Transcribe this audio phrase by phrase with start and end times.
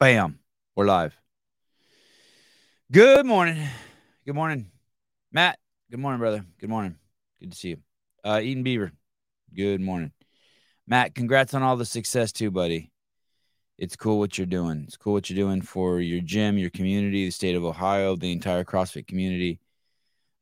[0.00, 0.38] Bam.
[0.76, 1.18] We're live.
[2.92, 3.60] Good morning.
[4.24, 4.70] Good morning.
[5.32, 5.58] Matt.
[5.90, 6.44] Good morning, brother.
[6.60, 6.94] Good morning.
[7.40, 7.78] Good to see you.
[8.22, 8.92] Uh, Eden Beaver.
[9.52, 10.12] Good morning.
[10.86, 12.92] Matt, congrats on all the success too, buddy.
[13.76, 14.84] It's cool what you're doing.
[14.86, 18.30] It's cool what you're doing for your gym, your community, the state of Ohio, the
[18.30, 19.58] entire CrossFit community.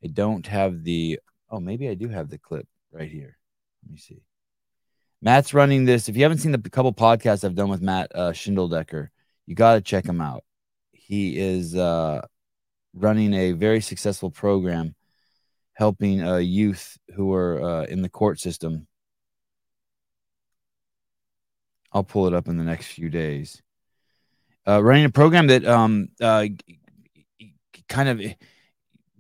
[0.04, 1.18] I don't have the
[1.48, 3.38] oh, maybe I do have the clip right here.
[3.86, 4.20] Let me see.
[5.22, 6.10] Matt's running this.
[6.10, 9.08] If you haven't seen the couple podcasts I've done with Matt uh, Schindeldecker,
[9.46, 10.44] you got to check him out.
[10.92, 12.22] He is uh,
[12.94, 14.94] running a very successful program
[15.74, 18.86] helping uh, youth who are uh, in the court system.
[21.92, 23.62] I'll pull it up in the next few days.
[24.66, 26.46] Uh, running a program that um, uh,
[27.88, 28.20] kind of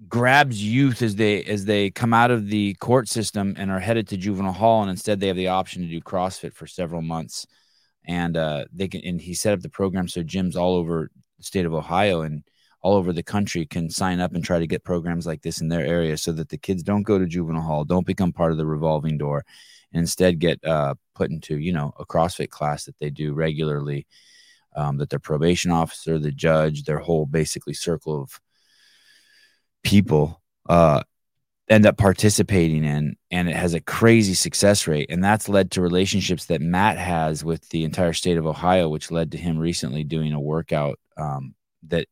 [0.08, 4.08] grabs youth as they as they come out of the court system and are headed
[4.08, 7.46] to juvenile hall, and instead they have the option to do CrossFit for several months.
[8.06, 11.44] And uh, they can and he set up the program so gyms all over the
[11.44, 12.44] state of Ohio and
[12.82, 15.68] all over the country can sign up and try to get programs like this in
[15.68, 18.58] their area so that the kids don't go to juvenile hall, don't become part of
[18.58, 19.44] the revolving door,
[19.92, 24.06] and instead get uh, put into, you know, a CrossFit class that they do regularly,
[24.76, 28.40] um, that their probation officer, the judge, their whole basically circle of
[29.82, 31.02] people uh,
[31.68, 33.16] end up participating in.
[33.30, 35.10] And it has a crazy success rate.
[35.10, 39.10] And that's led to relationships that Matt has with the entire state of Ohio, which
[39.10, 41.54] led to him recently doing a workout um,
[41.88, 42.06] that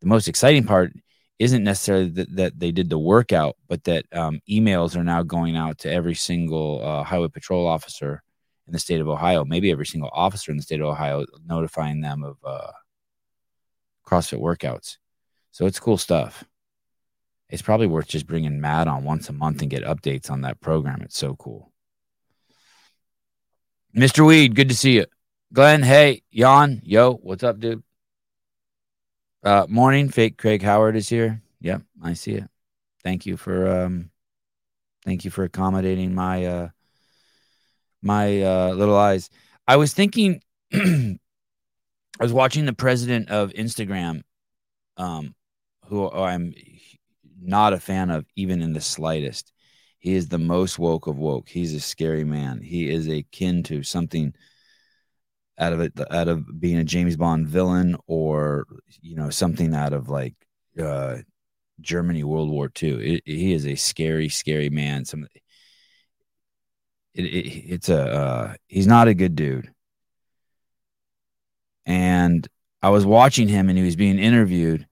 [0.00, 0.92] the most exciting part
[1.38, 5.56] isn't necessarily that, that they did the workout, but that um, emails are now going
[5.56, 8.22] out to every single uh, highway patrol officer
[8.66, 12.00] in the state of Ohio, maybe every single officer in the state of Ohio, notifying
[12.00, 12.72] them of uh,
[14.06, 14.96] CrossFit workouts.
[15.52, 16.44] So it's cool stuff.
[17.48, 20.60] It's probably worth just bringing Matt on once a month and get updates on that
[20.60, 21.02] program.
[21.02, 21.72] It's so cool.
[23.96, 24.26] Mr.
[24.26, 25.06] Weed, good to see you.
[25.52, 27.82] Glenn, hey, Jan, yo, what's up, dude?
[29.42, 31.40] Uh, morning, fake Craig Howard is here.
[31.60, 32.44] Yep, I see it.
[33.04, 34.10] Thank you for um,
[35.04, 36.68] thank you for accommodating my uh,
[38.02, 39.30] my uh, little eyes.
[39.68, 40.42] I was thinking,
[40.74, 41.18] I
[42.18, 44.22] was watching the president of Instagram,
[44.96, 45.34] um,
[45.86, 46.52] who I'm
[47.46, 49.52] not a fan of, even in the slightest.
[49.98, 51.48] He is the most woke of woke.
[51.48, 52.60] He's a scary man.
[52.60, 54.34] He is akin to something
[55.58, 58.66] out of it out of being a James Bond villain or
[59.00, 60.34] you know something out of like
[60.78, 61.18] uh
[61.80, 63.16] Germany World War II.
[63.16, 65.04] It, he is a scary, scary man.
[65.04, 65.26] Some
[67.14, 69.70] it, it, it's a uh, he's not a good dude.
[71.84, 72.46] And
[72.82, 74.86] I was watching him and he was being interviewed,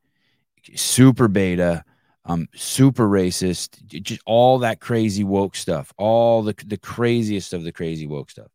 [0.75, 1.85] super beta,
[2.25, 7.73] um, super racist, just all that crazy woke stuff, all the the craziest of the
[7.73, 8.49] crazy woke stuff.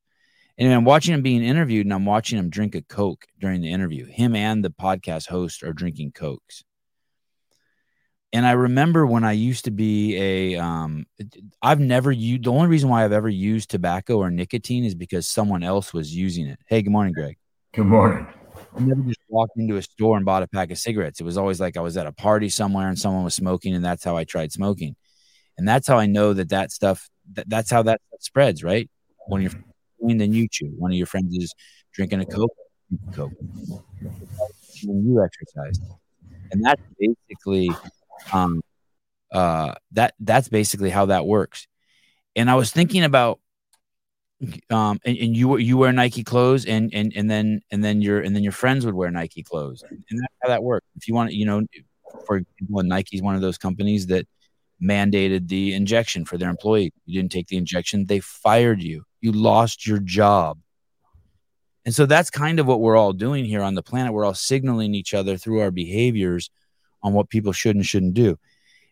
[0.57, 3.72] And I'm watching him being interviewed and I'm watching him drink a Coke during the
[3.72, 4.06] interview.
[4.06, 6.66] Him and the podcast host are drinking Cokes.
[8.34, 11.06] And I remember when I used to be a, um,
[11.62, 15.28] I've never used, the only reason why I've ever used tobacco or nicotine is because
[15.28, 16.59] someone else was using it.
[16.68, 17.38] Hey, good morning, Greg.
[17.74, 18.28] Good morning.
[18.75, 21.19] I never just walked into a store and bought a pack of cigarettes.
[21.19, 23.84] It was always like I was at a party somewhere and someone was smoking, and
[23.84, 24.96] that's how I tried smoking.
[25.57, 28.90] And that's how I know that that stuff, that, that's how that spreads, right?
[29.28, 29.52] When you're
[30.02, 30.72] then you chew.
[30.78, 31.53] One of your friends is
[31.94, 32.53] drinking a Coke,
[33.13, 33.34] Coke.
[34.84, 35.80] When you exercise.
[36.51, 37.72] And that's basically
[38.31, 38.62] um
[39.31, 41.68] uh that that's basically how that works.
[42.36, 43.40] And I was thinking about
[44.69, 48.22] um and, and you you wear Nike clothes and and and then and then your
[48.22, 49.83] and then your friends would wear Nike clothes.
[49.89, 50.85] And that's how that works.
[50.95, 51.63] If you want you know,
[52.25, 54.27] for example, Nike's one of those companies that
[54.81, 56.94] mandated the injection for their employee.
[57.05, 59.03] You didn't take the injection, they fired you.
[59.22, 60.59] You lost your job.
[61.85, 64.13] And so that's kind of what we're all doing here on the planet.
[64.13, 66.50] We're all signaling each other through our behaviors
[67.01, 68.38] on what people should and shouldn't do.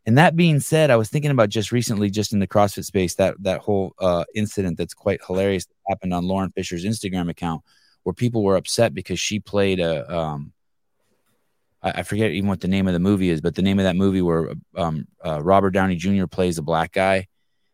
[0.08, 3.16] And that being said, I was thinking about just recently, just in the CrossFit space,
[3.16, 7.62] that that whole uh, incident that's quite hilarious that happened on Lauren Fisher's Instagram account,
[8.04, 10.54] where people were upset because she played a um,
[11.82, 13.96] I, forget even what the name of the movie is, but the name of that
[13.96, 16.26] movie where um, uh, Robert Downey Jr.
[16.26, 17.28] plays a black guy,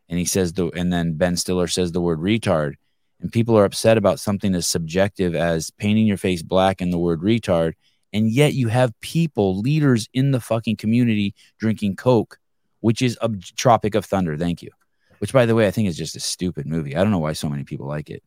[0.08, 2.74] and he says the, and then Ben Stiller says the word retard,
[3.20, 6.98] and people are upset about something as subjective as painting your face black and the
[6.98, 7.74] word retard,
[8.14, 12.38] and yet you have people, leaders in the fucking community drinking Coke,
[12.80, 14.38] which is a Tropic of Thunder.
[14.38, 14.70] Thank you.
[15.18, 16.96] Which, by the way, I think is just a stupid movie.
[16.96, 18.22] I don't know why so many people like it.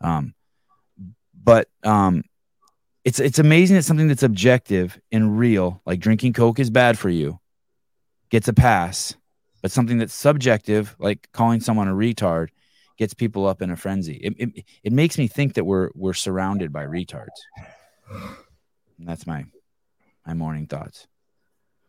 [0.00, 0.34] Um,
[1.40, 2.24] but um,
[3.04, 7.08] it's it's amazing that something that's objective and real, like drinking Coke is bad for
[7.08, 7.38] you,
[8.28, 9.14] gets a pass,
[9.60, 12.48] but something that's subjective, like calling someone a retard,
[12.98, 14.16] gets people up in a frenzy.
[14.16, 17.28] It, it, it makes me think that we're we're surrounded by retards.
[19.02, 19.44] And that's my
[20.24, 21.08] my morning thoughts.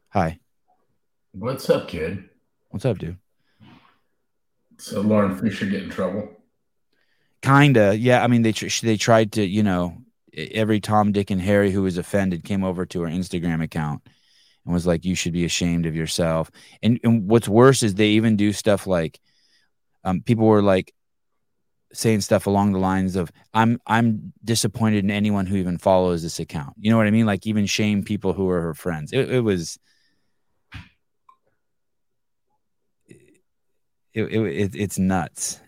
[0.09, 0.39] Hi.
[1.31, 2.27] What's up, kid?
[2.71, 3.19] What's up, dude?
[4.79, 6.27] So Lauren Fisher get in trouble?
[7.43, 8.23] Kinda, yeah.
[8.23, 9.95] I mean, they tr- they tried to, you know,
[10.33, 14.01] every Tom, Dick, and Harry who was offended came over to her Instagram account
[14.65, 16.49] and was like, "You should be ashamed of yourself."
[16.81, 19.19] And and what's worse is they even do stuff like,
[20.03, 20.95] um, people were like
[21.93, 26.39] saying stuff along the lines of, "I'm I'm disappointed in anyone who even follows this
[26.39, 27.25] account." You know what I mean?
[27.25, 29.13] Like even shame people who are her friends.
[29.13, 29.79] It, it was.
[34.13, 35.59] It, it, it's nuts.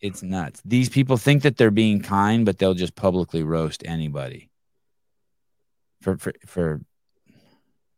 [0.00, 0.60] It's nuts.
[0.64, 4.50] These people think that they're being kind, but they'll just publicly roast anybody.
[6.00, 6.80] For for for,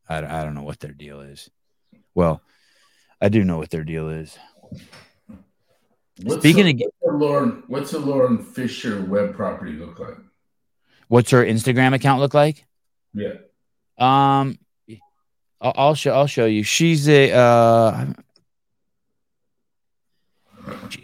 [0.08, 1.50] I, I don't know what their deal is.
[2.14, 2.42] Well,
[3.20, 4.38] I do know what their deal is.
[6.22, 10.16] What's Speaking the, of- what's Lauren, what's the Lauren Fisher web property look like?
[11.08, 12.66] What's her Instagram account look like?
[13.14, 13.34] Yeah,
[13.98, 14.58] Um,
[15.60, 16.12] I'll, I'll show.
[16.12, 16.62] I'll show you.
[16.62, 17.32] She's a.
[17.32, 18.06] Uh,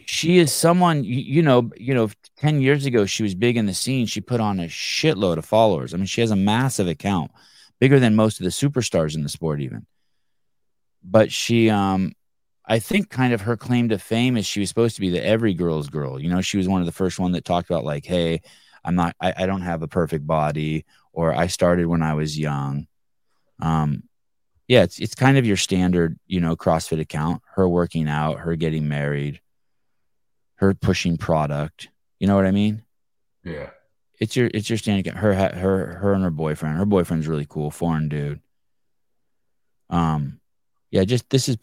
[0.05, 1.71] she- is someone you, you know.
[1.77, 4.07] You know, ten years ago, she was big in the scene.
[4.07, 5.93] She put on a shitload of followers.
[5.93, 7.33] I mean, she has a massive account,
[7.81, 9.87] bigger than most of the superstars in the sport, even.
[11.03, 12.13] But she, um,
[12.67, 15.25] I think, kind of her claim to fame is she was supposed to be the
[15.25, 16.21] every girl's girl.
[16.21, 18.43] You know, she was one of the first one that talked about like, hey,
[18.85, 19.15] I'm not.
[19.21, 22.87] I, I don't have a perfect body, or I started when I was young.
[23.61, 24.05] Um,
[24.69, 27.43] yeah, it's it's kind of your standard, you know, CrossFit account.
[27.55, 29.41] Her working out, her getting married,
[30.57, 31.89] her pushing product.
[32.19, 32.83] You know what I mean?
[33.45, 33.71] yeah.
[34.19, 35.07] It's your it's your standard.
[35.07, 35.19] account.
[35.23, 36.79] Her her her and her boyfriend.
[36.79, 38.41] Her boyfriend's really cool, foreign dude.
[39.91, 40.41] Um,
[40.91, 41.59] yeah, just this is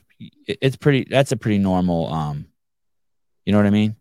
[0.48, 1.08] it's pretty.
[1.10, 2.12] That's a pretty normal.
[2.12, 2.48] Um,
[3.46, 3.96] you know what I mean?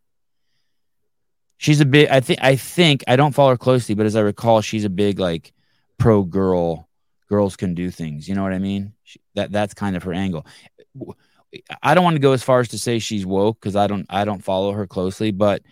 [1.58, 2.08] She's a big.
[2.08, 2.40] I think.
[2.42, 5.52] I think I don't follow her closely, but as I recall, she's a big like
[5.98, 6.88] pro girl.
[7.28, 8.28] Girls can do things.
[8.28, 8.92] You know what I mean?
[9.04, 10.46] She, that that's kind of her angle.
[11.82, 14.06] I don't want to go as far as to say she's woke because I don't.
[14.10, 15.62] I don't follow her closely, but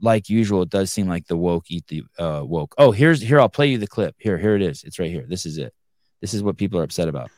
[0.00, 2.74] like usual, it does seem like the woke eat the uh, woke.
[2.78, 3.40] Oh, here's here.
[3.40, 4.14] I'll play you the clip.
[4.18, 4.84] Here, here it is.
[4.84, 5.24] It's right here.
[5.26, 5.72] This is it.
[6.20, 7.30] This is what people are upset about.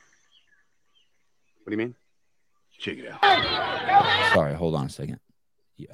[1.63, 1.95] What do you mean?
[2.79, 4.33] Check it out.
[4.35, 5.19] Sorry, hold on a second.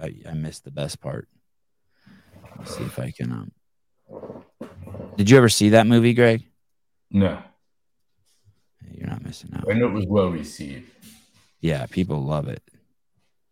[0.00, 1.28] I, I missed the best part.
[2.58, 3.32] Let's see if I can.
[3.32, 3.52] Um,
[5.16, 6.44] did you ever see that movie, Greg?
[7.10, 7.42] No,
[8.90, 9.64] You're not missing out.
[9.70, 10.90] I know it was well received.
[11.60, 12.62] Yeah, people love it.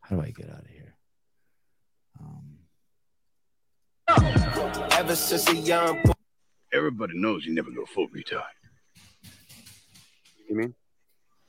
[0.00, 0.94] How do I get out of here?
[2.20, 2.58] Um,
[4.92, 6.12] Ever since a young boy.
[6.72, 8.42] Everybody knows you never go full retard.
[10.48, 10.74] You mean?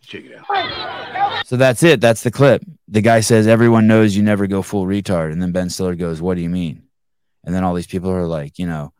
[0.05, 1.45] Check it out.
[1.45, 2.01] so that's it.
[2.01, 2.63] That's the clip.
[2.87, 6.21] The guy says, "Everyone knows you never go full retard," and then Ben Stiller goes,
[6.21, 6.83] "What do you mean?"
[7.43, 8.93] And then all these people are like, you know,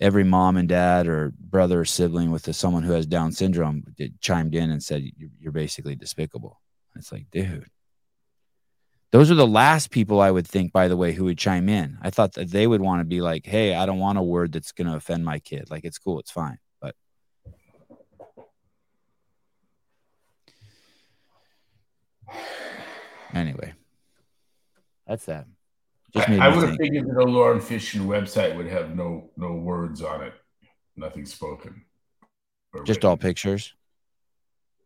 [0.00, 3.84] every mom and dad or brother or sibling with someone who has Down syndrome
[4.20, 6.60] chimed in and said, "You're, you're basically despicable."
[6.96, 7.66] It's like, dude.
[9.10, 11.96] Those are the last people I would think, by the way, who would chime in.
[12.02, 14.52] I thought that they would want to be like, hey, I don't want a word
[14.52, 15.70] that's going to offend my kid.
[15.70, 16.58] Like, it's cool, it's fine.
[23.34, 23.74] Anyway,
[25.06, 25.46] that's that.
[26.16, 30.02] I me would have figured that the Lauren Fisher website would have no no words
[30.02, 30.32] on it,
[30.96, 31.84] nothing spoken.
[32.84, 33.10] Just written.
[33.10, 33.74] all pictures.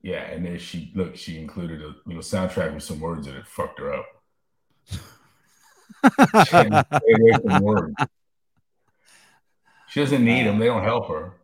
[0.02, 3.46] Yeah, and then she look, she included a little soundtrack with some words in it.
[3.46, 4.06] Fucked her up.
[4.88, 4.98] She
[6.56, 7.94] had to stay away from words.
[9.88, 11.34] She doesn't need them; they don't help her.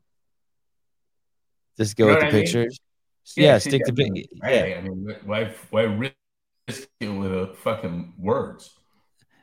[1.76, 2.42] Just go You know with the I mean?
[2.42, 2.80] pictures.
[3.36, 4.14] Yeah, she stick to big.
[4.42, 8.70] Hey, Yeah, I mean, why why risk it with a fucking words?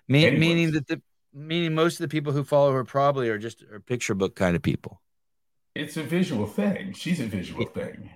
[0.07, 1.01] Me- meaning that the
[1.33, 4.55] meaning most of the people who follow her probably are just are picture book kind
[4.55, 5.01] of people.
[5.75, 6.93] It's a visual thing.
[6.93, 8.11] She's a visual thing.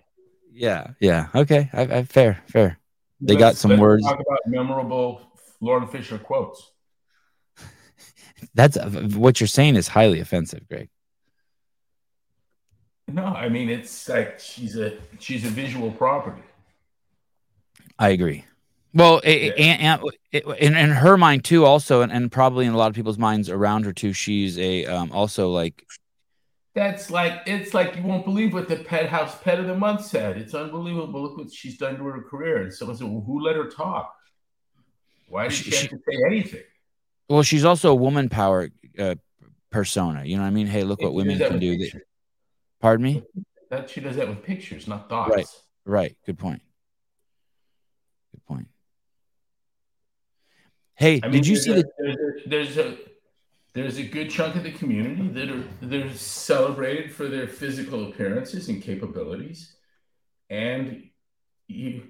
[0.51, 1.27] Yeah, yeah.
[1.35, 2.79] Okay, I, I fair, fair.
[3.21, 4.03] They got Let's- some let's words.
[4.03, 5.21] Talk about memorable
[5.61, 6.71] Lauren Fisher quotes.
[8.55, 8.77] That's
[9.15, 10.89] what you're saying is highly offensive, Greg.
[13.11, 16.41] No, I mean it's like she's a she's a visual property.
[17.97, 18.45] I agree.
[18.93, 19.51] Well, Yeah.
[19.57, 20.01] and,
[20.33, 23.17] and in, in her mind too, also, and, and probably in a lot of people's
[23.19, 25.85] minds around her too, she's a um, also like
[26.73, 30.05] That's like it's like you won't believe what the pet house pet of the month
[30.05, 30.37] said.
[30.37, 31.21] It's unbelievable.
[31.21, 32.63] Look what she's done to her career.
[32.63, 34.15] And someone said, well, "Who let her talk?
[35.27, 36.63] Why did She- she, have to say anything?"
[37.27, 39.15] well, she's also a woman power uh,
[39.71, 40.23] persona.
[40.25, 40.67] You know what I mean?
[40.67, 41.77] Hey, look what women can do.
[42.79, 43.23] Pardon me.
[43.69, 45.35] That she does that with pictures, not thoughts.
[45.35, 45.45] Right.
[45.85, 46.17] Right.
[46.25, 46.61] Good point.
[48.31, 48.67] Good point.
[50.95, 51.89] Hey, I mean, did you see a, the?
[51.97, 52.97] there's a, there's a
[53.73, 58.67] there's a good chunk of the community that are they're celebrated for their physical appearances
[58.67, 59.75] and capabilities,
[60.49, 61.03] and
[61.67, 62.03] you,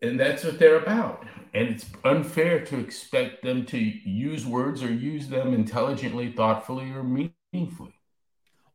[0.00, 1.26] and that's what they're about.
[1.52, 7.02] And it's unfair to expect them to use words or use them intelligently, thoughtfully, or
[7.02, 7.93] meaningfully.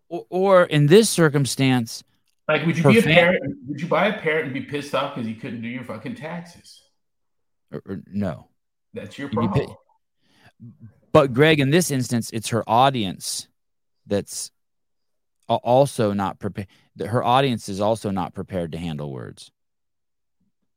[0.10, 2.04] Or, or in this circumstance,
[2.48, 3.42] like, would you be a parent?
[3.68, 6.16] Would you buy a parent and be pissed off because you couldn't do your fucking
[6.16, 6.82] taxes?
[7.72, 8.48] Or, or no,
[8.94, 9.76] that's your problem.
[11.12, 13.48] But Greg, in this instance, it's her audience
[14.08, 14.52] that's
[15.48, 16.68] also not prepared.
[17.00, 19.52] Her audience is also not prepared to handle words.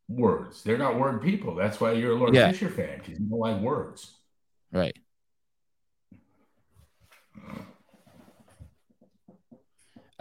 [0.09, 0.63] Words.
[0.63, 1.55] They're not word people.
[1.55, 2.53] That's why you're a Lord yeah.
[2.53, 4.11] Fisher fan because you don't like words.
[4.71, 4.97] Right.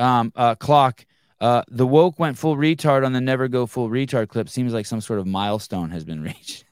[0.02, 1.06] Um, uh, clock.
[1.40, 4.50] Uh, the woke went full retard on the never go full retard clip.
[4.50, 6.66] Seems like some sort of milestone has been reached.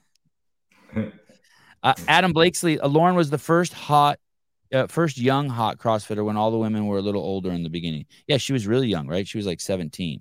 [1.82, 4.18] Uh, Adam Blakesley, uh, Lauren was the first hot,
[4.72, 7.70] uh, first young hot CrossFitter when all the women were a little older in the
[7.70, 8.06] beginning.
[8.26, 9.26] Yeah, she was really young, right?
[9.26, 10.20] She was like 17.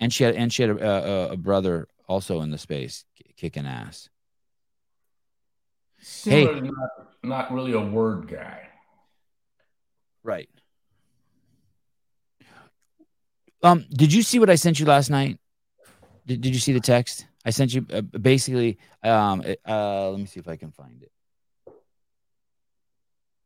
[0.00, 3.04] And she had, and she had a, a, a brother also in the space
[3.36, 4.08] kicking ass.
[6.24, 6.90] Hey, not,
[7.22, 8.68] not really a word guy.
[10.22, 10.48] Right.
[13.62, 15.38] Um, did you see what I sent you last night?
[16.26, 17.26] Did, did you see the text?
[17.44, 18.78] I sent you uh, basically.
[19.02, 21.12] Um, uh, let me see if I can find it.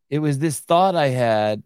[0.08, 1.62] It was this thought I had.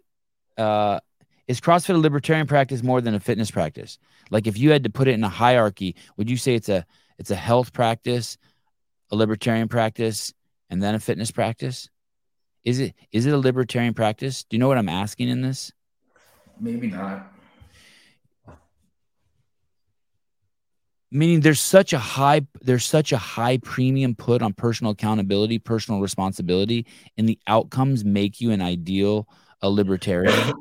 [0.57, 1.01] Uh,
[1.47, 3.99] is CrossFit a libertarian practice more than a fitness practice?
[4.31, 6.87] Like, if you had to put it in a hierarchy, would you say it's a
[7.19, 8.39] it's a health practice,
[9.11, 10.33] a libertarian practice,
[10.71, 11.89] and then a fitness practice?
[12.65, 14.45] Is it is it a libertarian practice?
[14.45, 15.73] Do you know what I'm asking in this?
[16.59, 17.33] Maybe not.
[21.11, 26.01] meaning there's such a high there's such a high premium put on personal accountability personal
[26.01, 26.87] responsibility
[27.17, 29.27] and the outcomes make you an ideal
[29.63, 30.53] a libertarian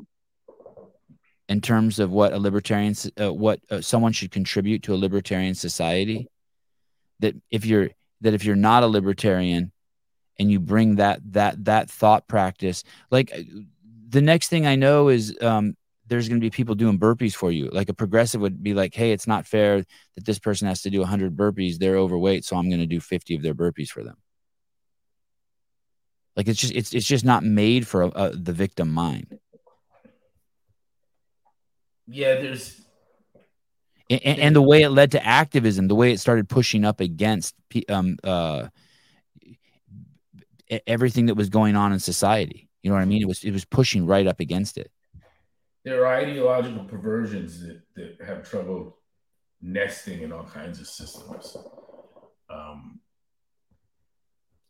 [1.50, 5.54] in terms of what a libertarian uh, what uh, someone should contribute to a libertarian
[5.54, 6.28] society
[7.20, 7.90] that if you're
[8.22, 9.72] that if you're not a libertarian
[10.40, 13.32] and you bring that that that thought practice like
[14.10, 15.76] the next thing i know is um,
[16.10, 17.70] there's going to be people doing burpees for you.
[17.72, 19.78] Like a progressive would be like, hey, it's not fair
[20.16, 21.78] that this person has to do 100 burpees.
[21.78, 24.18] They're overweight, so I'm going to do 50 of their burpees for them.
[26.36, 29.38] Like it's just it's it's just not made for a, a, the victim mind.
[32.08, 32.82] Yeah, there's
[34.10, 37.56] and, and, the way it led to activism, the way it started pushing up against
[37.90, 38.70] um uh
[40.88, 42.70] everything that was going on in society.
[42.84, 43.22] You know what I mean?
[43.22, 44.92] It was it was pushing right up against it
[45.86, 48.98] there are ideological perversions that, that have trouble
[49.62, 51.56] nesting in all kinds of systems.
[52.50, 53.00] Um,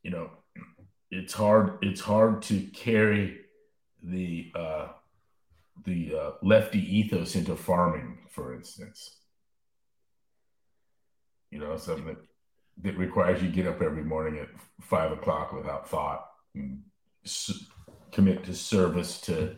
[0.04, 0.30] you know,
[1.12, 1.80] it's hard.
[1.82, 3.40] It's hard to carry
[4.04, 4.88] the uh,
[5.86, 9.18] the uh, lefty ethos into farming, for instance.
[11.52, 12.18] You know, something that,
[12.84, 14.50] that requires you get up every morning at
[14.82, 16.82] five o'clock without thought and
[18.12, 19.56] commit to service to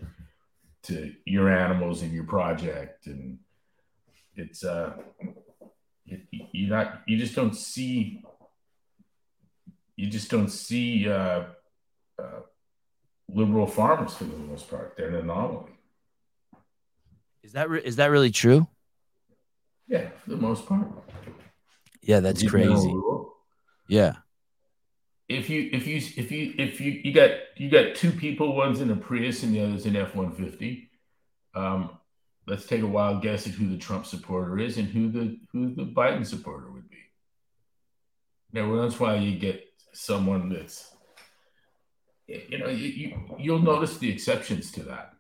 [0.84, 3.06] to your animals and your project.
[3.06, 3.40] And
[4.36, 4.94] it's uh
[6.06, 8.24] you, are not you just don't see
[9.96, 11.44] you just don't see uh,
[12.18, 12.40] uh,
[13.30, 14.96] liberal farmers for the most part.
[14.98, 15.74] They're an anomaly.
[17.44, 18.68] Is that re- is that really true?
[19.88, 20.88] Yeah for the most part
[22.02, 22.94] yeah that's crazy
[23.88, 24.16] yeah
[25.38, 28.82] if you if you if you if you you got you got two people, one's
[28.82, 30.90] in a Prius and the other's in F one fifty.
[31.56, 31.92] Um,
[32.48, 35.74] let's take a wild guess at who the Trump supporter is and who the who
[35.74, 36.98] the Biden supporter would be.
[38.54, 40.94] Now, that's why you get someone that's
[42.28, 45.14] you know you, you you'll notice the exceptions to that.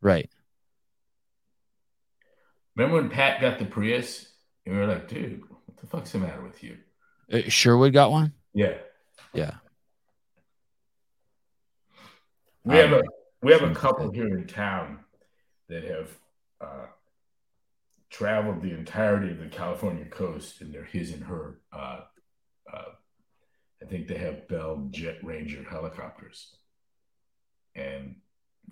[0.00, 0.30] Right.
[2.74, 4.26] Remember when Pat got the Prius
[4.64, 5.42] and we were like, dude,
[5.80, 6.76] the fuck's the matter with you?
[7.32, 8.32] Uh, Sherwood got one.
[8.54, 8.74] Yeah.
[9.32, 9.52] Yeah.
[12.64, 13.02] We have a
[13.42, 15.00] we have a couple here in town
[15.68, 16.10] that have
[16.60, 16.86] uh,
[18.10, 21.60] traveled the entirety of the California coast, and they're his and her.
[21.72, 22.00] Uh,
[22.72, 22.84] uh,
[23.82, 26.54] I think they have Bell Jet Ranger helicopters,
[27.74, 28.16] and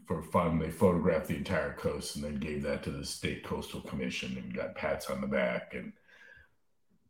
[0.06, 3.80] for fun, they photographed the entire coast and then gave that to the state coastal
[3.80, 5.74] commission and got pats on the back.
[5.74, 5.92] And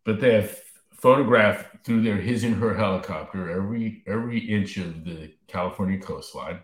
[0.08, 0.58] but they have
[0.90, 6.60] photographed through their his and her helicopter every every inch of the California coastline.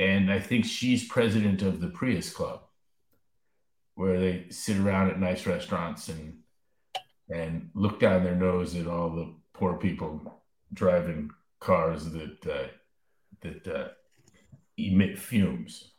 [0.00, 2.62] And I think she's president of the Prius Club,
[3.94, 6.38] where they sit around at nice restaurants and
[7.32, 10.42] and look down their nose at all the poor people
[10.72, 11.30] driving
[11.60, 12.66] cars that uh,
[13.42, 13.88] that uh,
[14.76, 15.92] emit fumes.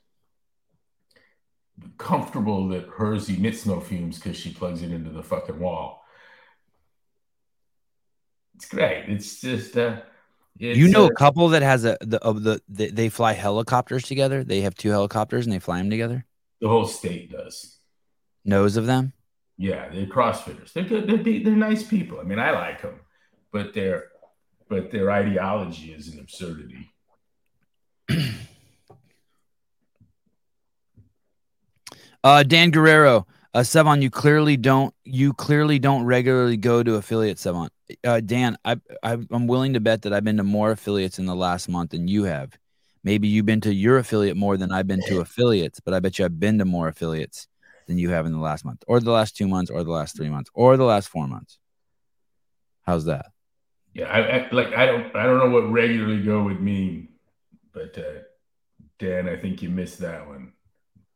[1.97, 5.96] Comfortable that hers emits no fumes because she plugs it into the fucking wall.
[8.57, 9.05] It's great.
[9.07, 10.01] It's just uh,
[10.59, 13.33] it's, you know uh, a couple that has a the of the, the they fly
[13.33, 14.43] helicopters together.
[14.43, 16.25] They have two helicopters and they fly them together.
[16.59, 17.77] the whole state does.
[18.43, 19.13] Knows of them.
[19.57, 20.73] Yeah, they're CrossFitters.
[20.73, 21.07] They're good.
[21.07, 22.19] They're, they're nice people.
[22.19, 22.99] I mean, I like them,
[23.51, 24.05] but their
[24.67, 26.91] but their ideology is an absurdity.
[32.23, 37.37] Uh, Dan Guerrero, uh, Sevan, you clearly don't you clearly don't regularly go to affiliate
[37.37, 37.69] Sevan.
[38.03, 41.25] Uh, Dan, I, I I'm willing to bet that I've been to more affiliates in
[41.25, 42.57] the last month than you have.
[43.03, 46.19] Maybe you've been to your affiliate more than I've been to affiliates, but I bet
[46.19, 47.47] you I've been to more affiliates
[47.87, 50.17] than you have in the last month, or the last two months, or the last
[50.17, 51.57] three months, or the last four months.
[52.85, 53.27] How's that?
[53.93, 54.73] Yeah, I, I like.
[54.73, 55.15] I don't.
[55.15, 57.07] I don't know what regularly go would mean,
[57.73, 58.19] but uh,
[58.99, 60.51] Dan, I think you missed that one.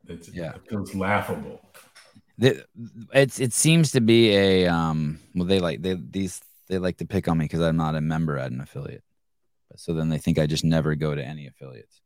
[0.08, 0.54] It's, Yeah.
[0.56, 1.62] it feels laughable.
[2.38, 7.06] It's it seems to be a um well they like they these they like to
[7.06, 9.04] pick on me because I'm not a member at an affiliate.
[9.75, 12.01] So then they think I just never go to any affiliates.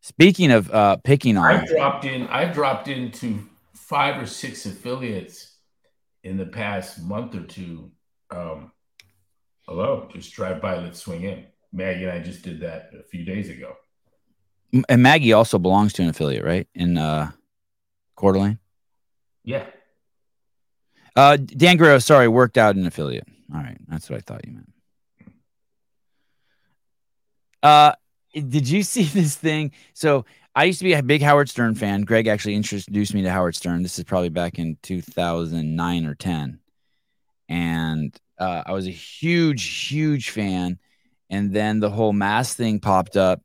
[0.00, 2.26] Speaking of uh picking on I've dropped in.
[2.28, 5.56] I've dropped into five or six affiliates
[6.24, 7.90] in the past month or two.
[8.30, 8.72] Um,
[9.66, 10.78] hello, just drive by.
[10.78, 11.44] Let's swing in.
[11.72, 13.74] Maggie and I just did that a few days ago.
[14.88, 16.68] and Maggie also belongs to an affiliate, right?
[16.74, 17.30] In uh
[18.16, 18.58] Coeur d'Alene.
[19.44, 19.66] Yeah,
[21.14, 23.26] Uh Dan Guerrero, sorry, worked out an affiliate.
[23.54, 24.72] All right, that's what I thought you meant.
[27.62, 27.92] Uh
[28.34, 29.72] did you see this thing?
[29.94, 32.02] So I used to be a big Howard Stern fan.
[32.02, 33.82] Greg actually introduced me to Howard Stern.
[33.82, 36.58] This is probably back in 2009 or 10.
[37.48, 40.78] And uh, I was a huge, huge fan.
[41.30, 43.40] And then the whole mass thing popped up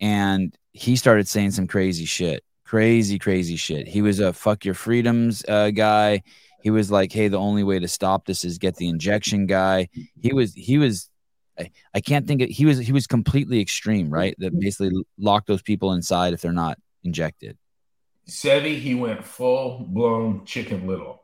[0.00, 2.42] and he started saying some crazy shit.
[2.64, 3.86] Crazy, crazy shit.
[3.86, 6.22] He was a fuck your freedoms uh, guy.
[6.62, 9.88] He was like, hey, the only way to stop this is get the injection guy.
[10.20, 11.08] He was, he was,
[11.58, 14.34] I, I can't think of, he was, he was completely extreme, right?
[14.38, 17.56] That basically lock those people inside if they're not injected.
[18.28, 21.22] Sevi, he went full blown chicken little.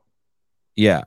[0.75, 1.05] Yeah.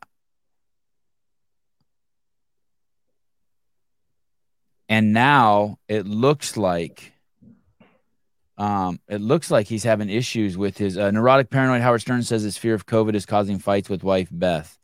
[4.87, 7.13] And now it looks like
[8.59, 11.81] um, it looks like he's having issues with his uh, neurotic paranoid.
[11.81, 14.77] Howard Stern says his fear of COVID is causing fights with wife Beth,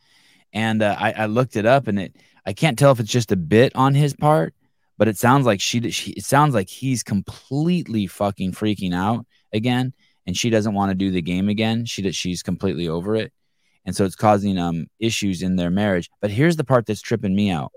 [0.54, 3.34] and uh, I, I looked it up, and it I can't tell if it's just
[3.34, 4.54] a bit on his part,
[4.98, 9.94] but it sounds like she, she it sounds like he's completely fucking freaking out again,
[10.26, 11.84] and she doesn't want to do the game again.
[11.84, 13.34] She she's completely over it,
[13.86, 16.10] and so it's causing um issues in their marriage.
[16.22, 17.74] But here's the part that's tripping me out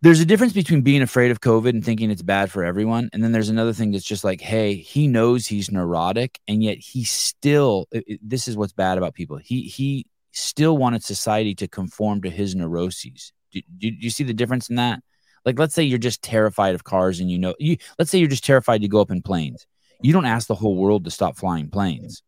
[0.00, 3.10] there's a difference between being afraid of COVID and thinking it's bad for everyone.
[3.12, 6.78] And then there's another thing that's just like, hey, he knows he's neurotic, and yet
[6.78, 7.86] he still.
[7.90, 9.38] it- it- this is what's bad about people.
[9.38, 13.32] He he still wanted society to conform to his neuroses.
[13.52, 15.00] Do, do, do you see the difference in that?
[15.44, 18.28] Like, let's say you're just terrified of cars, and you know, you let's say you're
[18.28, 19.66] just terrified to go up in planes.
[20.02, 22.22] You don't ask the whole world to stop flying planes.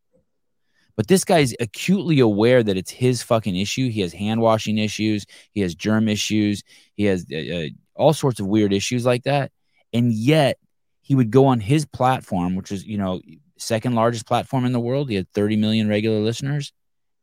[0.97, 3.91] But this guy's acutely aware that it's his fucking issue.
[3.91, 5.25] He has hand washing issues.
[5.53, 6.63] He has germ issues.
[6.95, 9.53] He has uh, uh, all sorts of weird issues like that.
[9.93, 10.59] And yet
[11.01, 13.21] he would go on his platform, which is, you know,
[13.59, 15.09] second largest platform in the world.
[15.09, 16.73] He had 30 million regular listeners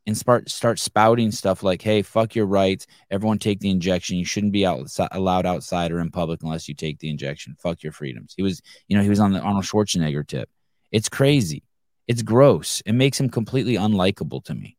[0.05, 2.87] and start, start spouting stuff like, hey, fuck your rights.
[3.11, 4.17] Everyone take the injection.
[4.17, 7.55] You shouldn't be allowed outside or in public unless you take the injection.
[7.59, 8.33] Fuck your freedoms.
[8.35, 10.49] He was, you know, he was on the Arnold Schwarzenegger tip.
[10.91, 11.63] It's crazy.
[12.07, 12.81] It's gross.
[12.85, 14.77] It makes him completely unlikable to me.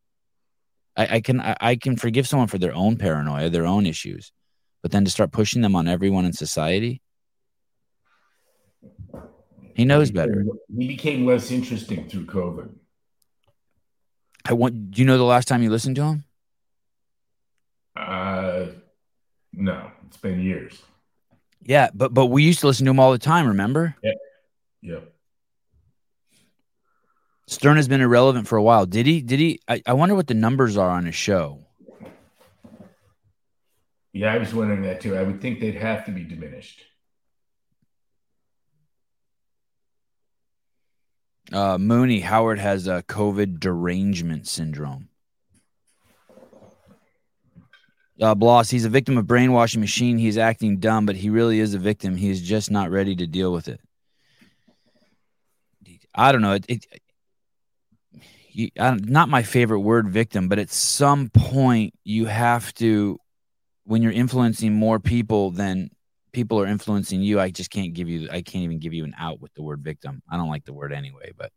[0.96, 4.32] I, I can I, I can forgive someone for their own paranoia, their own issues,
[4.82, 7.02] but then to start pushing them on everyone in society,
[9.74, 10.44] he knows better.
[10.76, 12.70] He became less interesting through COVID.
[14.44, 14.90] I want.
[14.90, 16.24] Do you know the last time you listened to him?
[17.94, 18.66] Uh,
[19.52, 20.82] no, it's been years.
[21.62, 23.46] Yeah, but but we used to listen to him all the time.
[23.46, 23.94] Remember?
[24.02, 24.12] Yeah.
[24.82, 25.12] Yep.
[27.48, 28.84] Stern has been irrelevant for a while.
[28.84, 29.22] Did he?
[29.22, 29.58] Did he?
[29.66, 31.64] I, I wonder what the numbers are on his show.
[34.12, 35.16] Yeah, I was wondering that too.
[35.16, 36.82] I would think they'd have to be diminished.
[41.50, 45.08] Uh, Mooney Howard has a COVID derangement syndrome.
[48.20, 50.18] Uh, Bloss, he's a victim of brainwashing machine.
[50.18, 52.14] He's acting dumb, but he really is a victim.
[52.14, 53.80] He's just not ready to deal with it.
[56.14, 56.52] I don't know.
[56.52, 56.84] It, it
[58.50, 63.18] you, don't, my favorite word, victim, but at some point you have to
[63.84, 65.90] when you're influencing more people than
[66.32, 68.28] people are influencing you, I just can't give you.
[68.30, 70.22] I can't even give you an out with the word victim.
[70.30, 71.32] I don't like the word anyway.
[71.36, 71.52] But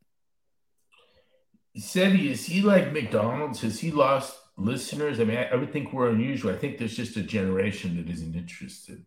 [1.76, 3.62] said, is he like McDonald's?
[3.62, 5.20] Has he lost listeners?
[5.20, 6.54] I mean, I, I would think we're unusual.
[6.54, 9.06] I think there's just a generation that isn't interested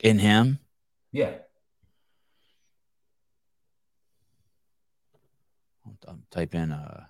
[0.00, 0.58] in him.
[1.12, 1.34] Yeah.
[6.06, 7.04] I'll type in uh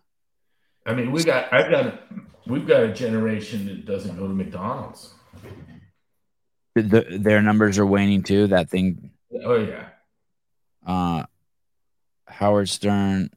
[0.87, 2.01] I mean, we got I've got
[2.47, 5.15] we've got a generation that doesn't go to McDonald's.
[6.75, 8.49] The, their numbers are waning too.
[8.49, 9.11] That thing.
[9.45, 9.89] Oh yeah.
[10.87, 11.25] Uh,
[12.27, 13.31] Howard Stern.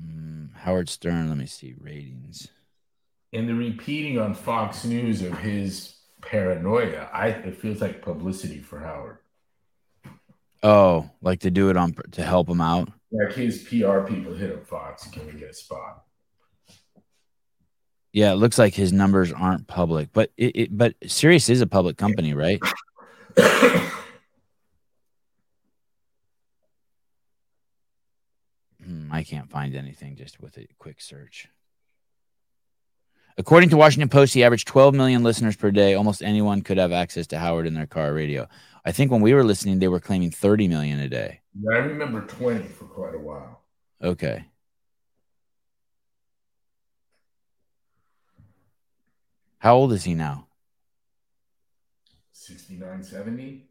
[0.00, 1.28] Mm, Howard Stern.
[1.28, 2.48] Let me see ratings.
[3.32, 8.80] And the repeating on Fox News of his paranoia, I it feels like publicity for
[8.80, 9.18] Howard.
[10.66, 12.88] Oh, like to do it on to help him out.
[13.12, 15.06] Like his PR people hit up Fox.
[15.06, 16.02] Can we get a spot?
[18.12, 21.68] Yeah, it looks like his numbers aren't public, but it, it but Sirius is a
[21.68, 22.58] public company, right?
[28.84, 31.48] hmm, I can't find anything just with a quick search.
[33.38, 35.94] According to Washington Post, he averaged 12 million listeners per day.
[35.94, 38.48] Almost anyone could have access to Howard in their car radio.
[38.84, 41.40] I think when we were listening, they were claiming 30 million a day.
[41.60, 43.60] Yeah, I remember 20 for quite a while.
[44.02, 44.46] Okay.
[49.58, 50.46] How old is he now?
[52.32, 53.64] 69, 70.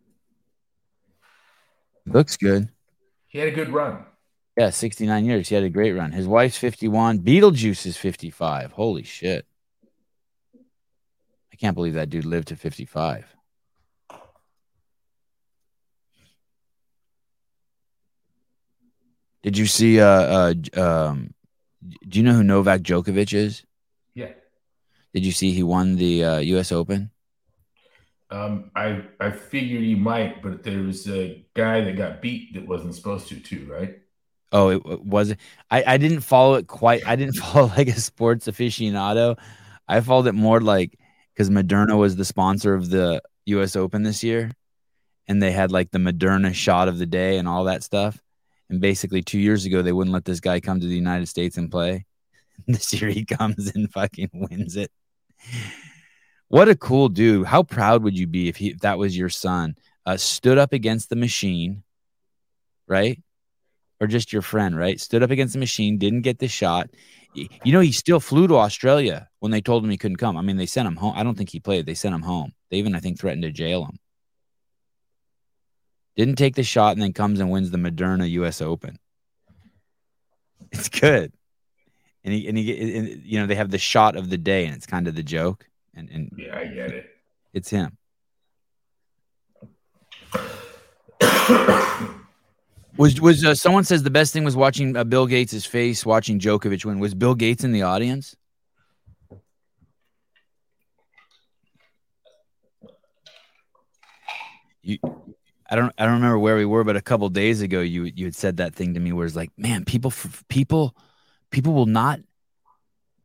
[2.06, 2.69] Looks good.
[3.28, 4.06] He had a good run.
[4.58, 5.49] Yeah, 69 years.
[5.49, 6.12] He had a great run.
[6.12, 7.19] His wife's 51.
[7.19, 8.73] Beetlejuice is 55.
[8.73, 9.45] Holy shit.
[11.56, 13.34] I can't believe that dude lived to 55.
[19.41, 20.02] Did you see?
[20.02, 21.34] Uh, uh, um,
[22.06, 23.63] do you know who Novak Djokovic is?
[24.15, 24.32] Yeah.
[25.13, 26.74] Did you see he won the uh, U.S.
[26.74, 27.10] Open?
[28.30, 32.68] Um, I I figured he might, but there was a guy that got beat that
[32.68, 33.98] wasn't supposed to, too, right?
[34.52, 35.34] Oh, it, it was.
[35.72, 37.08] I I didn't follow it quite.
[37.08, 39.39] I didn't follow like a sports aficionado.
[39.88, 41.00] I followed it more like
[41.36, 43.76] because Moderna was the sponsor of the U.S.
[43.76, 44.52] Open this year,
[45.28, 48.19] and they had like the Moderna shot of the day and all that stuff.
[48.69, 51.58] And basically, two years ago, they wouldn't let this guy come to the United States
[51.58, 52.06] and play.
[52.67, 54.91] this year, he comes and fucking wins it.
[56.48, 57.45] What a cool dude!
[57.45, 59.76] How proud would you be if he if that was your son?
[60.06, 61.84] Uh, stood up against the machine,
[62.88, 63.21] right?
[64.00, 65.00] Or just your friend, right?
[65.00, 66.89] Stood up against the machine, didn't get the shot.
[67.36, 70.38] You know, he still flew to Australia when they told him he couldn't come.
[70.38, 71.13] I mean, they sent him home.
[71.15, 71.86] I don't think he played.
[71.86, 72.54] They sent him home.
[72.69, 74.00] They even, I think, threatened to jail him.
[76.15, 78.62] Didn't take the shot and then comes and wins the Moderna U.S.
[78.62, 78.98] Open.
[80.71, 81.32] It's good,
[82.26, 84.76] and he and he and, you know they have the shot of the day, and
[84.76, 85.69] it's kind of the joke.
[85.93, 87.06] And and yeah, I get it.
[87.54, 87.98] It's him.
[92.97, 96.39] was was uh, someone says the best thing was watching uh, Bill Gates' face watching
[96.39, 96.99] Djokovic win?
[96.99, 98.36] Was Bill Gates in the audience?
[104.81, 104.99] You
[105.69, 108.25] I don't I don't remember where we were, but a couple days ago you you
[108.25, 110.13] had said that thing to me where it's like, man, people
[110.47, 110.95] people
[111.51, 112.19] people will not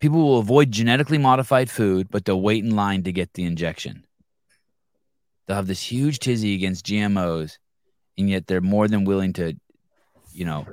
[0.00, 4.04] people will avoid genetically modified food, but they'll wait in line to get the injection.
[5.46, 7.58] They'll have this huge tizzy against GMOs,
[8.20, 9.54] and yet they're more than willing to,
[10.32, 10.66] you know.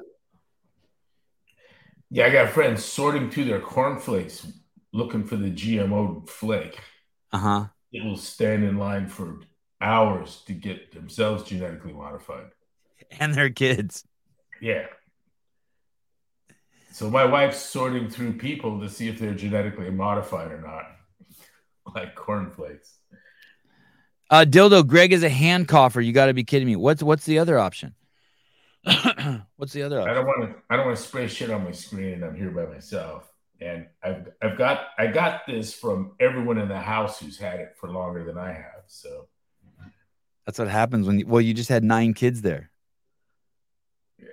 [2.10, 4.48] Yeah, I got friends sorting through their cornflakes
[4.94, 6.80] looking for the GMO flake.
[7.32, 7.66] Uh huh.
[7.92, 9.40] It will stand in line for
[9.82, 12.48] hours to get themselves genetically modified
[13.20, 14.04] and their kids.
[14.62, 14.88] Yeah.
[16.92, 20.86] So my wife's sorting through people to see if they're genetically modified or not,
[21.96, 22.97] like cornflakes.
[24.30, 26.02] Uh, dildo, Greg is a hand cougher.
[26.02, 26.76] You got to be kidding me.
[26.76, 27.96] What's what's the other option?
[29.56, 30.12] what's the other option?
[30.12, 30.56] I don't want to.
[30.70, 33.32] I don't want to spray shit on my screen, and I'm here by myself.
[33.62, 37.76] And I've I've got I got this from everyone in the house who's had it
[37.80, 38.84] for longer than I have.
[38.88, 39.28] So
[40.46, 42.70] that's what happens when you, well, you just had nine kids there.
[44.18, 44.28] Yeah.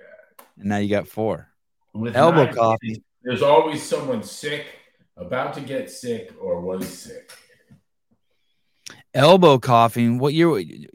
[0.57, 1.49] And now you got four.
[1.93, 3.03] With elbow coffee.
[3.21, 4.65] There's always someone sick,
[5.17, 7.31] about to get sick, or was sick.
[9.15, 10.19] Elbow coughing.
[10.19, 10.89] What year are you?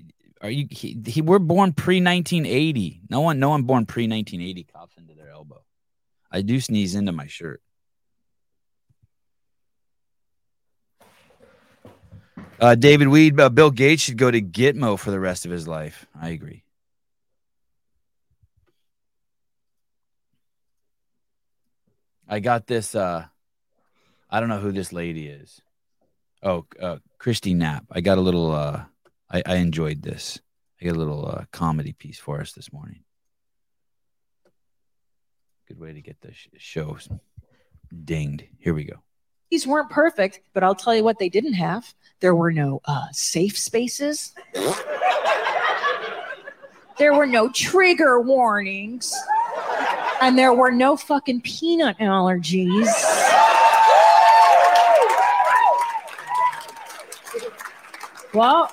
[0.70, 3.00] He, he we're born pre 1980.
[3.08, 5.62] No one, no one born pre 1980 coughs into their elbow.
[6.30, 7.62] I do sneeze into my shirt.
[12.60, 15.66] Uh, David Weed, uh, Bill Gates should go to Gitmo for the rest of his
[15.66, 16.06] life.
[16.14, 16.62] I agree.
[22.28, 22.94] I got this.
[22.94, 23.24] Uh,
[24.28, 25.62] I don't know who this lady is.
[26.42, 27.84] Oh, uh, Christy Knapp.
[27.90, 28.50] I got a little.
[28.52, 28.84] Uh,
[29.30, 30.40] I, I enjoyed this.
[30.80, 33.00] I got a little uh, comedy piece for us this morning.
[35.68, 36.96] Good way to get the sh- show
[38.04, 38.44] dinged.
[38.58, 38.96] Here we go.
[39.50, 41.92] These weren't perfect, but I'll tell you what they didn't have.
[42.20, 44.32] There were no uh, safe spaces.
[46.98, 49.14] there were no trigger warnings.
[50.22, 52.86] And there were no fucking peanut allergies.
[58.32, 58.72] Well,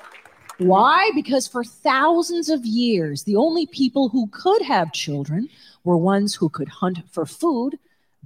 [0.60, 1.12] why?
[1.16, 5.50] Because for thousands of years, the only people who could have children
[5.84, 7.80] were ones who could hunt for food,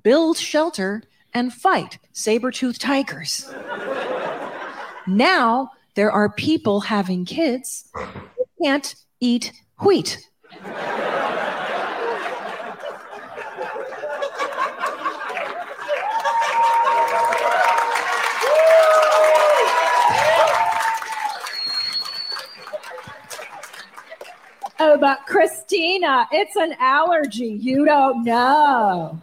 [0.03, 3.49] build shelter, and fight saber toothed tigers.
[5.07, 10.27] now there are people having kids who can't eat wheat.
[24.83, 27.55] Oh, but Christina, it's an allergy.
[27.61, 29.21] You don't know.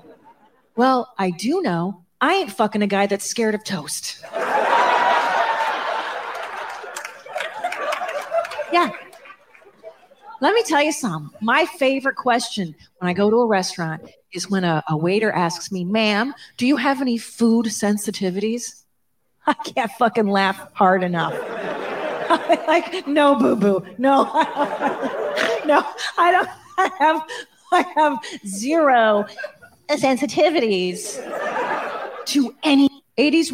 [0.77, 2.05] Well, I do know.
[2.21, 4.23] I ain't fucking a guy that's scared of toast.
[8.73, 8.93] yeah.
[10.41, 11.37] Let me tell you something.
[11.41, 15.73] My favorite question when I go to a restaurant is when a, a waiter asks
[15.73, 18.85] me, ma'am, do you have any food sensitivities?
[19.49, 21.35] I can't fucking laugh hard enough.
[22.67, 23.87] like, no, boo boo.
[23.99, 24.25] No,
[25.65, 25.85] no,
[26.19, 27.23] I don't I have
[27.73, 29.27] I have zero
[29.91, 31.17] sensitivities
[32.27, 32.89] to any
[33.19, 33.53] 80s.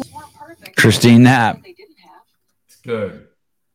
[0.75, 1.61] Christine Knapp.
[1.65, 3.27] It's good.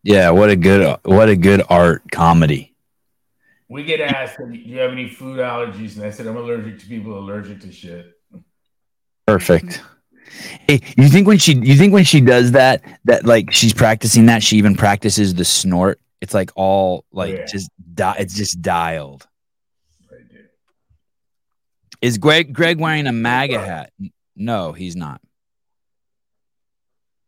[0.02, 2.74] Yeah, what a good what a good art comedy.
[3.68, 6.86] We get asked, "Do you have any food allergies?" And I said, "I'm allergic to
[6.86, 8.14] people allergic to shit."
[9.26, 9.82] Perfect.
[10.68, 14.26] Hey, you think when she you think when she does that that like she's practicing
[14.26, 16.00] that she even practices the snort?
[16.20, 17.46] It's like all like Yeah.
[17.46, 19.26] just di- it's just dialed.
[20.10, 20.48] Right, dude.
[22.02, 23.92] Is Greg Greg wearing a MAGA hat?
[24.36, 25.20] No, he's not.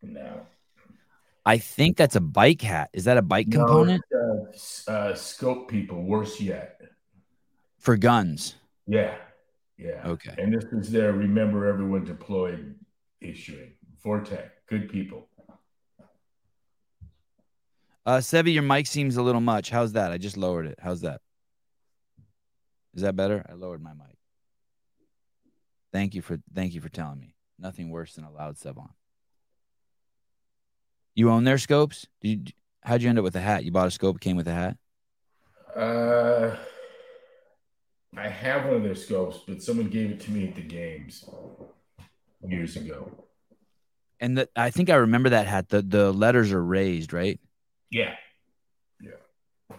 [0.02, 0.46] No.
[1.44, 2.90] I think that's a bike hat.
[2.92, 6.80] Is that a bike No, component uh, uh, scope people, worse yet.
[7.78, 8.54] for guns?
[8.86, 9.16] Yeah.
[9.76, 10.02] Yeah.
[10.06, 10.34] Okay.
[10.38, 12.76] And this is their remember everyone deployed
[13.24, 13.72] issuing.
[14.02, 15.28] Vortex, good people.
[18.04, 19.70] Uh Sebi, your mic seems a little much.
[19.70, 20.10] How's that?
[20.10, 20.78] I just lowered it.
[20.80, 21.20] How's that?
[22.94, 23.44] Is that better?
[23.48, 24.18] I lowered my mic.
[25.92, 27.34] Thank you for thank you for telling me.
[27.58, 28.90] Nothing worse than a loud Sevan.
[31.14, 32.06] You own their scopes?
[32.20, 33.64] Did you, how'd you end up with a hat?
[33.64, 34.76] You bought a scope, came with a hat?
[35.76, 36.56] Uh,
[38.16, 41.24] I have one of their scopes, but someone gave it to me at the games
[42.48, 43.26] years ago.
[44.20, 45.68] And the, I think I remember that hat.
[45.68, 47.40] The the letters are raised, right?
[47.90, 48.14] Yeah.
[49.00, 49.76] Yeah.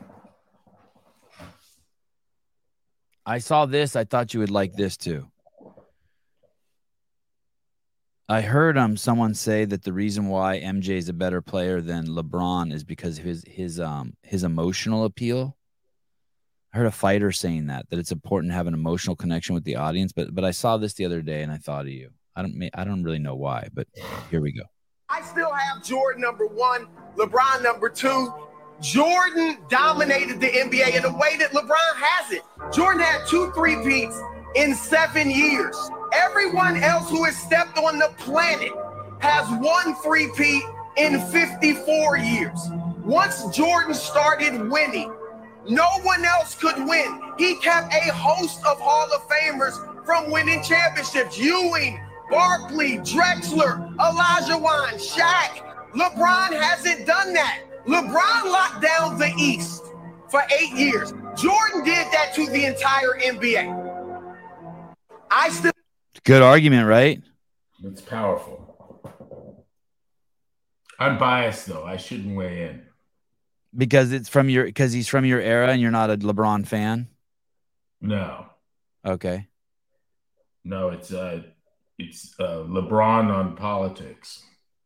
[3.25, 3.95] I saw this.
[3.95, 5.27] I thought you would like this too.
[8.27, 12.07] I heard um someone say that the reason why MJ is a better player than
[12.07, 15.55] LeBron is because of his his um his emotional appeal.
[16.73, 19.63] I heard a fighter saying that that it's important to have an emotional connection with
[19.63, 22.11] the audience, but but I saw this the other day and I thought of you.
[22.35, 23.87] I don't I don't really know why, but
[24.29, 24.63] here we go.
[25.09, 28.33] I still have Jordan number one, LeBron number two.
[28.81, 32.41] Jordan dominated the NBA in a way that LeBron hasn't.
[32.73, 34.19] Jordan had two three-peats
[34.55, 35.77] in seven years.
[36.11, 38.71] Everyone else who has stepped on the planet
[39.19, 40.63] has one three-peat
[40.97, 42.59] in 54 years.
[43.03, 45.13] Once Jordan started winning,
[45.67, 47.21] no one else could win.
[47.37, 51.37] He kept a host of Hall of Famers from winning championships.
[51.37, 55.59] Ewing, Barkley, Drexler, Olajuwon, Shaq.
[55.93, 57.61] LeBron hasn't done that.
[57.87, 59.83] LeBron locked down the East
[60.29, 61.11] for eight years.
[61.35, 65.01] Jordan did that to the entire NBA.
[65.29, 65.71] I still
[66.23, 67.21] Good argument, right?
[67.83, 68.59] It's powerful.
[70.99, 71.83] I'm biased though.
[71.83, 72.83] I shouldn't weigh in.
[73.75, 77.09] Because it's from your because he's from your era and you're not a LeBron fan.
[77.99, 78.45] No,
[79.05, 79.47] Okay.
[80.63, 81.41] no, it's uh,
[81.97, 84.43] it's uh, LeBron on politics.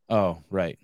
[0.10, 0.78] Oh, right.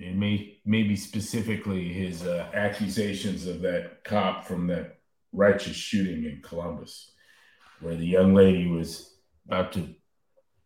[0.00, 4.98] And may, maybe specifically his uh, accusations of that cop from that
[5.32, 7.10] righteous shooting in Columbus,
[7.80, 9.94] where the young lady was about to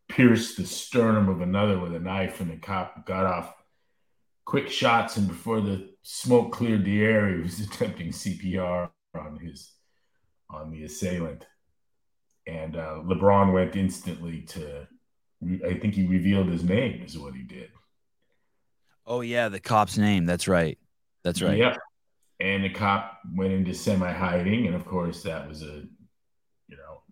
[0.08, 3.54] pierce the sternum of another with a knife, and the cop got off
[4.44, 9.72] quick shots, and before the smoke cleared the air, he was attempting CPR on his
[10.50, 11.46] on the assailant,
[12.46, 14.86] and uh, LeBron went instantly to
[15.64, 17.70] I think he revealed his name is what he did.
[19.06, 20.24] Oh yeah, the cop's name.
[20.24, 20.78] That's right.
[21.24, 21.58] That's right.
[21.58, 21.78] Yep.
[22.40, 25.82] And the cop went into semi hiding, and of course that was a,
[26.68, 27.02] you know,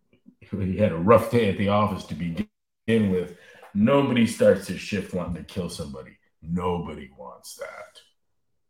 [0.65, 3.37] he had a rough day at the office to begin with.
[3.75, 6.17] Nobody starts their shift wanting to kill somebody.
[6.43, 8.01] Nobody wants that.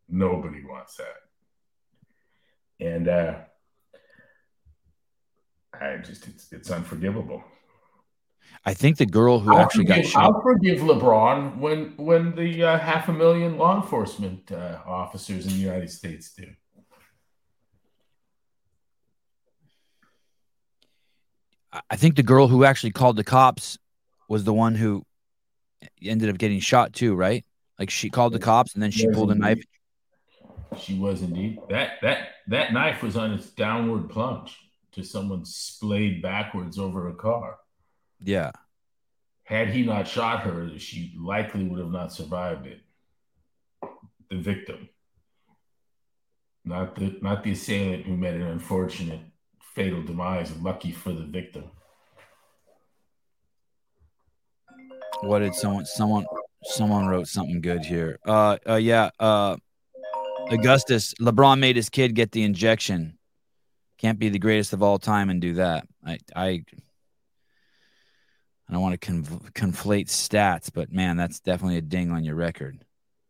[0.09, 1.17] Nobody wants that.
[2.85, 3.35] And uh,
[5.73, 7.43] I just it's it's unforgivable.
[8.65, 10.25] I think the girl who I'll actually forgive, got shot.
[10.25, 15.53] I'll forgive LeBron when when the uh, half a million law enforcement uh, officers in
[15.53, 16.47] the United States do.
[21.89, 23.79] I think the girl who actually called the cops
[24.29, 25.05] was the one who
[26.03, 27.45] ended up getting shot too, right?
[27.79, 29.65] Like she called the cops and then she Yes, pulled a knife.
[30.79, 31.61] She was indeed.
[31.69, 34.59] That that that knife was on its downward plunge
[34.93, 37.59] to someone splayed backwards over a car.
[38.19, 38.51] Yeah.
[39.45, 42.81] Had he not shot her, she likely would have not survived it.
[44.31, 44.89] The victim,
[46.65, 49.19] not the not the assailant who met an unfortunate
[49.75, 50.57] fatal demise.
[50.59, 51.65] Lucky for the victim.
[55.23, 56.27] What did someone someone
[56.63, 58.21] someone wrote something good here?
[58.25, 59.57] Uh uh yeah, uh
[60.51, 63.17] Augustus, LeBron made his kid get the injection.
[64.01, 65.87] Can't be the greatest of all time and do that.
[66.05, 66.65] I I
[68.67, 69.11] I don't want to
[69.53, 72.83] conflate stats, but man, that's definitely a ding on your record.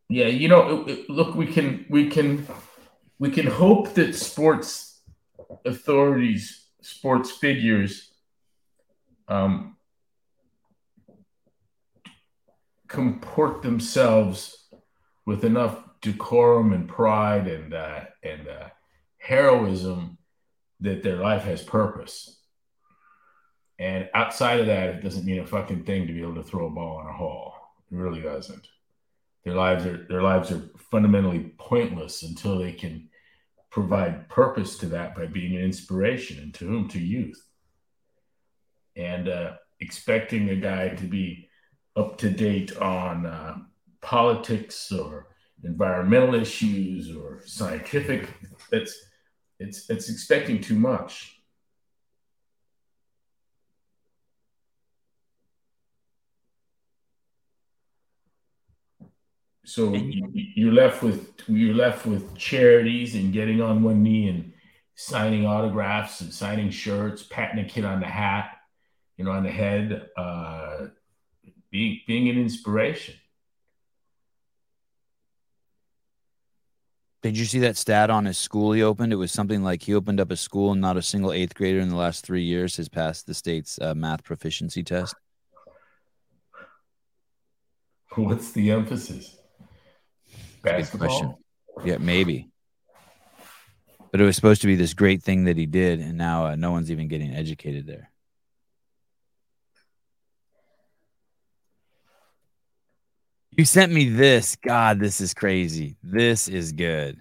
[0.08, 2.46] Yeah, you know, it- it- look, we can we can
[3.18, 5.02] we can hope that sports
[5.64, 8.12] authorities, sports figures,
[9.26, 9.76] um,
[12.86, 14.68] comport themselves
[15.26, 18.68] with enough decorum and pride and uh, and uh,
[19.18, 20.16] heroism
[20.80, 22.38] that their life has purpose.
[23.78, 26.66] And outside of that, it doesn't mean a fucking thing to be able to throw
[26.66, 27.54] a ball in a hole.
[27.90, 28.66] It really doesn't.
[29.44, 33.08] Their lives are their lives are fundamentally pointless until they can
[33.70, 36.88] provide purpose to that by being an inspiration, and to whom?
[36.88, 37.42] To youth.
[38.96, 41.48] And uh, expecting a guy to be
[41.96, 43.58] up to date on uh,
[44.02, 45.28] politics or
[45.64, 48.28] environmental issues or scientific,
[48.72, 48.94] it's
[49.60, 51.40] it's it's expecting too much.
[59.64, 64.52] So you- you're left with you're left with charities and getting on one knee and
[64.94, 68.58] signing autographs and signing shirts, patting a kid on the hat,
[69.16, 70.88] you know, on the head, uh,
[71.70, 73.19] being being an inspiration.
[77.22, 79.12] Did you see that stat on his school he opened?
[79.12, 81.78] It was something like he opened up a school and not a single eighth grader
[81.78, 85.14] in the last three years has passed the state's uh, math proficiency test.
[88.16, 89.36] What's the emphasis?
[90.62, 91.08] Basketball.
[91.08, 91.34] question.
[91.84, 92.50] Yeah, maybe.
[94.10, 96.56] But it was supposed to be this great thing that he did, and now uh,
[96.56, 98.09] no one's even getting educated there.
[103.56, 104.56] You sent me this.
[104.56, 105.96] God, this is crazy.
[106.02, 107.18] This is good.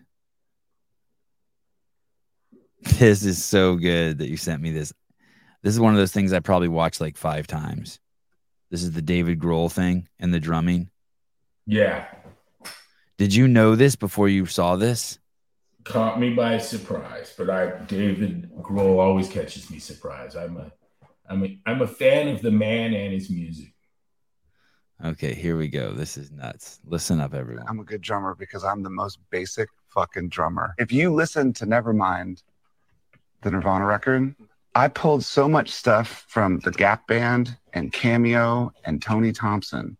[2.97, 4.93] This is so good that you sent me this.
[5.63, 7.99] This is one of those things I probably watched like five times.
[8.71, 10.89] This is the David Grohl thing and the drumming.
[11.65, 12.05] Yeah,
[13.17, 15.19] Did you know this before you saw this?
[15.83, 17.33] caught me by surprise.
[17.37, 20.35] But I, David Grohl, always catches me surprised.
[20.37, 20.71] I'm a,
[21.29, 23.73] I'm a, I'm a fan of the man and his music.
[25.03, 25.93] Okay, here we go.
[25.93, 26.81] This is nuts.
[26.85, 27.65] Listen up, everyone.
[27.69, 30.75] I'm a good drummer because I'm the most basic fucking drummer.
[30.77, 32.43] If you listen to Nevermind,
[33.41, 34.35] the Nirvana record,
[34.75, 39.97] I pulled so much stuff from the Gap Band and Cameo and Tony Thompson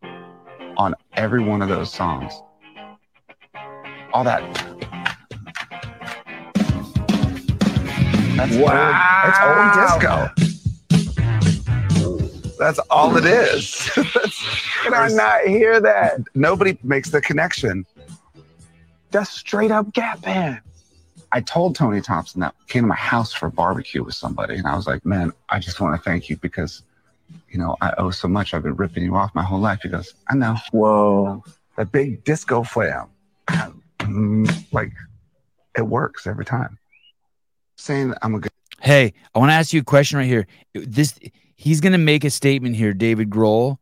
[0.76, 2.34] on every one of those songs.
[4.12, 4.42] All that.
[8.36, 9.24] That's wow.
[9.24, 10.49] Old, it's old disco.
[12.60, 13.90] That's all it is.
[14.84, 16.20] Can I not hear that?
[16.36, 17.86] Nobody makes the connection.
[19.12, 20.60] That's straight up Gap Band.
[21.32, 24.68] I told Tony Thompson that came to my house for a barbecue with somebody, and
[24.68, 26.84] I was like, "Man, I just want to thank you because,
[27.50, 28.54] you know, I owe so much.
[28.54, 31.44] I've been ripping you off my whole life." He goes, "I know." Whoa,
[31.78, 33.08] that big disco flam,
[34.74, 34.92] like
[35.78, 36.78] it works every time.
[37.78, 38.52] Saying I'm a good
[38.82, 40.48] Hey, I want to ask you a question right here.
[40.74, 41.18] This
[41.60, 43.78] he's gonna make a statement here, David Grohl,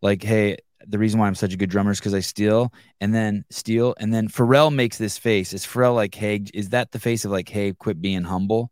[0.00, 0.56] like, hey,
[0.86, 2.72] the reason why I'm such a good drummer is because I steal,
[3.02, 5.52] and then steal, and then Pharrell makes this face.
[5.52, 8.70] Is Pharrell like, hey, is that the face of like, hey, quit being humble?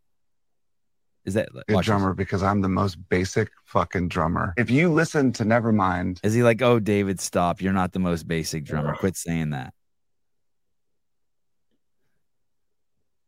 [1.23, 1.85] Is that Good watch this.
[1.85, 4.55] drummer because I'm the most basic fucking drummer.
[4.57, 7.61] If you listen to Nevermind, Is he like, oh, David, stop.
[7.61, 8.95] You're not the most basic drummer.
[8.95, 9.73] Quit saying that.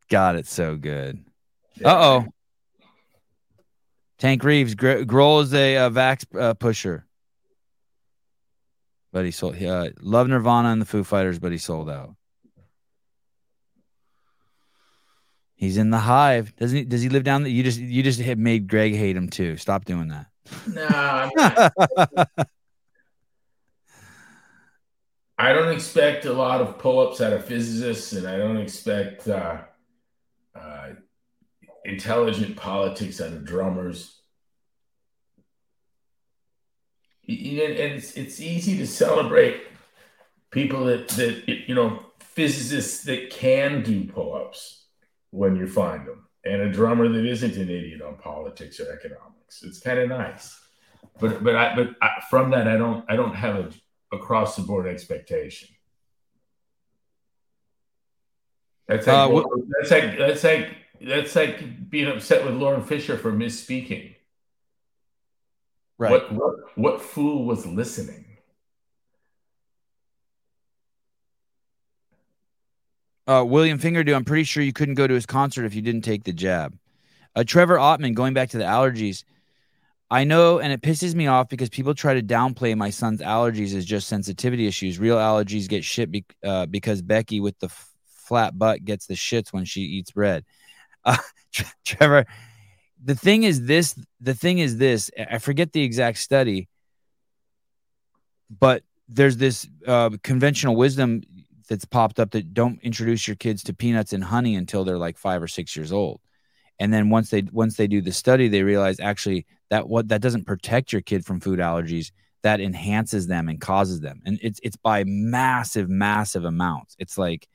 [0.09, 1.23] God, it's so good.
[1.85, 2.25] Uh oh.
[4.19, 4.75] Tank Reeves.
[4.75, 7.05] Gr- Grohl is a uh, Vax uh, pusher.
[9.11, 9.61] But he sold.
[9.61, 12.15] Uh, love Nirvana and the Foo Fighters, but he sold out.
[15.55, 16.55] He's in the hive.
[16.57, 16.85] Doesn't he?
[16.85, 17.43] Does he live down?
[17.43, 19.57] The, you just you just made Greg hate him too.
[19.57, 20.27] Stop doing that.
[20.67, 20.87] No,
[25.37, 29.57] I don't expect a lot of pull-ups out of physicists, and I don't expect uh,
[30.55, 30.89] uh,
[31.85, 34.15] intelligent politics out of drummers.
[37.27, 39.61] And it's it's easy to celebrate
[40.51, 44.85] people that that you know physicists that can do pull-ups
[45.31, 49.61] when you find them, and a drummer that isn't an idiot on politics or economics.
[49.61, 50.59] It's kind of nice,
[51.19, 53.69] but but I but I, from that I don't I don't have a
[54.11, 55.69] across the board expectation.
[58.87, 59.45] That's like, Uh, what-
[59.77, 60.69] that's like that's like
[61.01, 64.15] that's like being upset with Lauren Fisher for misspeaking.
[65.97, 66.11] Right.
[66.11, 68.25] What what what fool was listening?
[73.27, 76.01] Uh, William Fingerdew, I'm pretty sure you couldn't go to his concert if you didn't
[76.01, 76.75] take the jab.
[77.35, 79.23] Uh, Trevor Ottman, going back to the allergies,
[80.09, 83.75] I know, and it pisses me off because people try to downplay my son's allergies
[83.75, 84.97] as just sensitivity issues.
[84.97, 89.13] Real allergies get shit be- uh, because Becky with the f- flat butt gets the
[89.13, 90.43] shits when she eats bread.
[91.05, 91.17] Uh,
[91.85, 92.25] Trevor,
[93.03, 93.95] the thing is this.
[94.19, 95.09] The thing is this.
[95.17, 96.67] I forget the exact study,
[98.49, 101.21] but there's this uh, conventional wisdom
[101.67, 105.17] that's popped up that don't introduce your kids to peanuts and honey until they're like
[105.17, 106.19] five or six years old
[106.79, 110.21] and then once they once they do the study they realize actually that what that
[110.21, 114.59] doesn't protect your kid from food allergies that enhances them and causes them and it's
[114.63, 117.47] it's by massive massive amounts it's like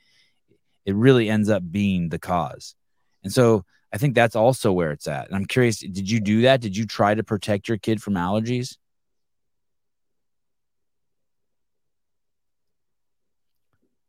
[0.84, 2.74] it really ends up being the cause
[3.24, 6.42] and so i think that's also where it's at and i'm curious did you do
[6.42, 8.76] that did you try to protect your kid from allergies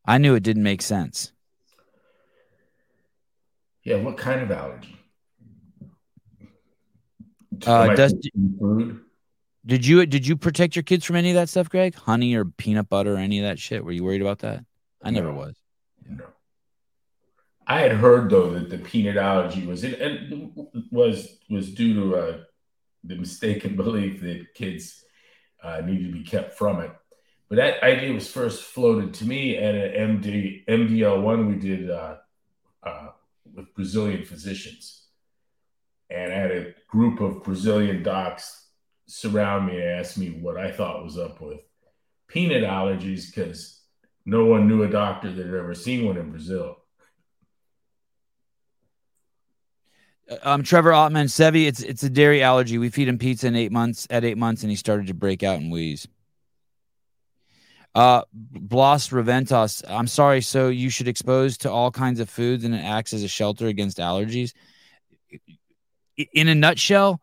[0.06, 1.32] i knew it didn't make sense
[3.88, 4.98] Yeah, what kind of allergy?
[7.68, 8.16] Uh, does-
[8.60, 9.00] food?
[9.64, 11.94] Did you did you protect your kids from any of that stuff, Greg?
[11.94, 13.86] Honey or peanut butter or any of that shit?
[13.86, 14.66] Were you worried about that?
[15.04, 15.38] I never No.
[15.38, 15.56] was.
[16.10, 16.26] No.
[17.68, 20.52] I had heard though that the peanut allergy was it and
[20.92, 22.38] was was due to uh,
[23.04, 25.04] the mistaken belief that kids
[25.64, 26.92] uh, needed to be kept from it.
[27.50, 31.90] But that idea was first floated to me at an MD MDL one we did
[31.90, 32.18] uh,
[32.84, 33.10] uh,
[33.54, 35.08] with Brazilian physicians,
[36.10, 38.68] and I had a group of Brazilian docs
[39.08, 41.60] surround me and ask me what I thought was up with
[42.28, 43.82] peanut allergies because
[44.26, 46.78] no one knew a doctor that had ever seen one in Brazil.
[46.78, 46.82] Uh,
[50.42, 52.78] Um, Trevor Ottman, Sevi, it's it's a dairy allergy.
[52.78, 55.44] We feed him pizza in eight months at eight months, and he started to break
[55.44, 56.08] out and wheeze.
[57.94, 60.42] Uh, Blas Reventos, I'm sorry.
[60.42, 63.68] So you should expose to all kinds of foods, and it acts as a shelter
[63.68, 64.54] against allergies.
[66.34, 67.22] In a nutshell,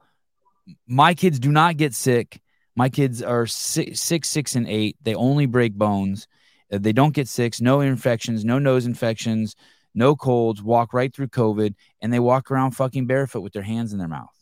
[0.86, 2.40] my kids do not get sick.
[2.76, 4.96] My kids are six, six, six, and eight.
[5.03, 6.28] They only break bones.
[6.72, 7.61] Uh, They don't get sick.
[7.61, 8.44] No infections.
[8.44, 9.57] No nose infections.
[9.95, 10.62] No colds.
[10.62, 14.09] Walk right through COVID, and they walk around fucking barefoot with their hands in their
[14.09, 14.34] mouth.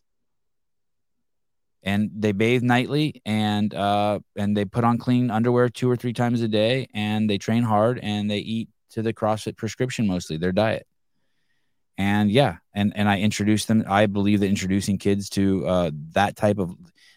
[1.82, 6.12] And they bathe nightly, and uh, and they put on clean underwear two or three
[6.12, 10.36] times a day, and they train hard, and they eat to the CrossFit prescription mostly
[10.36, 10.86] their diet.
[11.96, 13.84] And yeah, and and I introduce them.
[13.88, 16.74] I believe that introducing kids to uh, that type of,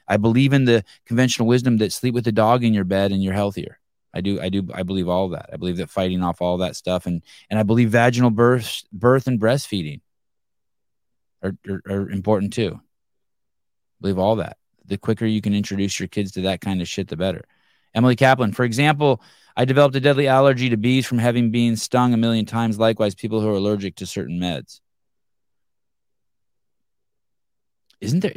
[0.08, 3.24] I believe in the conventional wisdom that sleep with the dog in your bed and
[3.24, 3.80] you're healthier.
[4.14, 5.50] I do, I do, I believe all that.
[5.52, 9.28] I believe that fighting off all that stuff, and and I believe vaginal birth, birth
[9.28, 10.02] and breastfeeding
[11.42, 12.76] are, are, are important too.
[12.76, 14.58] I believe all that.
[14.86, 17.46] The quicker you can introduce your kids to that kind of shit, the better.
[17.96, 19.22] Emily Kaplan, for example,
[19.56, 22.80] I developed a deadly allergy to bees from having been stung a million times.
[22.80, 24.80] Likewise, people who are allergic to certain meds.
[28.02, 28.36] Isn't there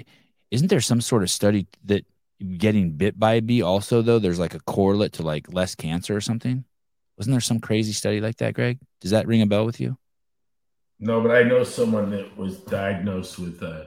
[0.51, 2.07] isn't there some sort of study that
[2.59, 6.17] getting bit by a bee also though there's like a correlate to like less cancer
[6.17, 6.65] or something?
[7.17, 8.79] Wasn't there some crazy study like that, Greg?
[9.01, 9.97] Does that ring a bell with you?
[10.99, 13.85] No, but I know someone that was diagnosed with uh,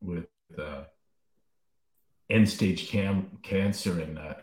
[0.00, 0.26] with
[0.58, 0.84] uh,
[2.30, 4.34] end stage cam- cancer and uh,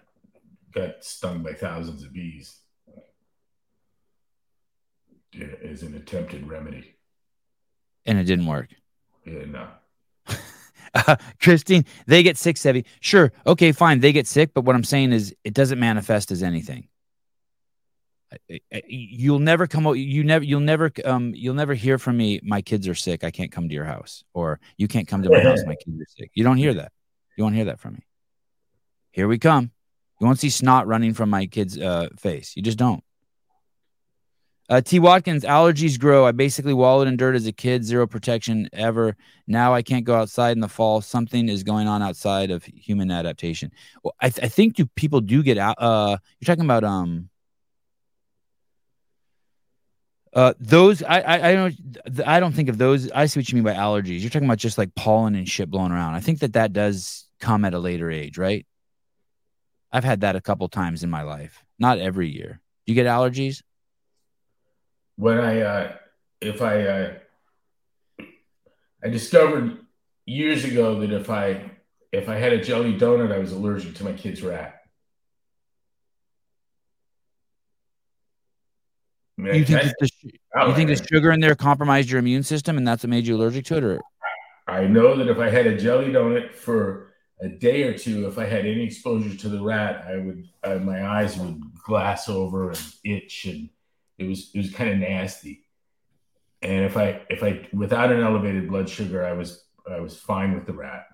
[0.71, 2.59] got stung by thousands of bees
[5.63, 6.95] as an attempted remedy.
[8.05, 8.69] And it didn't work.
[9.25, 9.67] Yeah, no.
[11.41, 12.85] Christine, they get sick, Sevy.
[12.99, 13.31] Sure.
[13.45, 13.99] Okay, fine.
[13.99, 16.87] They get sick, but what I'm saying is it doesn't manifest as anything.
[18.87, 19.93] You'll never come out.
[19.93, 20.43] You never.
[20.43, 20.91] You'll never.
[21.05, 21.33] Um.
[21.35, 22.39] You'll never hear from me.
[22.43, 23.23] My kids are sick.
[23.23, 25.63] I can't come to your house, or you can't come to my house.
[25.65, 26.31] My kids are sick.
[26.33, 26.91] You don't hear that.
[27.37, 28.05] You won't hear that from me.
[29.11, 29.71] Here we come.
[30.19, 32.53] You won't see snot running from my kid's uh, face.
[32.55, 33.03] You just don't.
[34.67, 34.97] Uh, T.
[34.97, 36.25] Watkins, allergies grow.
[36.25, 39.15] I basically wallowed in dirt as a kid, zero protection ever.
[39.45, 41.01] Now I can't go outside in the fall.
[41.01, 43.71] Something is going on outside of human adaptation.
[44.03, 45.75] Well, I, th- I think do people do get out?
[45.77, 47.29] Uh, you're talking about um.
[50.33, 51.75] Uh, those I, I I don't
[52.25, 53.09] I don't think of those.
[53.11, 54.19] I see what you mean by allergies.
[54.19, 56.15] You're talking about just like pollen and shit blowing around.
[56.15, 58.65] I think that that does come at a later age, right?
[59.91, 61.63] I've had that a couple times in my life.
[61.79, 62.59] Not every year.
[62.85, 63.61] Do you get allergies?
[65.15, 65.91] When I uh,
[66.41, 67.13] if I uh,
[69.03, 69.77] I discovered
[70.25, 71.71] years ago that if I
[72.11, 74.81] if I had a jelly donut, I was allergic to my kid's rat.
[79.37, 80.09] I mean, you think, the,
[80.67, 83.35] you think the sugar in there compromised your immune system, and that's what made you
[83.35, 83.99] allergic to it, or?
[84.67, 88.37] I know that if I had a jelly donut for a day or two, if
[88.37, 92.69] I had any exposure to the rat, I would uh, my eyes would glass over
[92.69, 93.69] and itch and
[94.17, 95.65] it was it was kind of nasty.
[96.61, 100.53] And if I if I without an elevated blood sugar, I was I was fine
[100.55, 101.05] with the rat.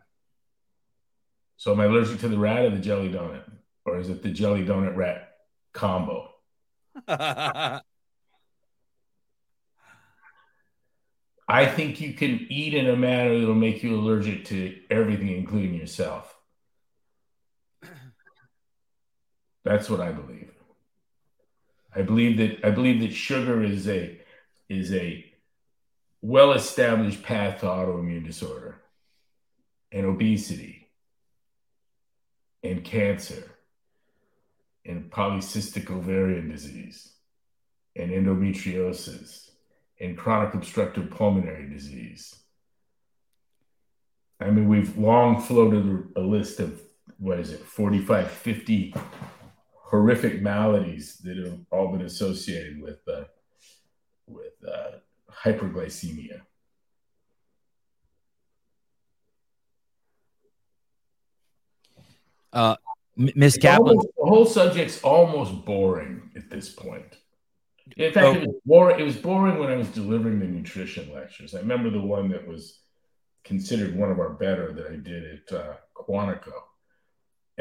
[1.58, 3.44] So am I allergic to the rat or the jelly donut,
[3.86, 5.30] or is it the jelly donut rat
[5.74, 6.30] combo?
[11.52, 15.74] I think you can eat in a manner that'll make you allergic to everything, including
[15.74, 16.34] yourself.
[19.64, 20.51] That's what I believe.
[21.96, 24.20] I believe that I believe that sugar is a
[24.70, 25.26] is a
[26.22, 28.82] well established path to autoimmune disorder
[29.92, 30.90] and obesity
[32.64, 33.52] and cancer
[34.86, 37.12] and polycystic ovarian disease
[37.96, 39.50] and endometriosis
[40.00, 42.36] and chronic obstructive pulmonary disease.
[44.40, 46.82] I mean, we've long floated a list of
[47.20, 48.96] what is it, 45, 50
[49.92, 53.26] horrific maladies that have all been associated with uh,
[54.26, 54.92] with uh,
[55.30, 56.42] hyperglycemia.
[62.54, 62.76] Uh,
[63.18, 67.18] Miss Kaplan, almost, the whole subject's almost boring at this point.
[67.98, 68.34] In fact, oh.
[68.34, 69.00] it was boring.
[69.00, 71.54] It was boring when I was delivering the nutrition lectures.
[71.54, 72.80] I remember the one that was
[73.44, 76.54] considered one of our better that I did at uh, Quantico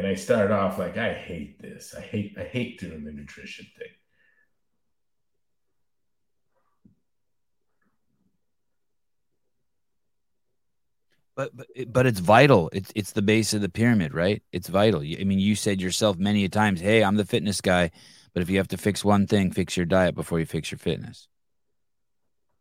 [0.01, 1.95] and I started off like, I hate this.
[1.95, 3.89] I hate I hate doing the nutrition thing.
[11.37, 12.71] But, but but it's vital.
[12.73, 14.43] It's it's the base of the pyramid, right?
[14.53, 15.01] It's vital.
[15.01, 17.91] I mean, you said yourself many a times, "Hey, I'm the fitness guy,"
[18.33, 20.79] but if you have to fix one thing, fix your diet before you fix your
[20.79, 21.29] fitness.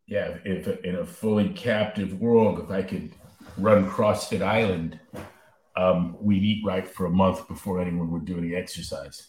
[0.08, 3.14] Yeah, if in a fully captive world, if I could
[3.58, 5.00] run CrossFit Island
[5.76, 9.28] um, we'd eat right for a month before anyone would do any exercise.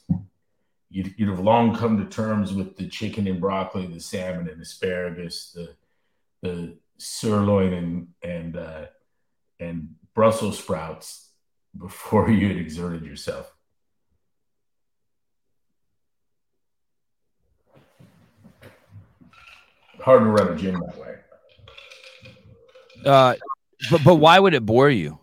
[0.91, 4.61] You'd, you'd, have long come to terms with the chicken and broccoli, the salmon and
[4.61, 5.74] asparagus, the
[6.43, 8.86] the sirloin and and uh,
[9.61, 11.28] and Brussels sprouts
[11.76, 13.55] before you had exerted yourself.
[20.01, 21.14] Hard to run a gym that way.
[23.05, 23.34] Uh,
[23.91, 25.19] but but why would it bore you?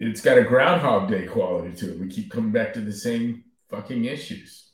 [0.00, 2.00] It's got a Groundhog Day quality to it.
[2.00, 4.70] We keep coming back to the same fucking issues.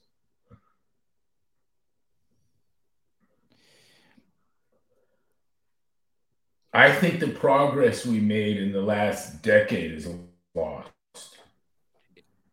[6.73, 10.09] I think the progress we made in the last decade is
[10.55, 10.91] lost.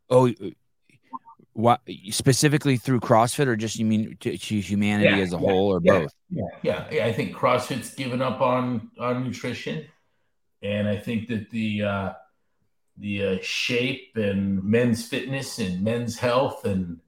[0.10, 0.34] Oh,
[1.52, 5.42] what specifically through CrossFit, or just you mean to, to humanity yeah, as a yeah,
[5.42, 6.14] whole, or yeah, both?
[6.64, 9.86] Yeah, yeah, I think CrossFit's given up on on nutrition,
[10.62, 12.14] and I think that the uh,
[12.98, 17.00] the uh, shape and men's fitness and men's health and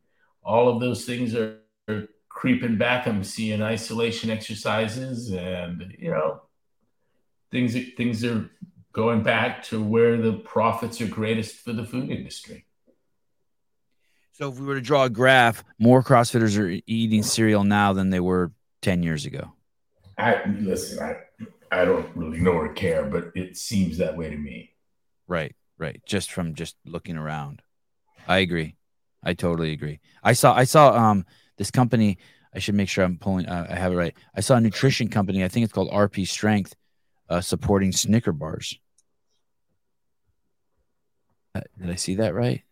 [0.44, 3.08] all of those things are, are creeping back.
[3.08, 6.42] I'm seeing isolation exercises and you know
[7.52, 8.50] things things are
[8.94, 12.66] going back to where the profits are greatest for the food industry.
[14.32, 18.10] So if we were to draw a graph, more CrossFitters are eating cereal now than
[18.10, 19.54] they were 10 years ago.
[20.18, 21.18] I listen, I
[21.72, 24.72] I don't really know or care, but it seems that way to me.
[25.28, 27.62] Right right just from just looking around
[28.28, 28.76] i agree
[29.24, 31.26] i totally agree i saw i saw um
[31.58, 32.18] this company
[32.56, 33.48] I should make sure I'm pulling.
[33.48, 34.16] Uh, I have it right.
[34.34, 35.44] I saw a nutrition company.
[35.44, 36.74] I think it's called RP Strength,
[37.30, 38.80] uh, supporting Snicker bars.
[41.54, 42.64] Uh, did I see that right?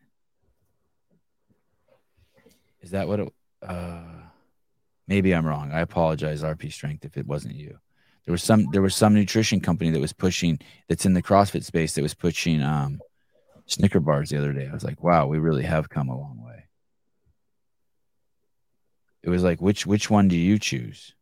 [2.82, 3.34] Is that what it?
[3.62, 4.04] Uh,
[5.08, 5.72] maybe I'm wrong.
[5.74, 7.78] I apologize, RP Strength, if it wasn't you.
[8.26, 8.68] There was some.
[8.72, 10.60] There was some nutrition company that was pushing.
[10.88, 13.02] That's in the CrossFit space that was pushing um,
[13.66, 14.68] Snicker bars the other day.
[14.70, 16.66] I was like, wow, we really have come a long way.
[19.24, 21.14] It was like, which which one do you choose?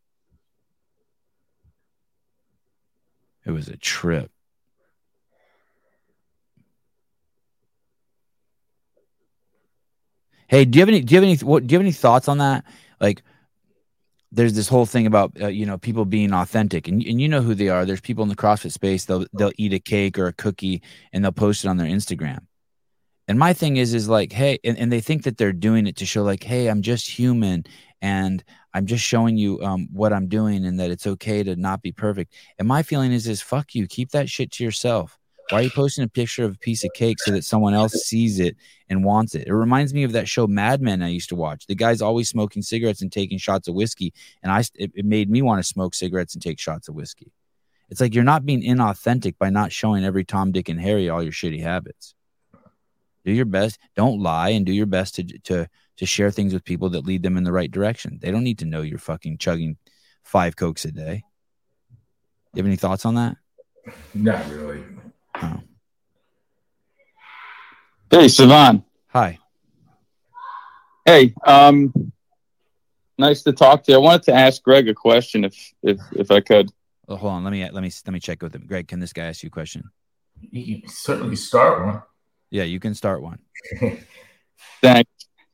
[3.44, 4.30] It was a trip.
[10.46, 11.00] Hey, do you have any?
[11.00, 11.36] Do you have any?
[11.38, 12.64] What do you have any thoughts on that?
[13.00, 13.22] Like,
[14.32, 17.42] there's this whole thing about uh, you know people being authentic, and and you know
[17.42, 17.84] who they are.
[17.84, 19.04] There's people in the CrossFit space.
[19.04, 22.46] They'll they'll eat a cake or a cookie and they'll post it on their Instagram.
[23.28, 25.96] And my thing is, is like, hey, and, and they think that they're doing it
[25.96, 27.64] to show, like, hey, I'm just human
[28.00, 28.42] and
[28.74, 31.92] I'm just showing you um, what I'm doing and that it's okay to not be
[31.92, 32.34] perfect.
[32.58, 35.18] And my feeling is, is fuck you, keep that shit to yourself.
[35.52, 37.92] Why are you posting a picture of a piece of cake so that someone else
[37.92, 38.56] sees it
[38.88, 39.46] and wants it?
[39.46, 41.66] It reminds me of that show Mad Men I used to watch.
[41.66, 45.28] The guy's always smoking cigarettes and taking shots of whiskey, and I it, it made
[45.28, 47.32] me want to smoke cigarettes and take shots of whiskey.
[47.90, 51.22] It's like you're not being inauthentic by not showing every Tom, Dick, and Harry all
[51.22, 52.14] your shitty habits.
[53.26, 53.78] Do your best.
[53.94, 57.22] Don't lie, and do your best to to to share things with people that lead
[57.22, 58.18] them in the right direction.
[58.22, 59.76] They don't need to know you're fucking chugging
[60.22, 61.24] five cokes a day.
[62.54, 63.36] You have any thoughts on that?
[64.14, 64.82] Not really.
[65.42, 65.60] Oh.
[68.10, 68.84] Hey, Sevan.
[69.08, 69.38] Hi.
[71.04, 72.12] Hey, um,
[73.18, 73.98] nice to talk to you.
[73.98, 76.70] I wanted to ask Greg a question, if if if I could.
[77.08, 77.44] Well, hold on.
[77.44, 78.64] Let me let me let me check with him.
[78.66, 79.90] Greg, can this guy ask you a question?
[80.40, 82.02] You can certainly start one.
[82.50, 83.38] Yeah, you can start one.
[84.82, 85.10] Thanks.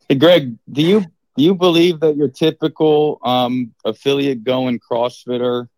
[0.08, 1.00] Hey, Greg, do you
[1.36, 5.68] do you believe that your typical um, affiliate going CrossFitter,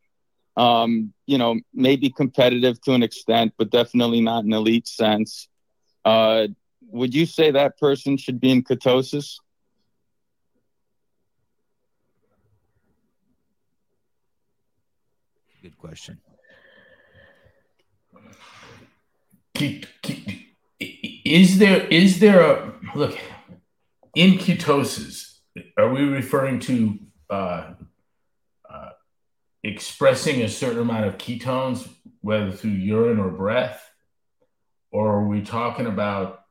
[0.61, 5.48] um, you know, maybe competitive to an extent, but definitely not an elite sense?
[6.04, 6.48] Uh,
[6.82, 9.36] would you say that person should be in ketosis?
[15.62, 16.18] Good question.
[21.24, 23.18] Is there is there a look?
[24.14, 25.38] in ketosis,
[25.76, 26.98] are we referring to
[27.28, 27.74] uh, uh,
[29.62, 31.88] expressing a certain amount of ketones,
[32.20, 33.86] whether through urine or breath?
[34.90, 36.44] Or are we talking about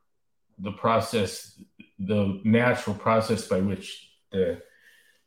[0.58, 1.60] the process,
[1.98, 4.62] the natural process by which the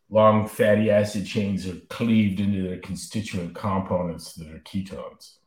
[0.09, 5.37] long fatty acid chains are cleaved into their constituent components that are ketones?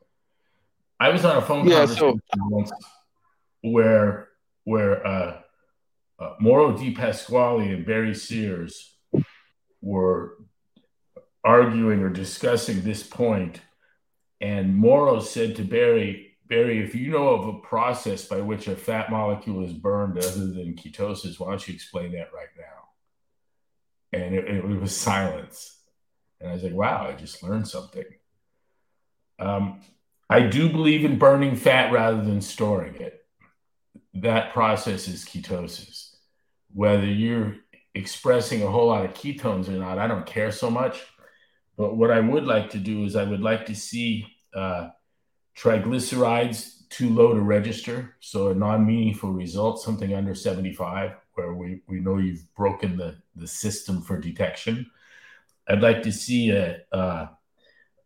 [0.99, 2.73] I was on a phone yeah, conversation so- once
[3.63, 4.29] where
[4.65, 5.41] where uh,
[6.19, 8.97] uh, Mauro Di Pasquale and Barry Sears
[9.81, 10.39] were
[11.47, 13.61] arguing or discussing this point,
[14.41, 18.77] and Mauro said to Barry, Barry, if you know of a process by which a
[18.77, 24.19] fat molecule is burned other than ketosis, why don't you explain that right now?
[24.19, 25.79] And it, it was silence.
[26.41, 28.05] And I was like, wow, I just learned something.
[29.39, 29.81] Um,
[30.29, 33.25] I do believe in burning fat rather than storing it.
[34.15, 36.17] That process is ketosis
[36.77, 37.57] whether you're
[37.95, 41.03] expressing a whole lot of ketones or not, I don't care so much.
[41.77, 44.91] But what I would like to do is I would like to see uh,
[45.57, 52.01] triglycerides too low to register, so a non-meaningful result, something under 75, where we, we
[52.01, 54.91] know you've broken the, the system for detection.
[55.69, 57.31] I'd like to see a, a,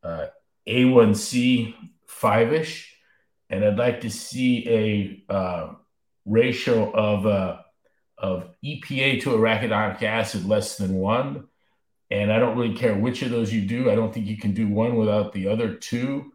[0.03, 0.27] a
[0.67, 1.75] A1C
[2.07, 2.97] five-ish,
[3.51, 5.75] and I'd like to see a uh,
[6.25, 7.59] ratio of uh,
[8.19, 11.49] of EPA to arachidonic acid less than one.
[12.11, 13.91] And I don't really care which of those you do.
[13.91, 16.33] I don't think you can do one without the other two.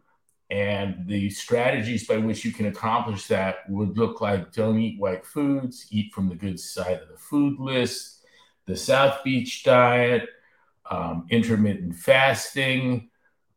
[0.48, 5.26] And the strategies by which you can accomplish that would look like don't eat white
[5.26, 8.24] foods, eat from the good side of the food list,
[8.66, 10.28] the South Beach diet,
[10.88, 13.10] um, intermittent fasting,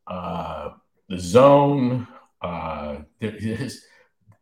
[0.08, 0.70] uh,
[1.08, 2.08] the zone,
[2.42, 2.98] uh,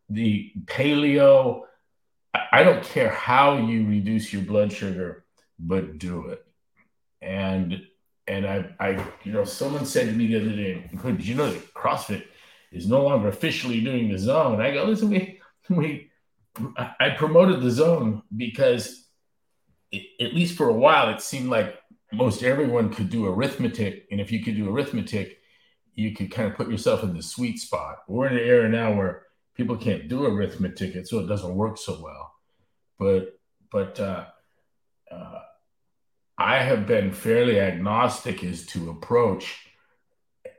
[0.08, 1.62] the paleo,
[2.52, 5.24] I don't care how you reduce your blood sugar,
[5.58, 6.47] but do it.
[7.20, 7.82] And
[8.26, 8.90] and I, I,
[9.24, 12.24] you know, someone said to me the other day, "Did you know that CrossFit
[12.70, 16.10] is no longer officially doing the zone?" I go, "Listen, we, we,
[16.76, 19.06] I promoted the zone because,
[19.90, 21.76] it, at least for a while, it seemed like
[22.12, 25.38] most everyone could do arithmetic, and if you could do arithmetic,
[25.94, 27.98] you could kind of put yourself in the sweet spot.
[28.06, 29.22] We're in an era now where
[29.54, 32.34] people can't do arithmetic, so it doesn't work so well.
[32.98, 33.38] But
[33.70, 34.26] but uh, uh,
[36.38, 39.66] I have been fairly agnostic as to approach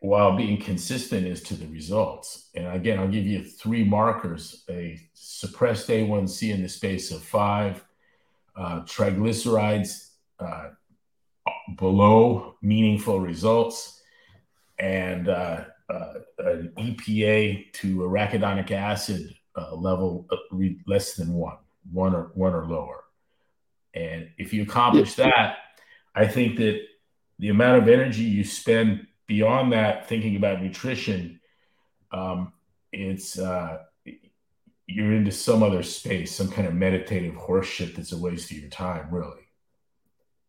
[0.01, 2.49] while being consistent as to the results.
[2.53, 7.83] And again, I'll give you three markers a suppressed A1C in the space of five,
[8.57, 10.09] uh, triglycerides
[10.39, 10.69] uh,
[11.77, 14.01] below meaningful results,
[14.79, 20.27] and uh, uh an EPA to arachidonic acid uh, level
[20.87, 21.57] less than one,
[21.91, 23.03] one or one or lower.
[23.93, 25.57] And if you accomplish that,
[26.15, 26.81] I think that
[27.37, 31.39] the amount of energy you spend beyond that, thinking about nutrition,
[32.11, 32.53] um,
[32.91, 33.79] it's uh,
[34.87, 38.69] you're into some other space, some kind of meditative horseshit that's a waste of your
[38.69, 39.47] time, really.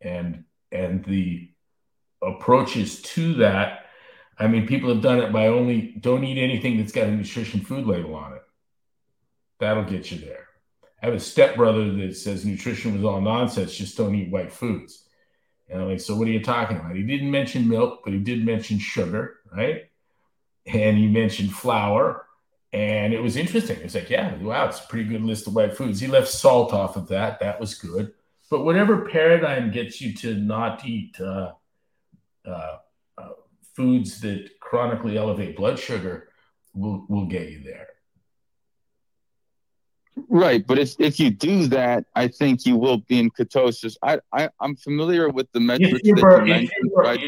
[0.00, 1.50] And and the
[2.22, 3.86] approaches to that,
[4.38, 7.60] I mean, people have done it by only don't eat anything that's got a nutrition
[7.60, 8.42] food label on it.
[9.58, 10.46] That'll get you there.
[11.02, 15.04] I have a stepbrother that says nutrition was all nonsense, just don't eat white foods.
[15.70, 16.96] And I'm like, so what are you talking about?
[16.96, 19.88] He didn't mention milk, but he did mention sugar, right?
[20.66, 22.26] And he mentioned flour.
[22.72, 23.78] And it was interesting.
[23.78, 26.00] It was like, yeah, wow, it's a pretty good list of white foods.
[26.00, 27.40] He left salt off of that.
[27.40, 28.12] That was good.
[28.50, 31.52] But whatever paradigm gets you to not eat uh,
[32.44, 32.76] uh,
[33.16, 33.28] uh,
[33.74, 36.28] foods that chronically elevate blood sugar
[36.74, 37.88] will, will get you there.
[40.28, 43.96] Right, but if if you do that, I think you will be in ketosis.
[44.02, 46.90] I, I am familiar with the metrics that you mentioned.
[46.94, 47.20] Right?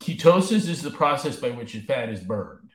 [0.00, 2.70] Ketosis is the process by which your fat is burned,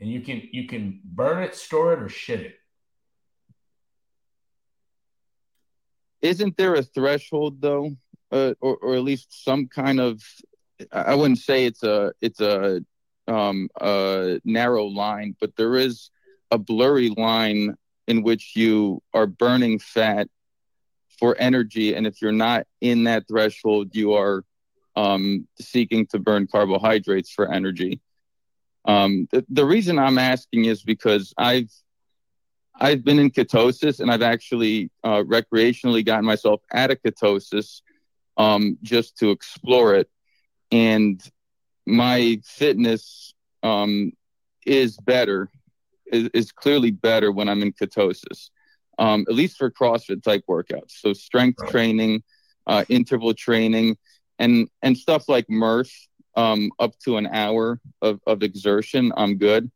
[0.00, 2.54] and you can you can burn it, store it, or shit it.
[6.20, 7.92] Isn't there a threshold though,
[8.32, 10.22] uh, or or at least some kind of?
[10.90, 12.82] I wouldn't say it's a it's a
[13.28, 16.10] um a narrow line, but there is
[16.50, 17.76] a blurry line
[18.08, 20.28] in which you are burning fat
[21.18, 21.94] for energy.
[21.94, 24.44] And if you're not in that threshold, you are
[24.96, 28.00] um, seeking to burn carbohydrates for energy.
[28.86, 31.70] Um, the, the reason I'm asking is because I've
[32.80, 37.82] I've been in ketosis and I've actually uh, recreationally gotten myself out of ketosis
[38.36, 40.08] um, just to explore it.
[40.70, 41.20] And
[41.84, 43.34] my fitness
[43.64, 44.12] um,
[44.64, 45.50] is better
[46.12, 48.50] is, is clearly better when I'm in ketosis,
[48.98, 50.92] um, at least for CrossFit type workouts.
[50.92, 51.70] So strength right.
[51.70, 52.22] training,
[52.66, 53.96] uh, interval training,
[54.38, 55.92] and and stuff like Murph,
[56.36, 59.12] um, up to an hour of, of exertion.
[59.16, 59.70] I'm good.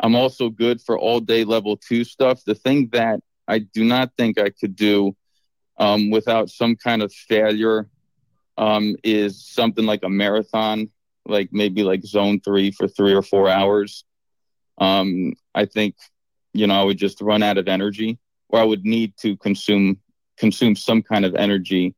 [0.00, 2.42] I'm also good for all day level two stuff.
[2.44, 5.16] The thing that I do not think I could do
[5.76, 7.88] um, without some kind of failure
[8.56, 10.90] um, is something like a marathon,
[11.26, 14.04] like maybe like zone three for three or four hours
[14.80, 15.96] um, I think,
[16.52, 19.98] you know, I would just run out of energy or I would need to consume
[20.38, 21.94] consume some kind of energy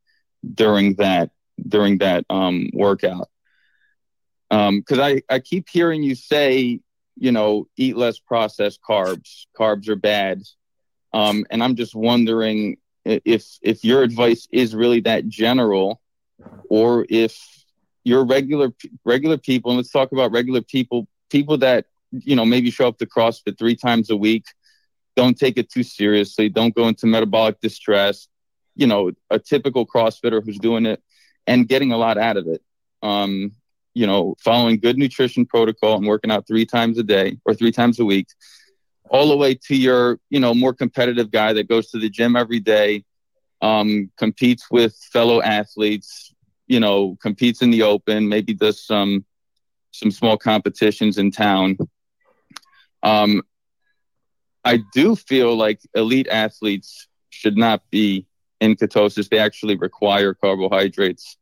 [0.53, 1.31] during that
[1.67, 3.29] during that um, workout.
[4.49, 6.79] Because um, I, I keep hearing you say,
[7.15, 9.45] you know, eat less processed carbs.
[9.57, 10.43] Carbs are bad.
[11.13, 16.01] Um, and I'm just wondering if if your advice is really that general,
[16.69, 17.39] or if
[18.03, 18.73] your regular
[19.05, 19.71] regular people.
[19.71, 23.57] And let's talk about regular people, people that you know, maybe show up to CrossFit
[23.57, 24.45] three times a week.
[25.15, 26.49] Don't take it too seriously.
[26.49, 28.27] Don't go into metabolic distress.
[28.75, 31.01] You know, a typical CrossFitter who's doing it
[31.45, 32.61] and getting a lot out of it.
[33.01, 33.51] Um,
[33.93, 37.71] you know, following good nutrition protocol and working out three times a day or three
[37.71, 38.27] times a week,
[39.09, 42.35] all the way to your, you know, more competitive guy that goes to the gym
[42.35, 43.03] every day,
[43.61, 46.33] um, competes with fellow athletes,
[46.65, 49.25] you know, competes in the open, maybe does some
[49.91, 51.77] some small competitions in town
[53.03, 53.43] um,
[54.63, 58.25] I do feel like elite athletes should not be
[58.61, 59.29] in ketosis.
[59.29, 61.37] They actually require carbohydrates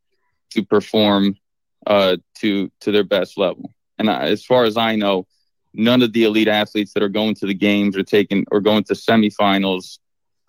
[0.51, 1.38] to perform
[1.86, 3.72] uh, to to their best level.
[3.97, 5.28] And I, as far as I know,
[5.74, 8.84] none of the elite athletes that are going to the games or taking or going
[8.86, 9.99] to semifinals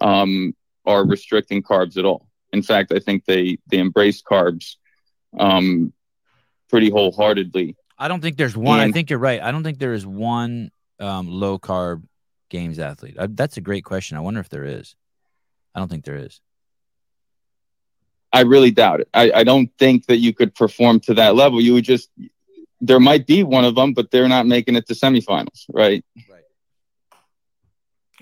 [0.00, 0.54] um,
[0.86, 2.28] are restricting carbs at all.
[2.52, 4.76] In fact, I think they they embrace carbs
[5.38, 5.92] um,
[6.70, 7.76] pretty wholeheartedly.
[7.98, 8.80] I don't think there's one.
[8.80, 9.40] And, I think you're right.
[9.40, 10.70] I don't think there is one
[11.03, 12.03] um, low carb
[12.48, 13.16] games athlete?
[13.18, 14.16] I, that's a great question.
[14.16, 14.94] I wonder if there is.
[15.74, 16.40] I don't think there is.
[18.32, 19.09] I really doubt it.
[19.12, 21.61] I, I don't think that you could perform to that level.
[21.61, 22.09] You would just,
[22.80, 26.03] there might be one of them, but they're not making it to semifinals, right?
[26.30, 26.44] Right.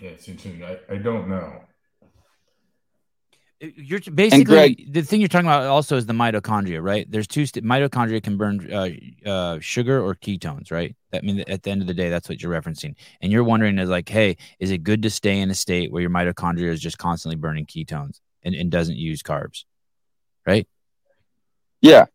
[0.01, 0.64] Yeah, it's interesting.
[0.64, 1.62] I, I don't know.
[3.61, 7.11] You're basically Greg, the thing you're talking about also is the mitochondria, right?
[7.11, 10.97] There's two st- mitochondria can burn uh, uh, sugar or ketones, right?
[11.11, 12.95] That I mean at the end of the day, that's what you're referencing.
[13.21, 16.01] And you're wondering is like, hey, is it good to stay in a state where
[16.01, 19.65] your mitochondria is just constantly burning ketones and, and doesn't use carbs,
[20.47, 20.67] right?
[21.83, 22.07] Yeah.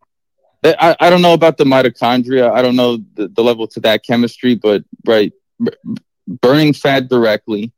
[0.64, 2.52] I, I don't know about the mitochondria.
[2.52, 5.32] I don't know the, the level to that chemistry, but right,
[5.64, 5.72] b-
[6.28, 7.72] burning fat directly,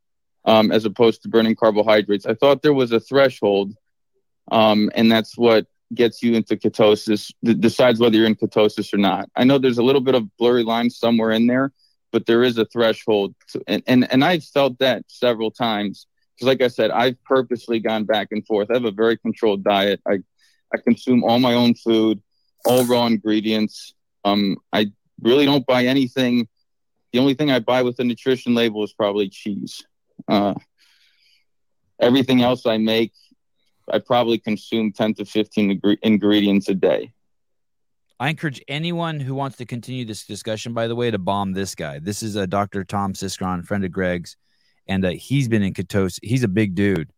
[0.48, 2.26] um, as opposed to burning carbohydrates.
[2.26, 3.76] I thought there was a threshold,
[4.50, 9.30] um, and that's what gets you into ketosis, decides whether you're in ketosis or not.
[9.36, 11.72] I know there's a little bit of blurry line somewhere in there,
[12.12, 16.08] but there is a threshold, to, and, and and I've felt that several times.
[16.34, 18.70] Because, like I said, I've purposely gone back and forth.
[18.72, 20.02] I have a very controlled diet.
[20.08, 20.20] I
[20.74, 22.22] I consume all my own food,
[22.66, 23.94] all raw ingredients.
[24.24, 24.92] Um, I
[25.22, 26.48] really don't buy anything.
[27.12, 29.84] The only thing I buy with a nutrition label is probably cheese.
[30.28, 30.54] Uh,
[32.00, 33.14] everything else I make,
[33.92, 37.14] I probably consume 10 to 15 ingredients a day.
[38.20, 41.76] I encourage anyone who wants to continue this discussion, by the way, to bomb this
[41.76, 42.00] guy.
[42.00, 42.84] This is a uh, Dr.
[42.84, 44.38] Tom Siskron, friend of Greg's,
[44.88, 46.20] and uh, he's been in ketosis.
[46.24, 47.12] He's a big dude.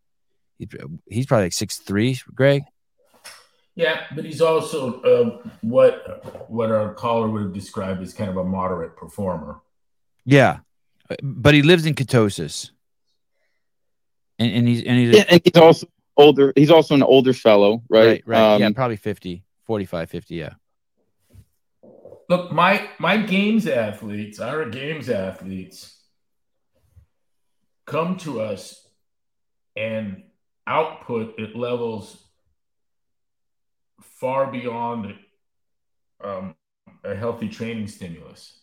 [0.58, 0.68] He,
[1.10, 2.64] he's probably like six three, Greg.
[3.76, 8.44] Yeah, but he's also uh, what what our caller would describe as kind of a
[8.44, 9.62] moderate performer.
[10.26, 10.60] Yeah,
[11.24, 12.72] but he lives in ketosis,
[14.40, 15.88] and, and he's and he's, yeah, and he's also
[16.18, 16.54] older.
[16.56, 18.06] He's also an older fellow, right?
[18.06, 18.24] Right.
[18.26, 18.56] right.
[18.56, 20.54] Um, yeah, probably 50, 45, 50, Yeah.
[22.30, 26.00] Look, my my games athletes, our games athletes,
[27.86, 28.88] come to us
[29.76, 30.24] and
[30.68, 32.24] output at levels
[34.02, 35.16] far beyond
[36.24, 36.56] um,
[37.04, 38.59] a healthy training stimulus.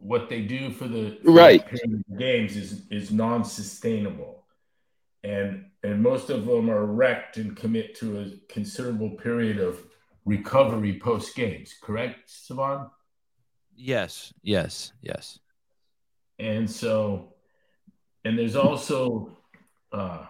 [0.00, 4.44] What they do for the, for right the games is is non-sustainable,
[5.22, 9.78] and and most of them are wrecked and commit to a considerable period of
[10.24, 11.74] recovery post games.
[11.80, 12.90] Correct, Sevan?
[13.76, 15.38] Yes, yes, yes.
[16.38, 17.34] And so,
[18.24, 19.36] and there's also
[19.92, 20.26] uh,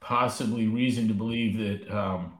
[0.00, 2.38] possibly reason to believe that um,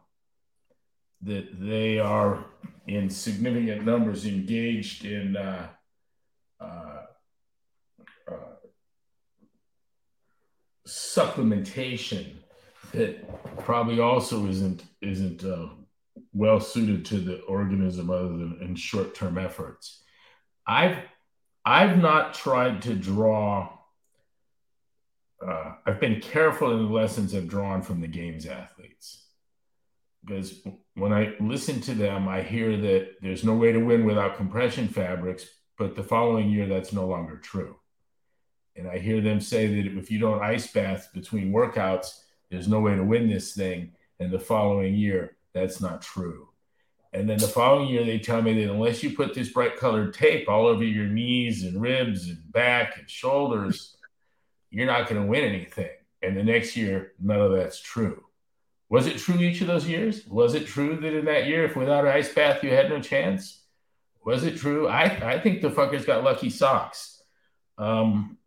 [1.23, 2.45] that they are
[2.89, 5.69] in significant numbers engaged in uh,
[6.59, 7.03] uh,
[8.27, 8.35] uh,
[10.87, 12.37] supplementation
[12.93, 15.69] that probably also isn't isn't uh,
[16.33, 20.03] well suited to the organism other than in short term efforts.
[20.67, 20.97] I've
[21.67, 23.69] I've not tried to draw
[25.47, 29.28] uh, I've been careful in the lessons I've drawn from the games athletes
[30.29, 30.59] because
[30.95, 34.87] when I listen to them, I hear that there's no way to win without compression
[34.89, 35.47] fabrics,
[35.79, 37.77] but the following year that's no longer true.
[38.77, 42.21] And I hear them say that if you don't ice bath between workouts,
[42.51, 43.93] there's no way to win this thing.
[44.21, 46.49] And the following year, that's not true.
[47.13, 50.13] And then the following year, they tell me that unless you put this bright colored
[50.13, 53.97] tape all over your knees and ribs and back and shoulders,
[54.71, 55.91] you're not going to win anything.
[56.23, 58.28] And the next year, none of that's true.
[58.91, 60.27] Was it true each of those years?
[60.27, 63.01] Was it true that in that year, if without an ice bath, you had no
[63.01, 63.61] chance?
[64.25, 64.89] Was it true?
[64.89, 67.23] I, I think the fuckers got lucky socks.
[67.77, 68.39] Um,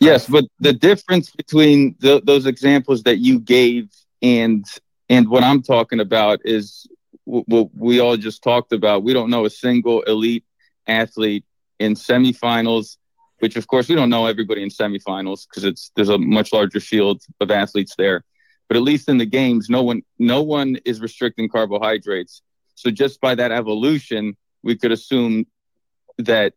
[0.00, 3.90] yes, but the difference between the, those examples that you gave
[4.22, 4.64] and
[5.08, 6.86] and what I'm talking about is
[7.24, 9.04] what we all just talked about.
[9.04, 10.44] We don't know a single elite
[10.86, 11.44] athlete
[11.78, 12.96] in semifinals
[13.38, 16.80] which of course we don't know everybody in semifinals because it's there's a much larger
[16.80, 18.24] field of athletes there.
[18.68, 22.42] But at least in the games, no one no one is restricting carbohydrates.
[22.74, 25.46] So just by that evolution, we could assume
[26.18, 26.54] that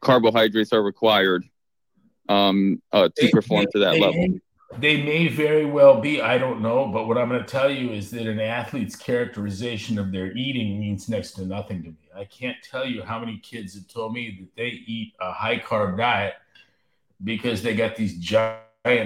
[0.00, 1.44] carbohydrates are required
[2.28, 4.38] um, uh, to perform to that level.
[4.78, 6.20] They may very well be.
[6.20, 6.86] I don't know.
[6.86, 10.80] But what I'm going to tell you is that an athlete's characterization of their eating
[10.80, 12.08] means next to nothing to me.
[12.14, 15.58] I can't tell you how many kids have told me that they eat a high
[15.58, 16.34] carb diet
[17.22, 18.60] because they got these giant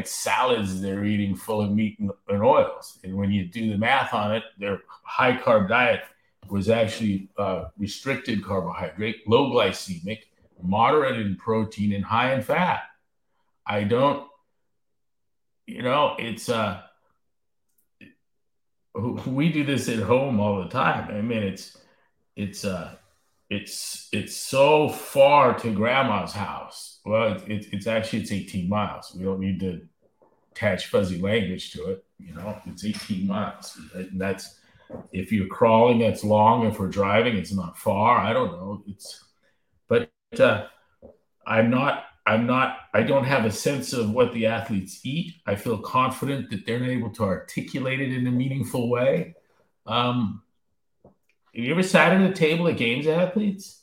[0.04, 2.98] salads they're eating full of meat and, oils.
[3.04, 6.02] And when you do the math on it, their high carb diet
[6.48, 10.20] was actually uh, restricted carbohydrate, low glycemic,
[10.62, 12.82] moderate in protein, and high in fat.
[13.66, 14.29] I don't
[15.70, 16.82] you know, it's uh
[19.26, 21.08] we do this at home all the time.
[21.10, 21.78] I mean, it's
[22.36, 22.96] it's uh
[23.48, 27.00] it's it's so far to grandma's house.
[27.04, 29.14] Well, it's it's actually it's 18 miles.
[29.16, 29.82] We don't need to
[30.52, 32.04] attach fuzzy language to it.
[32.18, 33.78] You know, it's 18 miles.
[33.94, 34.58] And that's
[35.12, 36.66] if you're crawling, that's long.
[36.66, 38.18] If we're driving, it's not far.
[38.18, 38.82] I don't know.
[38.86, 39.24] It's
[39.88, 40.66] but uh,
[41.46, 45.34] I'm not I'm not, I don't have a sense of what the athletes eat.
[45.46, 49.34] I feel confident that they're able to articulate it in a meaningful way.
[49.86, 50.42] Um,
[51.04, 53.82] have you ever sat at a table at games athletes?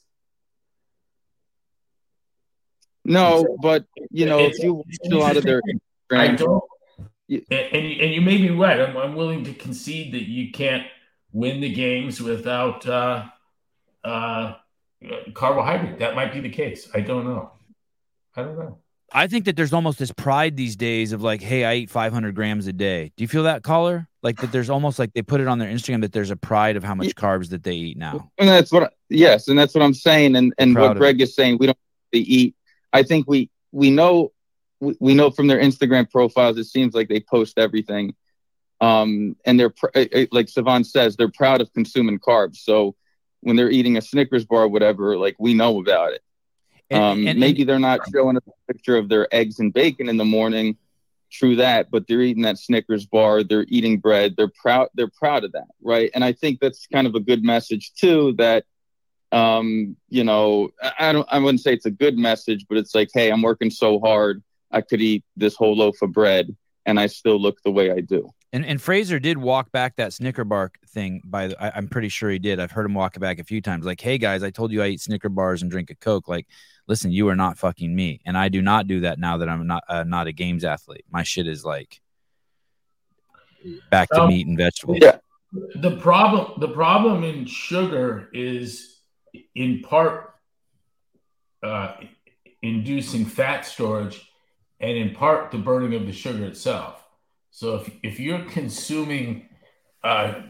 [3.03, 5.61] No, but you know, if you a lot of their
[6.11, 6.61] I don't
[7.29, 8.79] and, and, and you may be right.
[8.79, 10.85] I'm, I'm willing to concede that you can't
[11.31, 13.25] win the games without uh,
[14.03, 14.53] uh,
[15.33, 15.99] carbohydrate.
[15.99, 16.89] That might be the case.
[16.93, 17.51] I don't know.
[18.37, 18.77] I don't know.
[19.11, 22.35] I think that there's almost this pride these days of like, hey, I eat 500
[22.35, 23.13] grams a day.
[23.15, 24.07] Do you feel that, caller?
[24.21, 26.75] Like that there's almost like they put it on their Instagram that there's a pride
[26.75, 28.29] of how much carbs that they eat now.
[28.37, 30.35] And that's what, yes, and that's what I'm saying.
[30.35, 31.77] And and what Greg is saying, we don't
[32.11, 32.55] eat.
[32.91, 34.33] I think we we know
[34.81, 38.13] we, we know from their Instagram profiles, it seems like they post everything.
[38.81, 39.87] Um, and they're pr-
[40.31, 42.57] like Sevan says, they're proud of consuming carbs.
[42.57, 42.95] So
[43.39, 46.21] when they're eating a Snickers bar or whatever, like we know about it.
[46.89, 50.17] And, um, and, maybe they're not showing a picture of their eggs and bacon in
[50.17, 50.77] the morning.
[51.29, 53.43] True that, but they're eating that Snickers bar.
[53.43, 54.35] They're eating bread.
[54.37, 54.87] They're proud.
[54.93, 56.09] They're proud of that, right?
[56.15, 58.33] And I think that's kind of a good message too.
[58.37, 58.63] That
[59.31, 61.27] um, you know, I don't.
[61.29, 64.41] I wouldn't say it's a good message, but it's like, hey, I'm working so hard.
[64.71, 67.99] I could eat this whole loaf of bread, and I still look the way I
[67.99, 68.29] do.
[68.53, 71.21] And and Fraser did walk back that Snicker bar thing.
[71.25, 72.59] By the, I, am pretty sure he did.
[72.59, 73.85] I've heard him walk it back a few times.
[73.85, 76.29] Like, hey guys, I told you I eat Snicker bars and drink a Coke.
[76.29, 76.47] Like,
[76.87, 79.67] listen, you are not fucking me, and I do not do that now that I'm
[79.67, 81.05] not uh, not a games athlete.
[81.11, 82.01] My shit is like
[83.89, 84.99] back to um, meat and vegetables.
[85.01, 85.17] Yeah.
[85.75, 89.01] The problem the problem in sugar is
[89.55, 90.33] in part
[91.63, 91.95] uh,
[92.61, 94.29] inducing fat storage,
[94.79, 97.03] and in part the burning of the sugar itself.
[97.51, 99.49] So if if you're consuming
[100.03, 100.41] uh,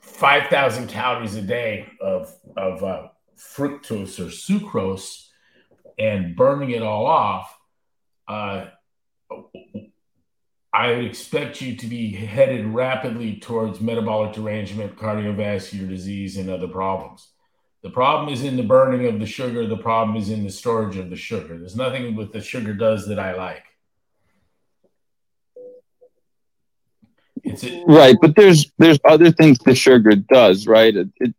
[0.00, 5.28] five thousand calories a day of of uh, fructose or sucrose
[5.98, 7.56] and burning it all off,
[8.28, 8.66] uh,
[10.74, 16.68] I would expect you to be headed rapidly towards metabolic derangement, cardiovascular disease, and other
[16.68, 17.28] problems.
[17.82, 19.66] The problem is in the burning of the sugar.
[19.66, 21.58] The problem is in the storage of the sugar.
[21.58, 23.64] There's nothing what the sugar does that I like.
[27.44, 30.94] A- right, but there's there's other things the sugar does, right?
[30.96, 31.34] It, it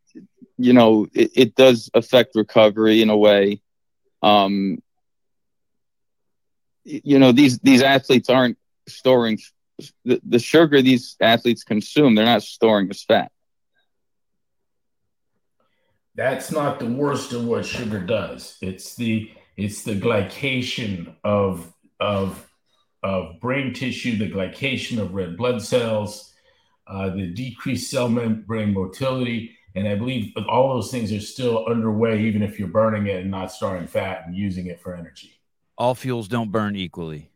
[0.58, 3.62] you know it, it does affect recovery in a way
[4.24, 4.82] um,
[6.84, 8.58] you know these these athletes aren't
[8.88, 9.40] storing
[10.06, 13.32] the, the sugar these athletes consume they're not storing as fat.
[16.16, 18.58] That's not the worst of what sugar does.
[18.62, 22.48] It's the it's the glycation of of
[23.02, 26.34] of brain tissue the glycation of red blood cells
[26.88, 32.22] uh, the decreased cell membrane motility and I believe all those things are still underway,
[32.24, 35.40] even if you're burning it and not storing fat and using it for energy.
[35.78, 37.32] All fuels don't burn equally.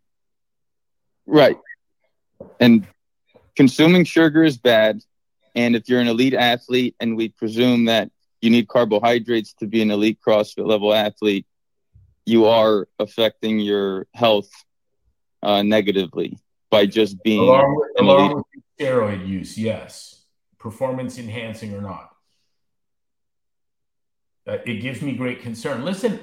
[1.25, 1.57] Right.
[2.59, 2.87] And
[3.55, 5.01] consuming sugar is bad.
[5.55, 8.11] And if you're an elite athlete, and we presume that
[8.41, 11.47] you need carbohydrates to be an elite CrossFit level athlete,
[12.27, 14.49] you are affecting your health
[15.41, 16.37] uh, negatively
[16.69, 19.57] by just being along with, along with steroid use.
[19.57, 20.25] Yes,
[20.59, 22.11] performance enhancing or not.
[24.47, 25.83] Uh, it gives me great concern.
[25.83, 26.19] Listen,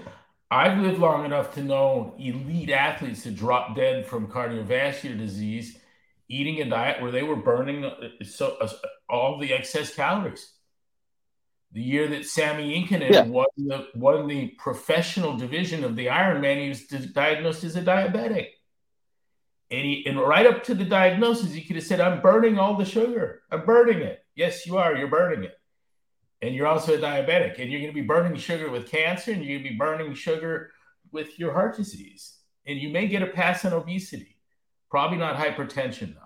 [0.51, 5.79] I've lived long enough to know elite athletes to drop dead from cardiovascular disease,
[6.29, 8.69] eating a diet where they were burning uh, so uh,
[9.11, 10.53] all the excess calories.
[11.73, 13.25] The year that Sami Inkinen yeah.
[13.25, 18.47] won the won the professional division of the Ironman, he was diagnosed as a diabetic.
[19.71, 22.77] And, he, and right up to the diagnosis, he could have said, I'm burning all
[22.77, 23.43] the sugar.
[23.51, 24.21] I'm burning it.
[24.37, 24.95] Yes, you are.
[24.95, 25.59] You're burning it
[26.45, 29.43] and you're also a diabetic, and you're going to be burning sugar with cancer, and
[29.43, 30.73] you're going to be burning sugar
[31.11, 32.37] with your heart disease,
[32.67, 34.37] and you may get a pass on obesity.
[34.91, 36.21] Probably not hypertension though.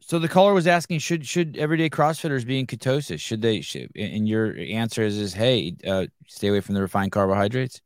[0.00, 3.20] So the caller was asking, should should everyday CrossFitters be in ketosis?
[3.20, 3.62] Should they?
[3.62, 7.80] Should, and your answer is, is hey, uh, stay away from the refined carbohydrates.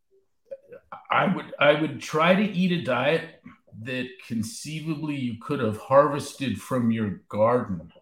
[1.10, 3.40] I would I would try to eat a diet
[3.82, 7.92] that conceivably you could have harvested from your garden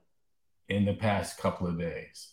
[0.68, 2.32] in the past couple of days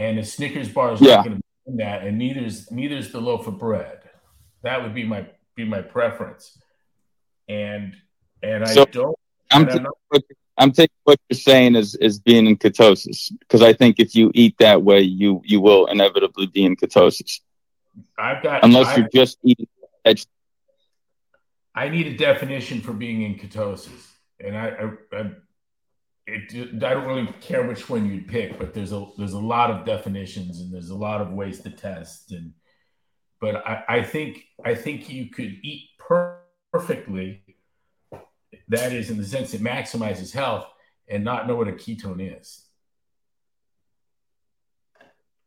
[0.00, 1.16] and a Snickers bar is yeah.
[1.16, 4.00] not going to be in that, and neither is neither is the loaf of bread.
[4.62, 5.26] That would be my
[5.56, 6.58] be my preference,
[7.48, 7.94] and
[8.42, 9.16] and I don't.
[9.52, 10.22] I'm, t- not,
[10.56, 14.30] I'm taking what you're saying as is being in ketosis because I think if you
[14.34, 17.40] eat that way, you you will inevitably be in ketosis.
[18.18, 19.66] I've got unless I, you're just eating.
[21.74, 24.06] I need a definition for being in ketosis,
[24.40, 24.68] and I,
[25.12, 25.30] I, I
[26.30, 29.70] it, I don't really care which one you'd pick, but there's a there's a lot
[29.70, 32.32] of definitions and there's a lot of ways to test.
[32.32, 32.52] And
[33.40, 36.40] but I, I think I think you could eat per-
[36.72, 37.42] perfectly.
[38.68, 40.66] That is in the sense it maximizes health
[41.08, 42.64] and not know what a ketone is.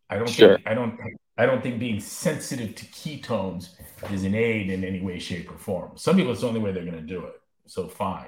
[0.10, 0.58] I don't sure.
[0.58, 1.00] think I don't
[1.38, 3.70] I don't think being sensitive to ketones
[4.12, 5.92] is an aid in any way, shape, or form.
[5.96, 7.42] Some people it's the only way they're going to do it.
[7.66, 8.28] so fine.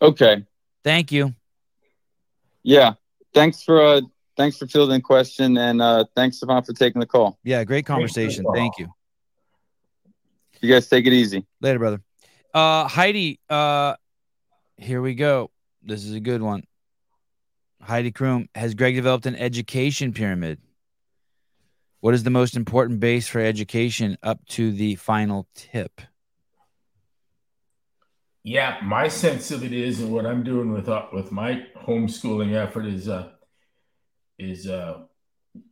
[0.00, 0.44] Okay.
[0.84, 1.34] Thank you.
[2.62, 2.94] Yeah.
[3.34, 4.00] Thanks for uh
[4.36, 7.38] thanks for fielding the question and uh thanks Sevan for taking the call.
[7.44, 8.44] Yeah, great conversation.
[8.54, 8.88] Thank you.
[10.60, 11.46] You guys take it easy.
[11.60, 12.00] Later, brother.
[12.54, 13.94] Uh Heidi, uh
[14.76, 15.50] here we go.
[15.82, 16.64] This is a good one.
[17.80, 20.58] Heidi Kroom, has Greg developed an education pyramid?
[22.00, 26.00] What is the most important base for education up to the final tip?
[28.46, 32.54] Yeah, my sense of it is, and what I'm doing with uh, with my homeschooling
[32.54, 33.30] effort is, uh,
[34.38, 34.98] is uh,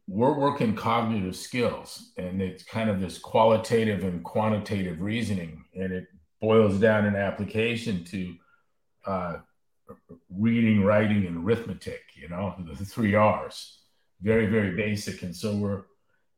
[0.08, 6.08] we're working cognitive skills, and it's kind of this qualitative and quantitative reasoning, and it
[6.40, 8.34] boils down in application to
[9.06, 9.36] uh,
[10.28, 12.02] reading, writing, and arithmetic.
[12.16, 13.82] You know, the three R's,
[14.20, 15.82] very very basic, and so we're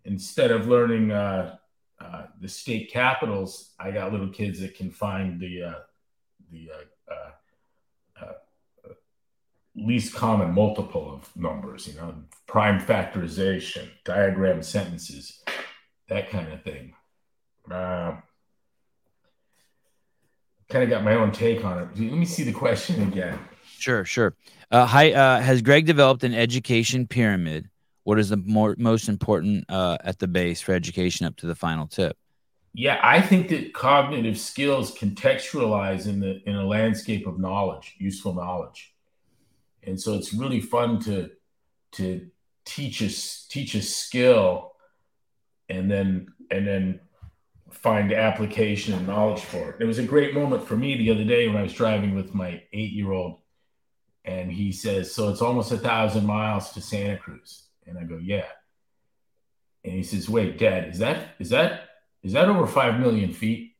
[0.05, 1.57] instead of learning uh,
[1.99, 5.75] uh, the state capitals, I got little kids that can find the uh,
[6.51, 8.93] the uh, uh, uh,
[9.75, 12.15] least common multiple of numbers, you know,
[12.47, 15.43] prime factorization, diagram sentences,
[16.09, 16.95] that kind of thing.
[17.71, 18.17] Uh,
[20.69, 21.89] kind of got my own take on it.
[21.99, 23.39] Let me see the question again.
[23.79, 24.35] Sure, sure.
[24.71, 27.69] Uh, hi, uh, has Greg developed an education pyramid?
[28.05, 31.87] What is the more most important at the base for education up to the final
[31.87, 32.17] tip?
[32.79, 38.35] Yeah, I think that cognitive skills contextualize in the in a landscape of knowledge, useful
[38.35, 38.95] knowledge,
[39.83, 41.31] and so it's really fun to
[41.93, 42.29] to
[42.67, 44.75] teach us teach a skill,
[45.71, 47.01] and then and then
[47.71, 49.77] find application and knowledge for it.
[49.81, 52.35] It was a great moment for me the other day when I was driving with
[52.35, 53.41] my eight year old,
[54.27, 58.19] and he says, "So it's almost a thousand miles to Santa Cruz," and I go,
[58.19, 58.51] "Yeah,"
[59.83, 63.73] and he says, "Wait, Dad, is that is that is that over 5 million feet?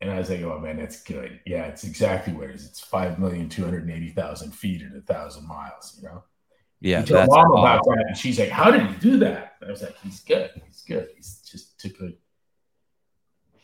[0.00, 1.40] And I was like, oh man, that's good.
[1.46, 2.66] Yeah, it's exactly what it is.
[2.66, 6.22] It's 5,280,000 feet at a thousand miles, you know?
[6.80, 7.00] Yeah.
[7.00, 8.04] He told mom about that.
[8.08, 9.54] And she's like, how did he do that?
[9.60, 10.50] And I was like, he's good.
[10.66, 11.08] He's good.
[11.16, 12.12] He's just took a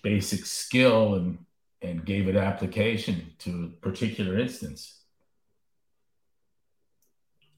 [0.02, 1.38] basic skill and,
[1.82, 5.00] and gave it application to a particular instance.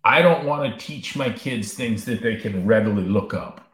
[0.02, 3.72] I don't want to teach my kids things that they can readily look up.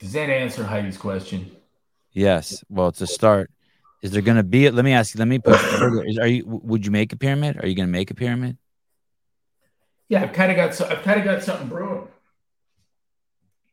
[0.00, 1.54] Does that answer Heidi's question?
[2.12, 2.64] Yes.
[2.68, 3.50] Well, it's a start.
[4.02, 4.70] Is there going to be?
[4.70, 5.18] Let me ask you.
[5.18, 5.60] Let me put.
[6.06, 6.44] Is, are you?
[6.46, 7.62] Would you make a pyramid?
[7.62, 8.56] Are you going to make a pyramid?
[10.08, 10.74] Yeah, I've kind of got.
[10.74, 12.08] So, I've kind of got something brewing.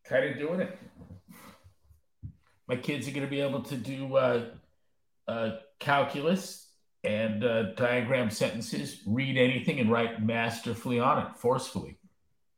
[0.05, 0.78] Kind of doing it.
[2.67, 4.45] My kids are going to be able to do uh,
[5.28, 6.67] uh, calculus
[7.05, 11.97] and uh, diagram sentences, read anything, and write masterfully on it, forcefully,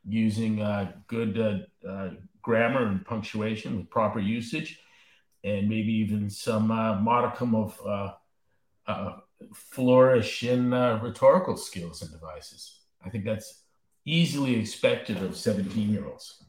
[0.07, 2.09] using uh, good uh, uh,
[2.49, 4.79] grammar and punctuation with proper usage,
[5.43, 8.11] and maybe even some uh, modicum of uh,
[8.87, 9.17] uh,
[9.53, 12.79] flourish in uh, rhetorical skills and devices.
[13.05, 13.65] I think that's
[14.03, 16.43] easily expected of 17 year olds.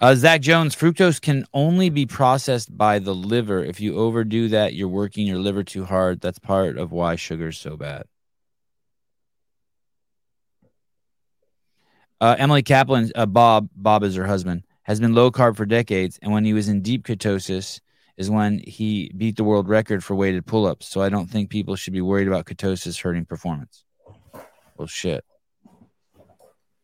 [0.00, 3.64] Uh, Zach Jones, fructose can only be processed by the liver.
[3.64, 6.20] If you overdo that, you're working your liver too hard.
[6.20, 8.06] That's part of why sugar is so bad.
[12.22, 16.20] Uh, Emily Kaplan, uh, Bob, Bob is her husband, has been low carb for decades,
[16.22, 17.80] and when he was in deep ketosis,
[18.16, 20.86] is when he beat the world record for weighted pull ups.
[20.86, 23.84] So I don't think people should be worried about ketosis hurting performance.
[24.76, 25.24] Well, shit.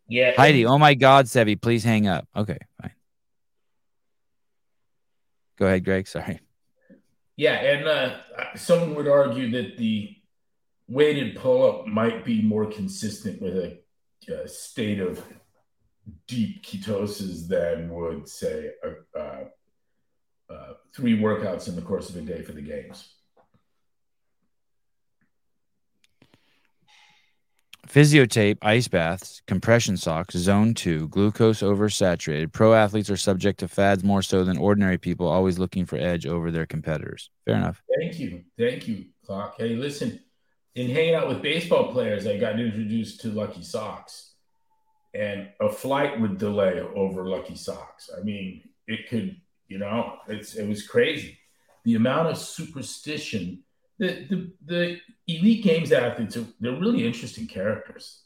[0.09, 0.33] Yeah.
[0.37, 2.27] Heidi, oh my God, Sevi, please hang up.
[2.35, 2.95] Okay, fine.
[5.57, 6.09] Go ahead, Greg.
[6.09, 6.41] Sorry.
[7.37, 8.17] Yeah, and uh,
[8.57, 10.17] someone would argue that the
[10.89, 13.79] weighted pull up might be more consistent with a
[14.31, 15.23] uh, state of
[16.27, 18.71] deep ketosis than would say
[19.17, 19.19] uh,
[20.51, 23.15] uh, three workouts in the course of a day for the games.
[27.87, 32.53] Physiotape, ice baths, compression socks, zone two, glucose oversaturated.
[32.53, 36.27] Pro athletes are subject to fads more so than ordinary people, always looking for edge
[36.27, 37.31] over their competitors.
[37.47, 37.83] Fair enough.
[37.99, 38.45] Thank you.
[38.59, 39.55] Thank you, Clock.
[39.57, 40.21] Hey, listen,
[40.79, 44.35] in hanging out with baseball players, I got introduced to Lucky Socks,
[45.13, 48.09] and a flight would delay over Lucky Socks.
[48.17, 51.37] I mean, it could, you know, it's it was crazy.
[51.85, 53.65] The amount of superstition.
[53.99, 58.23] The the, the elite games athletes are they're really interesting characters.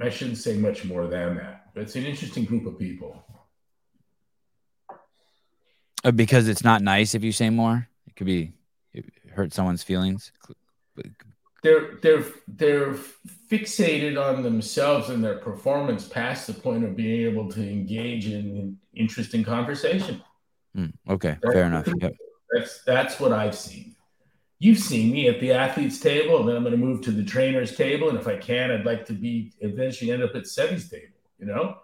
[0.00, 3.24] I shouldn't say much more than that, but it's an interesting group of people.
[6.02, 7.88] Uh, because it's not nice if you say more.
[8.08, 8.52] It could be
[8.92, 10.32] it hurt someone's feelings
[11.64, 12.94] they're they're they're
[13.50, 18.78] fixated on themselves and their performance past the point of being able to engage in
[18.94, 20.22] interesting conversation.
[20.76, 21.88] Mm, okay, that's, fair enough.
[22.00, 22.14] Yep.
[22.52, 23.96] That's that's what I've seen.
[24.58, 27.24] You've seen me at the athletes table, and then I'm going to move to the
[27.24, 30.88] trainers table, and if I can, I'd like to be eventually end up at Sevy's
[30.88, 31.16] table.
[31.38, 31.78] You know.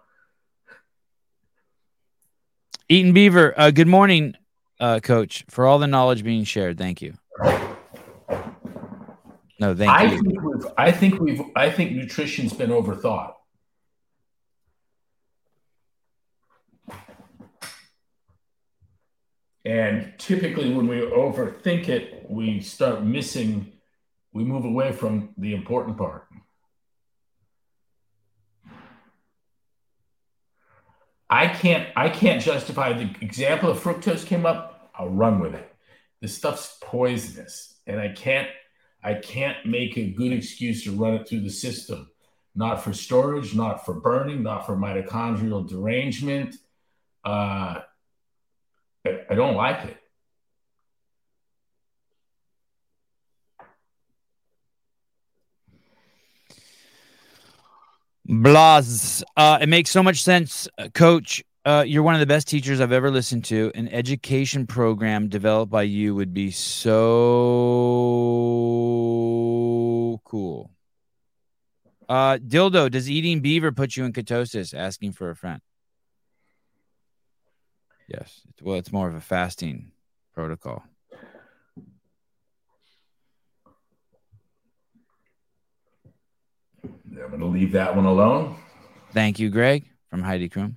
[2.87, 4.35] Eaton Beaver, uh, good morning,
[4.79, 5.45] uh, Coach.
[5.49, 7.13] For all the knowledge being shared, thank you.
[9.61, 10.19] No, thank I you.
[10.23, 11.41] Think we've, I think we've.
[11.55, 13.33] I think nutrition's been overthought.
[19.63, 23.73] And typically, when we overthink it, we start missing.
[24.33, 26.25] We move away from the important part.
[31.29, 31.87] I can't.
[31.95, 34.91] I can't justify the example of fructose came up.
[34.95, 35.71] I'll run with it.
[36.19, 38.49] This stuff's poisonous, and I can't
[39.03, 42.09] I can't make a good excuse to run it through the system.
[42.53, 46.55] Not for storage, not for burning, not for mitochondrial derangement.
[47.23, 47.79] Uh,
[49.05, 49.97] I, don't like it.
[58.25, 59.23] Blas.
[59.35, 61.43] Uh, it makes so much sense, uh, Coach.
[61.63, 63.71] Uh, you're one of the best teachers I've ever listened to.
[63.75, 66.49] An education program developed by you would be
[70.11, 70.71] so cool.
[72.09, 74.73] Uh, Dildo, does eating beaver put you in ketosis?
[74.77, 75.61] Asking for a friend.
[78.07, 78.41] Yes.
[78.61, 79.91] Well, it's more of a fasting
[80.33, 80.83] protocol.
[86.83, 88.57] I'm going to leave that one alone.
[89.11, 90.75] Thank you, Greg from Heidi Krum.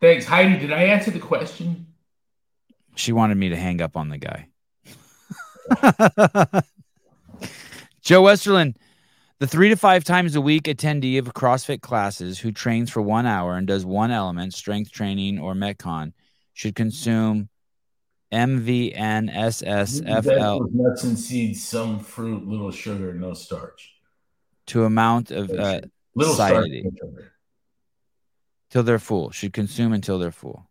[0.00, 0.58] Thanks, Heidi.
[0.58, 1.86] Did I answer the question?
[2.94, 4.48] She wanted me to hang up on the guy.
[8.02, 8.76] Joe Westerland,
[9.38, 13.26] the three to five times a week attendee of CrossFit classes who trains for one
[13.26, 16.12] hour and does one element, strength training or Metcon,
[16.52, 17.48] should consume
[18.32, 19.20] MVNSSFL.
[20.72, 23.94] Nuts and seeds, some fruit, little sugar, no starch.
[24.66, 25.80] To amount of uh,
[26.14, 26.84] little satiety.
[26.96, 27.24] starch
[28.72, 29.30] till they're full.
[29.30, 30.68] Should consume until they're full.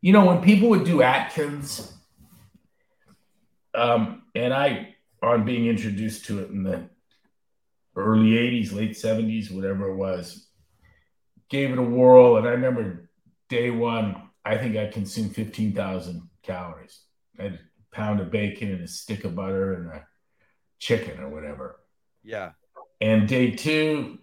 [0.00, 1.92] You know, when people would do Atkins,
[3.74, 6.88] um, and I, on being introduced to it in the
[7.96, 10.48] early 80s, late 70s, whatever it was,
[11.48, 12.36] gave it a whirl.
[12.36, 13.08] And I remember
[13.48, 17.00] day one, I think I consumed 15,000 calories.
[17.38, 20.06] I had a pound of bacon and a stick of butter and a
[20.78, 21.80] chicken or whatever.
[22.22, 22.52] Yeah.
[23.00, 24.18] And day two,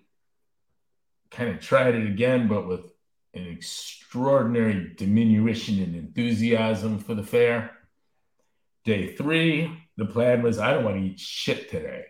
[1.31, 2.85] kind of tried it again, but with
[3.33, 7.71] an extraordinary diminution in enthusiasm for the fair.
[8.85, 12.05] Day three, the plan was I don't want to eat shit today.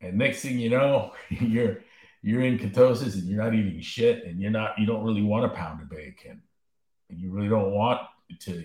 [0.00, 1.78] And next thing you know, you're
[2.22, 5.46] you're in ketosis and you're not eating shit and you're not you don't really want
[5.46, 6.42] a pound of bacon
[7.08, 8.00] and you really don't want
[8.40, 8.64] to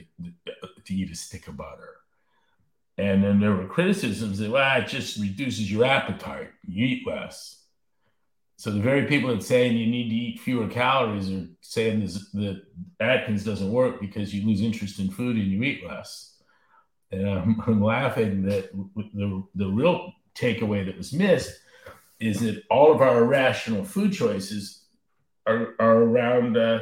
[0.84, 1.96] to eat a stick of butter.
[2.98, 6.52] And then there were criticisms that well, it just reduces your appetite.
[6.66, 7.62] You eat less.
[8.58, 12.30] So the very people that saying you need to eat fewer calories are saying this,
[12.32, 12.62] that
[13.02, 16.35] Atkins doesn't work because you lose interest in food and you eat less.
[17.16, 18.72] And I'm, I'm laughing that
[19.14, 21.60] the, the real takeaway that was missed
[22.20, 24.84] is that all of our irrational food choices
[25.46, 26.80] are, are around uh,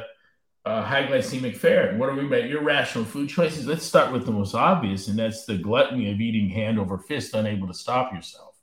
[0.64, 1.96] uh, high glycemic fare.
[1.96, 3.66] What are we about irrational food choices?
[3.66, 7.34] Let's start with the most obvious, and that's the gluttony of eating hand over fist,
[7.34, 8.54] unable to stop yourself.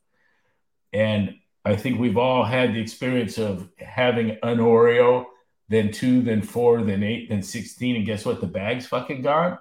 [0.94, 5.26] And I think we've all had the experience of having an Oreo,
[5.70, 7.96] then two, then four, then eight, then 16.
[7.96, 8.42] And guess what?
[8.42, 9.60] The bag's fucking gone.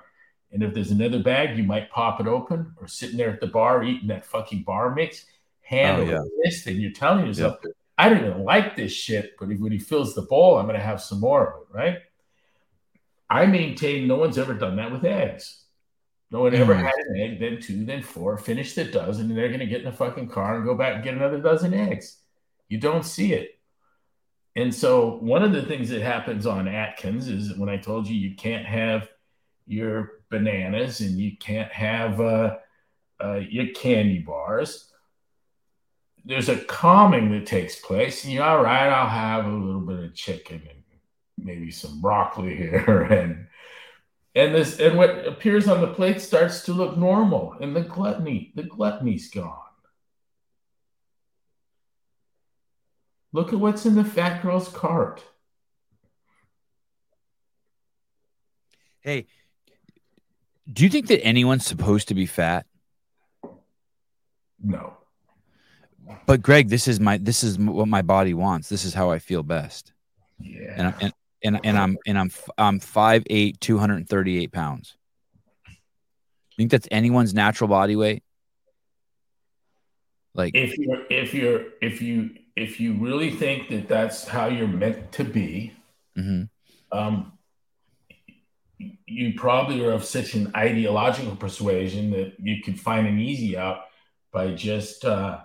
[0.52, 3.46] And if there's another bag, you might pop it open or sitting there at the
[3.46, 5.26] bar eating that fucking bar mix,
[5.62, 6.44] hand oh, yeah.
[6.44, 7.72] fist, and you're telling yourself, yep.
[7.96, 10.84] I don't even like this shit, but when he fills the bowl, I'm going to
[10.84, 11.98] have some more of it, right?
[13.28, 15.64] I maintain no one's ever done that with eggs.
[16.32, 16.82] No one ever mm.
[16.82, 19.82] had an egg, then two, then four, finished the dozen, and they're going to get
[19.82, 22.18] in a fucking car and go back and get another dozen eggs.
[22.68, 23.58] You don't see it.
[24.56, 28.16] And so, one of the things that happens on Atkins is when I told you
[28.16, 29.08] you can't have
[29.66, 32.56] your bananas and you can't have uh,
[33.22, 34.90] uh, your candy bars,
[36.24, 38.24] there's a calming that takes place.
[38.24, 40.82] And you're all right, I'll have a little bit of chicken and
[41.36, 43.46] maybe some broccoli here and
[44.34, 48.52] and this and what appears on the plate starts to look normal and the gluttony
[48.54, 49.56] the gluttony's gone.
[53.32, 55.24] Look at what's in the fat girl's cart.
[59.00, 59.26] Hey
[60.72, 62.66] do you think that anyone's supposed to be fat
[64.62, 64.96] no
[66.26, 68.68] but Greg, this is my this is what my body wants.
[68.68, 69.92] This is how I feel best.
[70.38, 70.74] Yeah.
[70.76, 74.52] And and and, and I'm and I'm I'm five eight, two hundred and thirty eight
[74.52, 74.96] pounds.
[75.68, 78.22] You think that's anyone's natural body weight?
[80.34, 84.68] Like if you're if you're if you if you really think that that's how you're
[84.68, 85.72] meant to be,
[86.16, 86.48] mhm.
[86.92, 87.32] um,
[89.06, 93.82] you probably are of such an ideological persuasion that you could find an easy out
[94.32, 95.38] by just uh,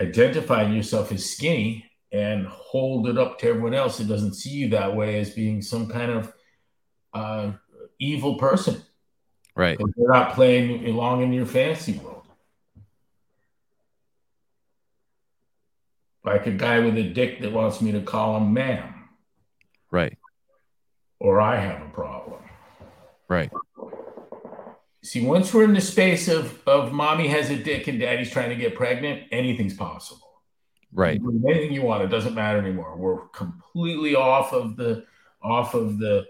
[0.00, 4.68] identifying yourself as skinny and hold it up to everyone else that doesn't see you
[4.68, 6.32] that way as being some kind of
[7.14, 7.50] uh,
[7.98, 8.80] evil person.
[9.54, 9.78] right.
[9.78, 12.22] They're not playing along in your fantasy world.
[16.24, 19.08] Like a guy with a dick that wants me to call him ma'am,
[19.90, 20.18] Right.
[21.20, 22.25] or I have a problem.
[23.28, 23.50] Right.
[25.02, 28.50] See, once we're in the space of, of mommy has a dick and daddy's trying
[28.50, 30.26] to get pregnant, anything's possible.
[30.92, 31.20] Right.
[31.20, 32.96] You anything you want, it doesn't matter anymore.
[32.96, 35.04] We're completely off of the
[35.42, 36.26] off of the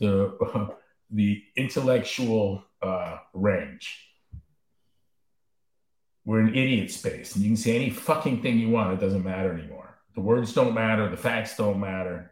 [0.00, 0.74] the
[1.10, 4.08] the intellectual uh, range.
[6.24, 8.92] We're in idiot space, and you can say any fucking thing you want.
[8.92, 9.98] It doesn't matter anymore.
[10.14, 11.08] The words don't matter.
[11.08, 12.29] The facts don't matter.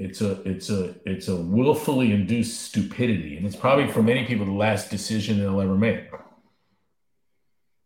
[0.00, 4.46] It's a it's a it's a willfully induced stupidity, and it's probably for many people
[4.46, 6.04] the last decision they'll ever make.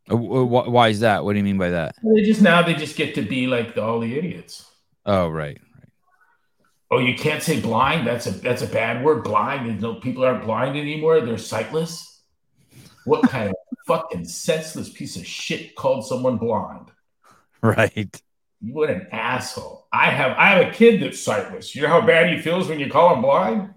[0.09, 1.25] Uh, wh- Why is that?
[1.25, 1.97] What do you mean by that?
[2.05, 4.65] They just now they just get to be like the, all the idiots.
[5.05, 5.59] Oh, right.
[6.89, 8.07] Oh, you can't say blind.
[8.07, 9.25] That's a that's a bad word.
[9.25, 9.69] Blind.
[9.69, 11.21] There's no people aren't blind anymore.
[11.21, 12.23] They're sightless.
[13.07, 13.57] What kind of
[13.89, 16.93] fucking senseless piece of shit called someone blind?
[17.61, 18.23] Right.
[18.67, 19.87] What an asshole.
[19.93, 21.75] I have I have a kid that's sightless.
[21.75, 23.75] You know how bad he feels when you call him blind?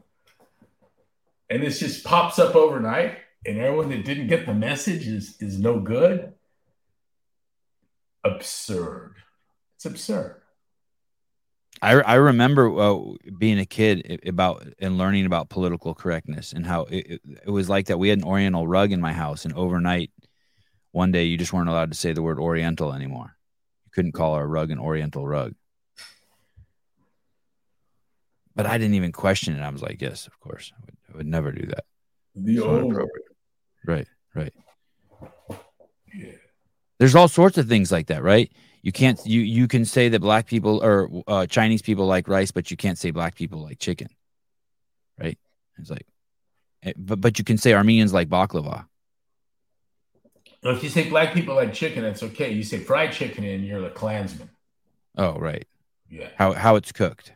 [1.49, 5.59] And this just pops up overnight, and everyone that didn't get the message is is
[5.59, 6.33] no good.
[8.23, 9.15] Absurd.
[9.75, 10.41] It's absurd.
[11.81, 12.99] I, I remember uh,
[13.37, 17.69] being a kid about and learning about political correctness and how it, it, it was
[17.69, 17.99] like that.
[17.99, 20.11] We had an Oriental rug in my house, and overnight,
[20.91, 23.36] one day, you just weren't allowed to say the word Oriental anymore.
[23.97, 25.55] You couldn't call our rug an Oriental rug.
[28.55, 29.61] But I didn't even question it.
[29.61, 30.71] I was like, yes, of course.
[30.75, 31.85] I would, I would never do that.
[32.35, 33.25] The So old inappropriate.
[33.87, 34.53] Right, right.
[36.13, 36.31] Yeah.
[36.99, 38.51] There's all sorts of things like that, right?
[38.83, 42.51] You can't you you can say that black people or uh, Chinese people like rice,
[42.51, 44.09] but you can't say black people like chicken,
[45.19, 45.37] right?
[45.77, 46.05] It's like,
[46.83, 48.85] eh, but but you can say Armenians like baklava.
[50.69, 52.51] If you say black people like chicken, that's okay.
[52.51, 54.49] You say fried chicken and you're the Klansman.
[55.17, 55.67] Oh, right.
[56.09, 56.29] Yeah.
[56.37, 57.33] How how it's cooked.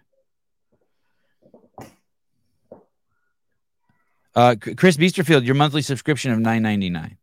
[4.34, 7.18] Uh, Chris Beesterfield, your monthly subscription of nine ninety nine.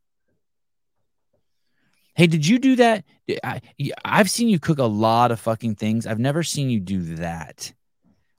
[2.14, 3.04] Hey, did you do that?
[3.42, 3.62] I,
[4.04, 6.06] I've seen you cook a lot of fucking things.
[6.06, 7.72] I've never seen you do that,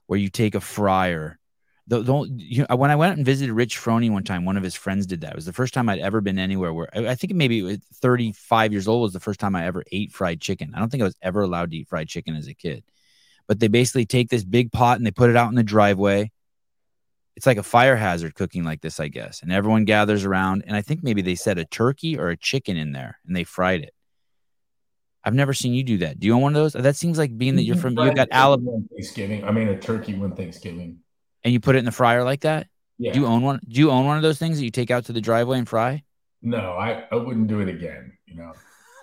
[0.06, 1.39] where you take a fryer.
[1.90, 4.56] The, don't you know, when I went out and visited Rich Froning one time, one
[4.56, 5.32] of his friends did that.
[5.32, 7.78] It was the first time I'd ever been anywhere where I think maybe it was
[7.94, 10.72] 35 years old was the first time I ever ate fried chicken.
[10.72, 12.84] I don't think I was ever allowed to eat fried chicken as a kid.
[13.48, 16.30] But they basically take this big pot and they put it out in the driveway.
[17.34, 19.42] It's like a fire hazard cooking like this, I guess.
[19.42, 20.62] And everyone gathers around.
[20.68, 23.42] And I think maybe they set a turkey or a chicken in there and they
[23.42, 23.94] fried it.
[25.24, 26.20] I've never seen you do that.
[26.20, 26.80] Do you own one of those?
[26.80, 29.42] That seems like being that you're from, you got Alabama Thanksgiving.
[29.42, 31.00] I mean, a turkey one Thanksgiving.
[31.44, 32.66] And you put it in the fryer like that.
[32.98, 33.12] Yeah.
[33.12, 33.60] Do you own one?
[33.66, 35.68] Do you own one of those things that you take out to the driveway and
[35.68, 36.04] fry?
[36.42, 38.12] no, I, I wouldn't do it again.
[38.26, 38.52] You know,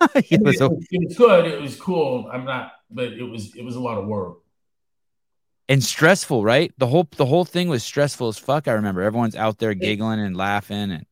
[0.14, 1.46] Yeah, I mean, so- it, was, it was good.
[1.46, 2.28] It was cool.
[2.32, 4.38] I'm not, but it was it was a lot of work.
[5.68, 6.72] and stressful, right?
[6.78, 8.68] The whole the whole thing was stressful as fuck.
[8.68, 11.06] I remember everyone's out there giggling and laughing and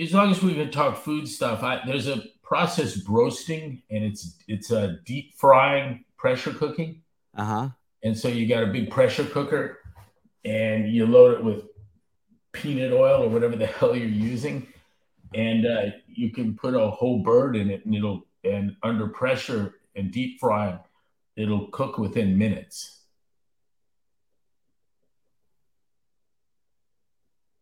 [0.00, 4.36] As long as we can talk food stuff, I, there's a process broasting, and it's
[4.48, 7.02] it's a deep frying pressure cooking.
[7.36, 7.68] uh huh.
[8.02, 9.78] And so you got a big pressure cooker
[10.44, 11.64] and you load it with
[12.52, 14.66] peanut oil or whatever the hell you're using.
[15.34, 19.74] And uh, you can put a whole bird in it and it'll, and under pressure
[19.94, 20.78] and deep fry,
[21.36, 23.00] it'll cook within minutes.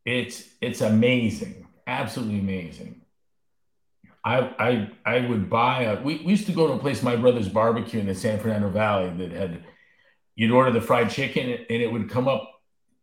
[0.04, 1.66] It's, it's amazing.
[1.86, 3.00] Absolutely amazing.
[4.24, 7.16] I, I, I would buy a, we, we used to go to a place, my
[7.16, 9.64] brother's barbecue in the San Fernando Valley that had
[10.34, 12.53] you'd order the fried chicken and it would come up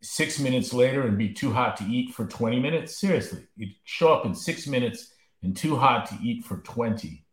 [0.01, 2.99] six minutes later and be too hot to eat for 20 minutes.
[2.99, 5.13] Seriously, you'd show up in six minutes
[5.43, 7.25] and too hot to eat for 20.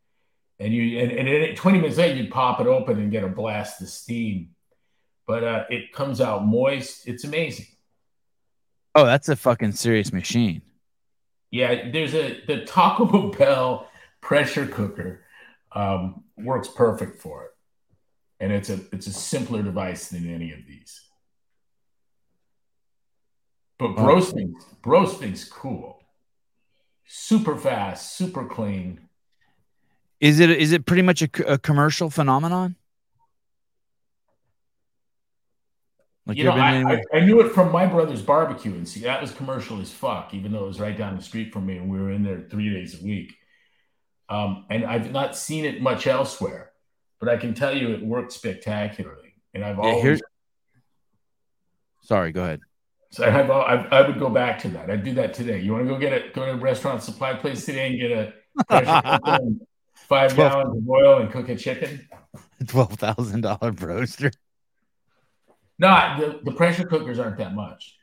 [0.61, 3.29] And you and, and then 20 minutes later, you'd pop it open and get a
[3.29, 4.51] blast of steam.
[5.27, 7.07] But uh, it comes out moist.
[7.07, 7.67] It's amazing.
[8.95, 10.63] Oh, that's a fucking serious machine.
[11.51, 13.89] Yeah, there's a the Taco Bell
[14.21, 15.21] pressure cooker
[15.73, 17.51] um, works perfect for it,
[18.41, 21.08] and it's a it's a simpler device than any of these.
[23.79, 26.03] But broasting, broasting's cool,
[27.07, 29.01] super fast, super clean.
[30.21, 32.75] Is it is it pretty much a, a commercial phenomenon?
[36.27, 39.23] Like you know, I, I, I, knew it from my brother's barbecue, and see that
[39.23, 41.89] was commercial as fuck, even though it was right down the street from me, and
[41.89, 43.35] we were in there three days a week.
[44.29, 46.73] Um, and I've not seen it much elsewhere,
[47.19, 49.37] but I can tell you it worked spectacularly.
[49.55, 50.23] And I've yeah, always.
[52.03, 52.61] Sorry, go ahead.
[53.11, 54.91] So I've, I've, i would go back to that.
[54.91, 55.61] I'd do that today.
[55.61, 56.35] You want to go get it?
[56.35, 58.35] Go to a restaurant supply place today and get a
[59.95, 62.07] five 12, gallons of oil and cook a chicken.
[62.67, 64.31] Twelve thousand dollar broaster.
[65.79, 67.95] No, the, the pressure cookers aren't that much.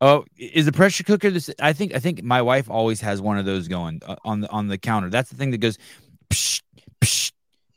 [0.00, 1.50] Oh, is the pressure cooker this?
[1.60, 4.50] I think I think my wife always has one of those going uh, on the
[4.50, 5.08] on the counter.
[5.10, 5.78] That's the thing that goes.
[6.30, 6.62] Psh,
[7.00, 7.32] psh,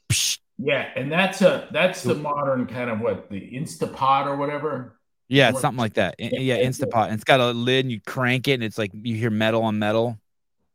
[0.09, 0.39] psh.
[0.61, 4.99] Yeah, and that's a that's the modern kind of what the Instapot or whatever.
[5.29, 6.15] Yeah, something like that.
[6.19, 7.05] Yeah, Instapot.
[7.05, 9.63] And it's got a lid, and you crank it, and it's like you hear metal
[9.63, 10.19] on metal.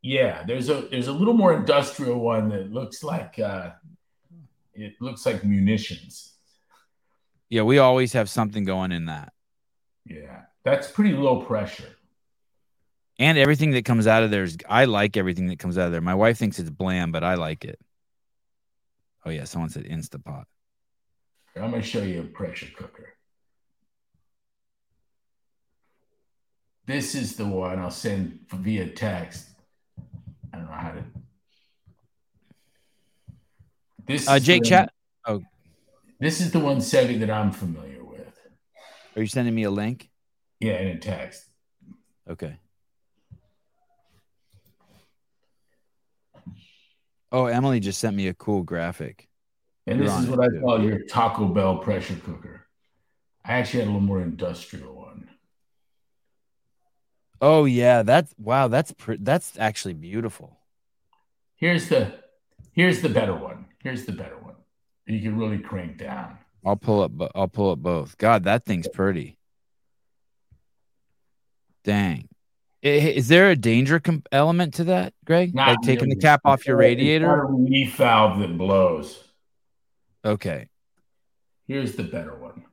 [0.00, 3.72] Yeah, there's a there's a little more industrial one that looks like uh,
[4.72, 6.32] it looks like munitions.
[7.50, 9.34] Yeah, we always have something going in that.
[10.06, 11.90] Yeah, that's pretty low pressure.
[13.18, 15.92] And everything that comes out of there is, I like everything that comes out of
[15.92, 16.00] there.
[16.00, 17.78] My wife thinks it's bland, but I like it.
[19.24, 20.44] Oh, yeah, someone said Instapot.
[21.56, 23.14] I'm going to show you a pressure cooker.
[26.86, 29.48] This is the one I'll send via text.
[30.52, 31.04] I don't know how to
[34.06, 34.92] this uh, Jake Chat.
[35.26, 35.42] Oh,
[36.20, 38.38] this is the one Sevi that I'm familiar with.
[39.16, 40.10] Are you sending me a link?
[40.60, 41.44] Yeah, in a text.
[42.28, 42.58] Okay.
[47.34, 49.28] Oh, Emily just sent me a cool graphic.
[49.88, 50.60] And You're this is what I too.
[50.60, 52.68] call your Taco Bell pressure cooker.
[53.44, 55.28] I actually had a little more industrial one.
[57.40, 58.68] Oh yeah, that's wow.
[58.68, 60.60] That's pr- that's actually beautiful.
[61.56, 62.14] Here's the
[62.72, 63.66] here's the better one.
[63.82, 64.54] Here's the better one.
[65.06, 66.38] You can really crank down.
[66.64, 67.32] I'll pull up.
[67.34, 68.16] I'll pull up both.
[68.16, 69.38] God, that thing's pretty.
[71.82, 72.28] Dang.
[72.84, 75.54] Is there a danger comp- element to that, Greg?
[75.54, 77.32] Not like taking the cap off your radiator?
[77.32, 79.24] a relief valve that blows.
[80.22, 80.68] Okay.
[81.66, 82.64] Here's the better one.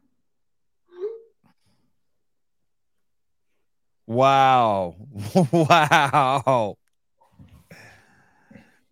[4.05, 4.97] Wow.
[5.53, 6.75] wow.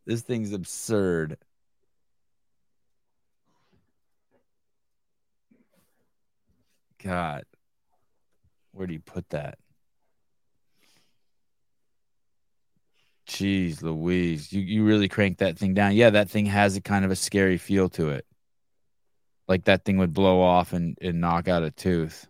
[0.06, 1.38] This thing's absurd.
[7.04, 7.44] God,
[8.72, 9.58] where do you put that?
[13.30, 15.96] Jeez Louise, you, you really cranked that thing down.
[15.96, 18.26] Yeah, that thing has a kind of a scary feel to it.
[19.48, 22.28] Like that thing would blow off and, and knock out a tooth.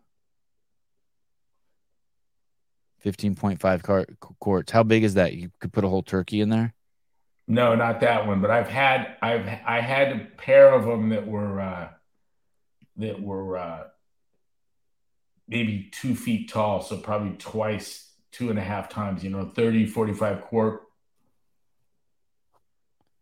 [3.06, 4.06] 15.5 car-
[4.40, 4.72] quarts.
[4.74, 5.34] How big is that?
[5.34, 6.74] You could put a whole turkey in there?
[7.48, 11.26] No, not that one, but I've had I've I had a pair of them that
[11.26, 11.90] were uh
[12.98, 13.84] that were uh
[15.48, 19.88] maybe two feet tall, so probably twice, two and a half times, you know, 30,
[19.88, 20.84] 45 quart.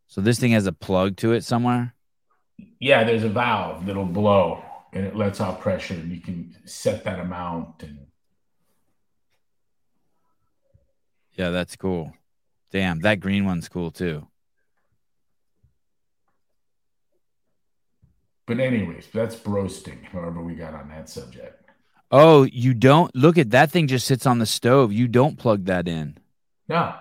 [0.08, 1.94] So this thing has a plug to it somewhere?
[2.80, 4.64] Yeah, there's a valve that'll blow
[4.94, 8.00] and it lets out pressure and you can set that amount and
[11.34, 12.14] Yeah, that's cool.
[12.72, 14.28] Damn, that green one's cool too.
[18.48, 21.70] But anyways, that's broasting, however we got on that subject.
[22.10, 24.94] Oh, you don't look at that thing just sits on the stove.
[24.94, 26.18] You don't plug that in.
[26.70, 26.96] No.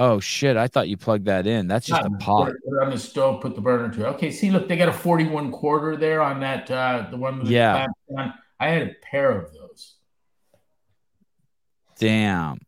[0.00, 0.56] Oh shit!
[0.56, 1.68] I thought you plugged that in.
[1.68, 2.46] That's just a pot.
[2.46, 3.40] Put it on the stove.
[3.40, 4.06] Put the burner to.
[4.06, 4.08] It.
[4.14, 4.30] Okay.
[4.30, 6.70] See, look, they got a forty-one quarter there on that.
[6.70, 7.40] Uh, the one.
[7.40, 7.86] With yeah.
[8.58, 9.94] I had a pair of those.
[11.98, 12.58] Damn.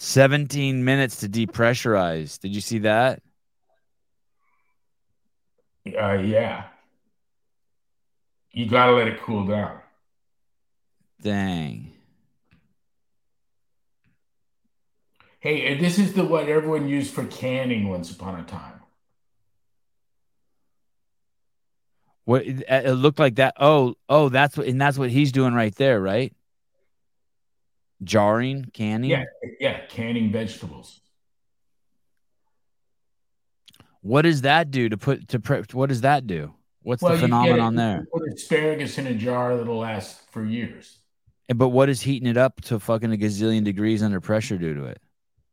[0.00, 2.38] 17 minutes to depressurize.
[2.38, 3.20] Did you see that?
[5.86, 6.64] Uh, yeah
[8.58, 9.78] you got to let it cool down.
[11.22, 11.87] Dang.
[15.40, 18.80] Hey, and this is the what everyone used for canning once upon a time.
[22.24, 23.54] What it looked like that?
[23.58, 26.34] Oh, oh, that's what, and that's what he's doing right there, right?
[28.02, 29.10] Jarring, canning.
[29.10, 29.24] Yeah,
[29.60, 31.00] yeah, canning vegetables.
[34.02, 35.72] What does that do to put to prep?
[35.72, 36.54] What does that do?
[36.82, 38.06] What's well, the phenomenon there?
[38.12, 40.98] Put asparagus in a jar that'll last for years.
[41.54, 44.84] But what is heating it up to fucking a gazillion degrees under pressure do to
[44.84, 45.00] it?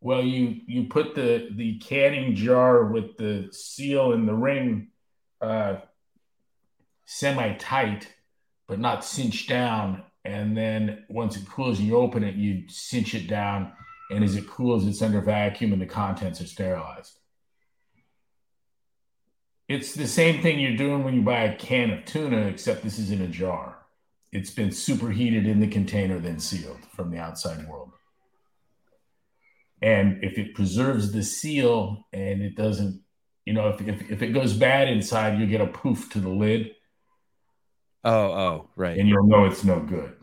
[0.05, 4.89] Well, you you put the the canning jar with the seal and the ring
[5.41, 5.77] uh,
[7.05, 8.07] semi tight,
[8.67, 10.03] but not cinched down.
[10.23, 13.71] And then once it cools and you open it, you cinch it down.
[14.11, 17.17] And as it cools, it's under vacuum and the contents are sterilized.
[19.67, 22.99] It's the same thing you're doing when you buy a can of tuna, except this
[22.99, 23.79] is in a jar.
[24.31, 27.94] It's been superheated in the container, then sealed from the outside world.
[29.85, 33.03] And if it preserves the seal and it doesn't,
[33.45, 36.27] you know, if, if, if it goes bad inside, you get a poof to the
[36.27, 36.71] lid.
[38.03, 38.97] Oh, oh, right.
[38.97, 40.15] And you'll know it's no good.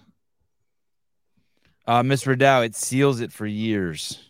[1.86, 4.28] Uh, Miss Ridow, it seals it for years.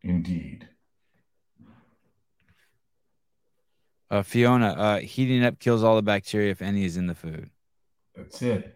[0.00, 0.66] Indeed.
[4.10, 7.50] Uh, Fiona, uh, heating up kills all the bacteria if any is in the food.
[8.14, 8.74] That's it.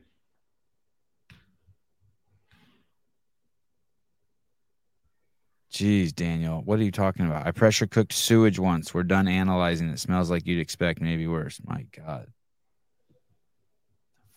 [5.77, 7.47] Jeez, Daniel, what are you talking about?
[7.47, 8.95] I pressure cooked sewage once.
[8.95, 9.91] We're done analyzing.
[9.91, 11.61] It smells like you'd expect, maybe worse.
[11.67, 12.29] My God.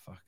[0.05, 0.19] Fuck.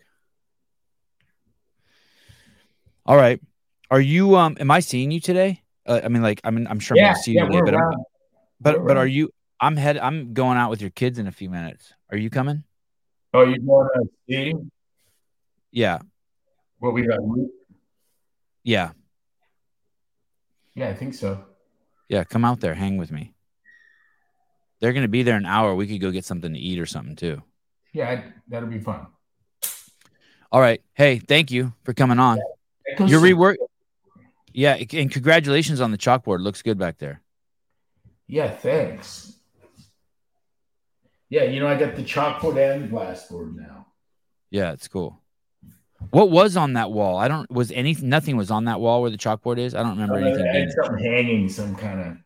[3.05, 3.41] All right.
[3.89, 5.63] Are you um am I seeing you today?
[5.85, 7.61] Uh, I mean like I mean I'm sure I'm Yeah, gonna see yeah, you today,
[7.65, 7.91] but I'm,
[8.61, 11.31] but We're but are you I'm head I'm going out with your kids in a
[11.33, 11.93] few minutes.
[12.09, 12.63] Are you coming?
[13.33, 14.53] Oh, you going to see
[15.73, 15.99] Yeah.
[16.79, 17.19] what we got?
[18.63, 18.91] Yeah.
[20.75, 21.43] Yeah, I think so.
[22.09, 23.33] Yeah, come out there, hang with me.
[24.79, 25.75] They're gonna be there an hour.
[25.75, 27.41] We could go get something to eat or something too.
[27.93, 29.07] Yeah, that'll be fun.
[30.51, 30.81] All right.
[30.93, 32.39] Hey, thank you for coming on.
[32.97, 33.55] Goes Your rework.
[34.53, 36.41] Yeah, and congratulations on the chalkboard.
[36.41, 37.21] Looks good back there.
[38.27, 39.33] Yeah, thanks.
[41.29, 43.87] Yeah, you know, I got the chalkboard and the glassboard now.
[44.49, 45.20] Yeah, it's cool.
[46.09, 47.17] What was on that wall?
[47.17, 47.49] I don't.
[47.51, 48.09] Was anything?
[48.09, 49.73] Nothing was on that wall where the chalkboard is.
[49.75, 50.47] I don't remember Uh, anything.
[50.47, 52.17] I had something hanging, some kind of,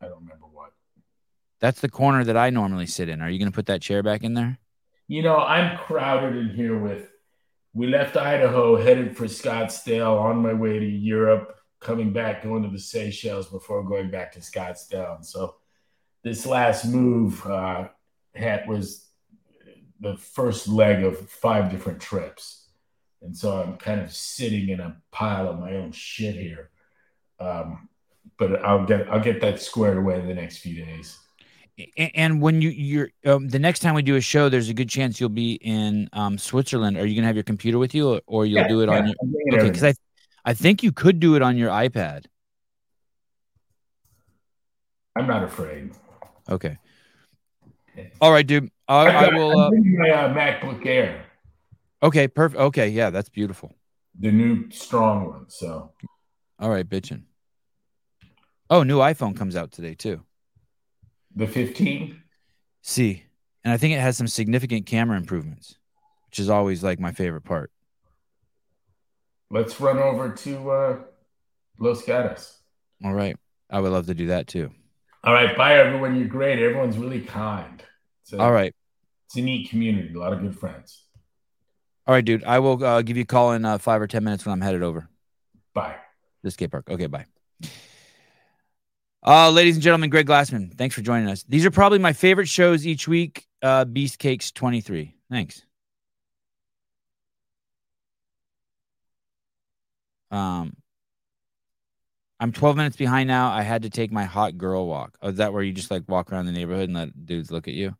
[0.00, 0.72] I don't remember what.
[1.60, 3.22] That's the corner that I normally sit in.
[3.22, 4.58] Are you going to put that chair back in there?
[5.08, 7.10] You know, I'm crowded in here with.
[7.72, 12.70] We left Idaho, headed for Scottsdale, on my way to Europe, coming back, going to
[12.70, 15.16] the Seychelles before going back to Scottsdale.
[15.16, 15.56] And so,
[16.22, 17.88] this last move uh,
[18.34, 19.08] had was
[20.00, 22.65] the first leg of five different trips,
[23.26, 26.70] and so I'm kind of sitting in a pile of my own shit here.
[27.38, 27.88] Um,
[28.38, 31.18] but I'll get I'll get that squared away in the next few days.
[32.16, 34.88] And when you you're um, the next time we do a show, there's a good
[34.88, 36.96] chance you'll be in um, Switzerland.
[36.96, 38.88] Are you going to have your computer with you, or, or you'll Yeah, do it
[38.88, 39.14] on your?
[39.20, 39.84] I'm Okay, because.
[39.84, 39.94] I
[40.46, 42.26] I think you could do it on your iPad.
[45.16, 45.90] I'm not afraid.
[46.48, 46.78] Okay.
[48.20, 48.70] All right, dude.
[48.86, 49.58] I, I will.
[49.58, 51.24] Uh, my uh, MacBook Air,
[52.02, 52.60] okay, perfect.
[52.60, 53.72] Okay, yeah, that's beautiful.
[54.18, 55.44] the new strong one.
[55.48, 55.92] So
[56.58, 57.22] All right, bitching.
[58.70, 60.22] Oh, new iPhone comes out today too.
[61.34, 62.22] the 15.
[62.82, 63.24] See,
[63.64, 65.76] and I think it has some significant camera improvements,
[66.28, 67.70] which is always like my favorite part.
[69.50, 70.98] Let's run over to uh,
[71.78, 72.58] Los Gatos.
[73.04, 73.36] All right,
[73.70, 74.70] I would love to do that too.
[75.22, 76.16] All right, bye everyone.
[76.16, 76.58] You're great.
[76.58, 77.82] Everyone's really kind.
[78.38, 78.74] All right,
[79.26, 80.12] it's a neat community.
[80.14, 81.04] A lot of good friends.
[82.06, 82.44] All right, dude.
[82.44, 84.60] I will uh, give you a call in uh, five or ten minutes when I'm
[84.60, 85.08] headed over
[85.74, 85.96] Bye.
[86.42, 86.88] the skate park.
[86.88, 87.26] Okay, bye.
[89.26, 91.42] Uh, ladies and gentlemen, Greg Glassman, thanks for joining us.
[91.48, 93.46] These are probably my favorite shows each week.
[93.60, 95.16] Uh, Beast Cakes 23.
[95.30, 95.62] Thanks.
[100.30, 100.76] Um,
[102.38, 103.50] I'm 12 minutes behind now.
[103.50, 105.16] I had to take my hot girl walk.
[105.22, 107.66] Oh, is that where you just like walk around the neighborhood and let dudes look
[107.66, 107.96] at you?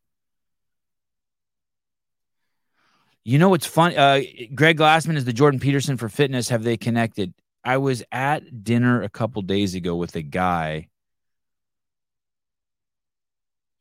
[3.26, 3.92] You know what's fun?
[3.96, 4.20] Uh,
[4.54, 6.48] Greg Glassman is the Jordan Peterson for fitness.
[6.50, 7.34] Have they connected?
[7.64, 10.90] I was at dinner a couple days ago with a guy,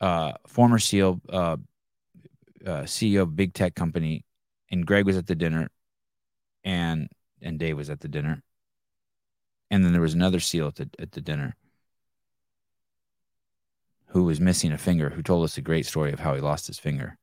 [0.02, 1.58] uh, former SEAL, uh,
[2.66, 4.26] uh, CEO of big tech company,
[4.72, 5.70] and Greg was at the dinner,
[6.64, 7.08] and
[7.40, 8.42] and Dave was at the dinner,
[9.70, 11.56] and then there was another SEAL at the at the dinner
[14.08, 16.66] who was missing a finger, who told us a great story of how he lost
[16.66, 17.20] his finger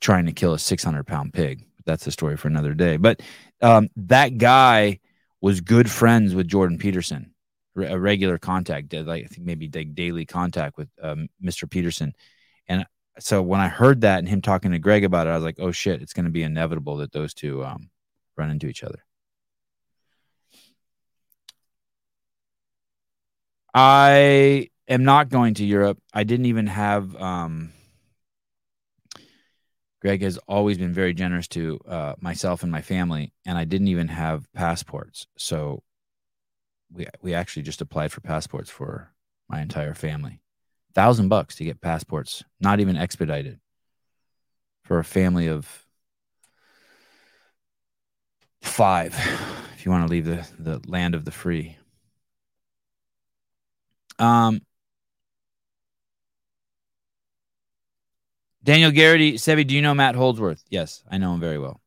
[0.00, 1.64] trying to kill a 600 pound pig.
[1.84, 2.96] That's a story for another day.
[2.96, 3.22] But
[3.62, 5.00] um, that guy
[5.40, 7.34] was good friends with Jordan Peterson,
[7.76, 11.70] a regular contact, like I think maybe like daily contact with um, Mr.
[11.70, 12.12] Peterson.
[12.66, 12.84] And
[13.18, 15.58] so when I heard that and him talking to Greg about it, I was like,
[15.60, 17.90] oh shit, it's going to be inevitable that those two um,
[18.36, 19.04] run into each other.
[23.74, 25.98] I am not going to Europe.
[26.12, 27.72] I didn't even have um,
[30.00, 33.88] Greg has always been very generous to uh, myself and my family, and I didn't
[33.88, 35.26] even have passports.
[35.36, 35.82] So
[36.92, 39.12] we we actually just applied for passports for
[39.48, 40.40] my entire family.
[40.94, 43.60] Thousand bucks to get passports, not even expedited,
[44.84, 45.86] for a family of
[48.62, 49.14] five.
[49.74, 51.76] If you want to leave the the land of the free.
[54.20, 54.60] Um,
[58.62, 60.62] Daniel Garrity, Sevi, do you know Matt Holdsworth?
[60.68, 61.80] Yes, I know him very well.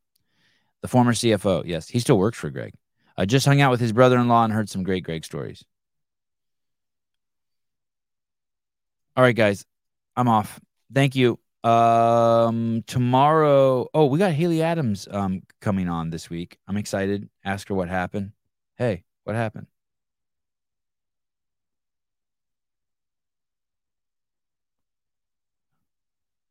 [0.80, 1.64] The former CFO.
[1.64, 2.74] Yes, he still works for Greg.
[3.16, 5.64] I just hung out with his brother in law and heard some great Greg stories.
[9.16, 9.64] All right, guys,
[10.16, 10.58] I'm off.
[10.92, 11.38] Thank you.
[11.62, 13.88] Um, tomorrow.
[13.94, 16.58] Oh, we got Haley Adams um coming on this week.
[16.66, 17.28] I'm excited.
[17.44, 18.32] Ask her what happened.
[18.76, 19.66] Hey, what happened?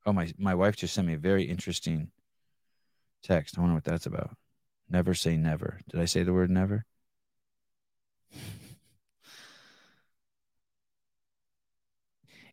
[0.06, 2.12] Oh, my my wife just sent me a very interesting
[3.24, 3.58] text.
[3.58, 4.36] I wonder what that's about.
[4.90, 5.80] Never say never.
[5.90, 6.86] Did I say the word never?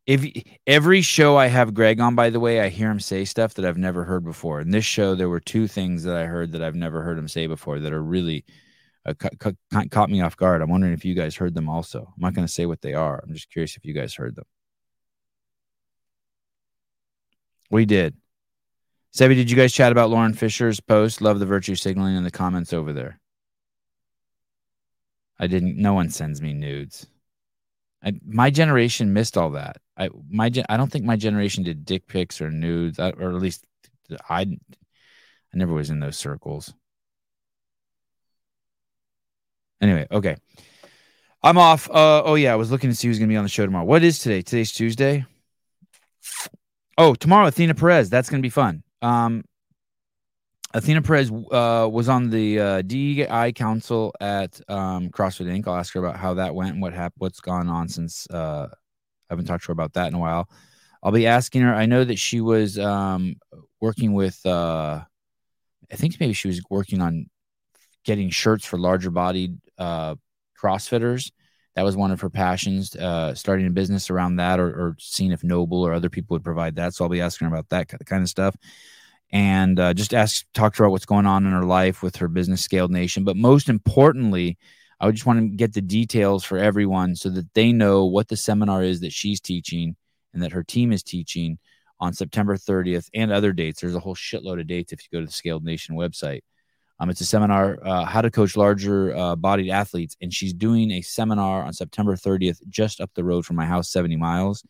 [0.06, 0.24] If
[0.66, 3.64] every show I have Greg on, by the way, I hear him say stuff that
[3.66, 4.60] I've never heard before.
[4.60, 7.28] In this show, there were two things that I heard that I've never heard him
[7.28, 8.44] say before that are really
[9.04, 10.62] uh, ca- ca- caught me off guard.
[10.62, 12.00] I'm wondering if you guys heard them also.
[12.00, 13.22] I'm not going to say what they are.
[13.22, 14.46] I'm just curious if you guys heard them.
[17.70, 18.16] We did.
[19.14, 21.20] Sebi, did you guys chat about Lauren Fisher's post?
[21.20, 23.20] Love the virtue signaling in the comments over there.
[25.38, 25.76] I didn't.
[25.76, 27.06] No one sends me nudes.
[28.02, 29.78] I, my generation missed all that.
[29.96, 33.64] I my I don't think my generation did dick pics or nudes, or at least
[34.28, 34.58] I.
[35.50, 36.74] I never was in those circles.
[39.80, 40.36] Anyway, okay.
[41.42, 41.88] I'm off.
[41.88, 43.84] Uh, oh yeah, I was looking to see who's gonna be on the show tomorrow.
[43.84, 44.42] What is today?
[44.42, 45.24] Today's Tuesday.
[46.98, 48.10] Oh, tomorrow, Athena Perez.
[48.10, 48.82] That's gonna be fun.
[49.02, 49.44] Um,
[50.74, 55.68] Athena Perez uh, was on the uh, DEI council at um, CrossFit Inc.
[55.68, 58.66] I'll ask her about how that went and what happened, what's gone on since uh,
[58.72, 58.76] I
[59.32, 60.50] haven't talked to her about that in a while.
[61.00, 61.72] I'll be asking her.
[61.72, 63.36] I know that she was um,
[63.80, 64.44] working with.
[64.44, 65.02] Uh,
[65.90, 67.30] I think maybe she was working on
[68.04, 70.16] getting shirts for larger bodied uh,
[70.60, 71.30] CrossFitters.
[71.78, 72.96] That was one of her passions.
[72.96, 76.42] Uh, starting a business around that, or, or seeing if NOBULL or other people would
[76.42, 76.92] provide that.
[76.92, 78.56] So I'll be asking her about that kind of stuff
[79.30, 82.16] and uh, just ask talk to her about what's going on in her life with
[82.16, 84.56] her business scaled nation but most importantly
[85.00, 88.28] i would just want to get the details for everyone so that they know what
[88.28, 89.94] the seminar is that she's teaching
[90.32, 91.58] and that her team is teaching
[92.00, 95.20] on september 30th and other dates there's a whole shitload of dates if you go
[95.20, 96.40] to the scaled nation website
[97.00, 100.90] um, it's a seminar uh, how to coach larger uh, bodied athletes and she's doing
[100.92, 104.64] a seminar on september 30th just up the road from my house 70 miles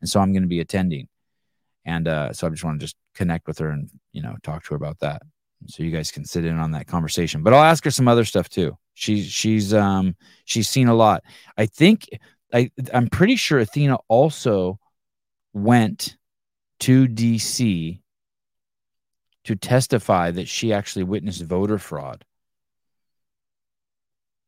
[0.00, 1.08] and so i'm going to be attending
[1.84, 4.64] and uh, so I just want to just connect with her and you know talk
[4.64, 5.22] to her about that,
[5.66, 7.42] so you guys can sit in on that conversation.
[7.42, 8.76] But I'll ask her some other stuff too.
[8.94, 11.22] She's she's um she's seen a lot.
[11.56, 12.08] I think
[12.52, 14.78] I I'm pretty sure Athena also
[15.52, 16.16] went
[16.80, 18.00] to DC
[19.44, 22.24] to testify that she actually witnessed voter fraud.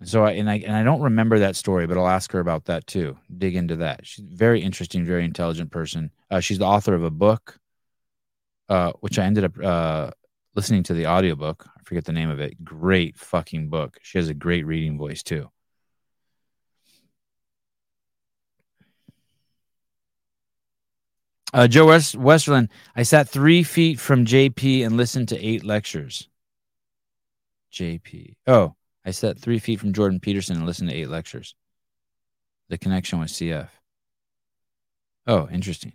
[0.04, 2.66] So I and I and I don't remember that story, but I'll ask her about
[2.66, 3.16] that too.
[3.38, 4.06] Dig into that.
[4.06, 6.10] She's very interesting, very intelligent person.
[6.30, 7.58] Uh, she's the author of a book,
[8.68, 10.10] uh, which I ended up uh,
[10.54, 11.66] listening to the audiobook.
[11.66, 12.62] I forget the name of it.
[12.62, 13.98] Great fucking book.
[14.02, 15.50] She has a great reading voice too.
[21.52, 26.28] Uh, Joe West- Westerland, I sat three feet from JP and listened to eight lectures.
[27.72, 28.36] JP.
[28.46, 28.74] Oh,
[29.04, 31.54] I sat three feet from Jordan Peterson and listened to eight lectures.
[32.68, 33.68] The connection with CF.
[35.26, 35.92] Oh, interesting.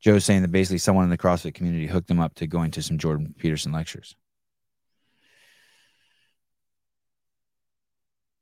[0.00, 2.82] Joe's saying that basically someone in the CrossFit community hooked him up to going to
[2.82, 4.16] some Jordan Peterson lectures.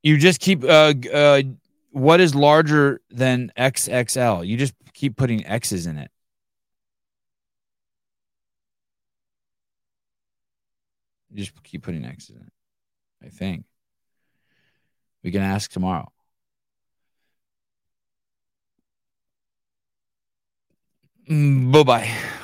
[0.02, 1.42] You just keep uh, uh,
[1.90, 4.46] what is larger than XXL?
[4.46, 6.10] You just keep putting X's in it.
[11.32, 12.52] Just keep putting X's in it.
[13.24, 13.64] I think.
[15.22, 16.12] We can ask tomorrow.
[21.30, 22.39] Mm, bye bye.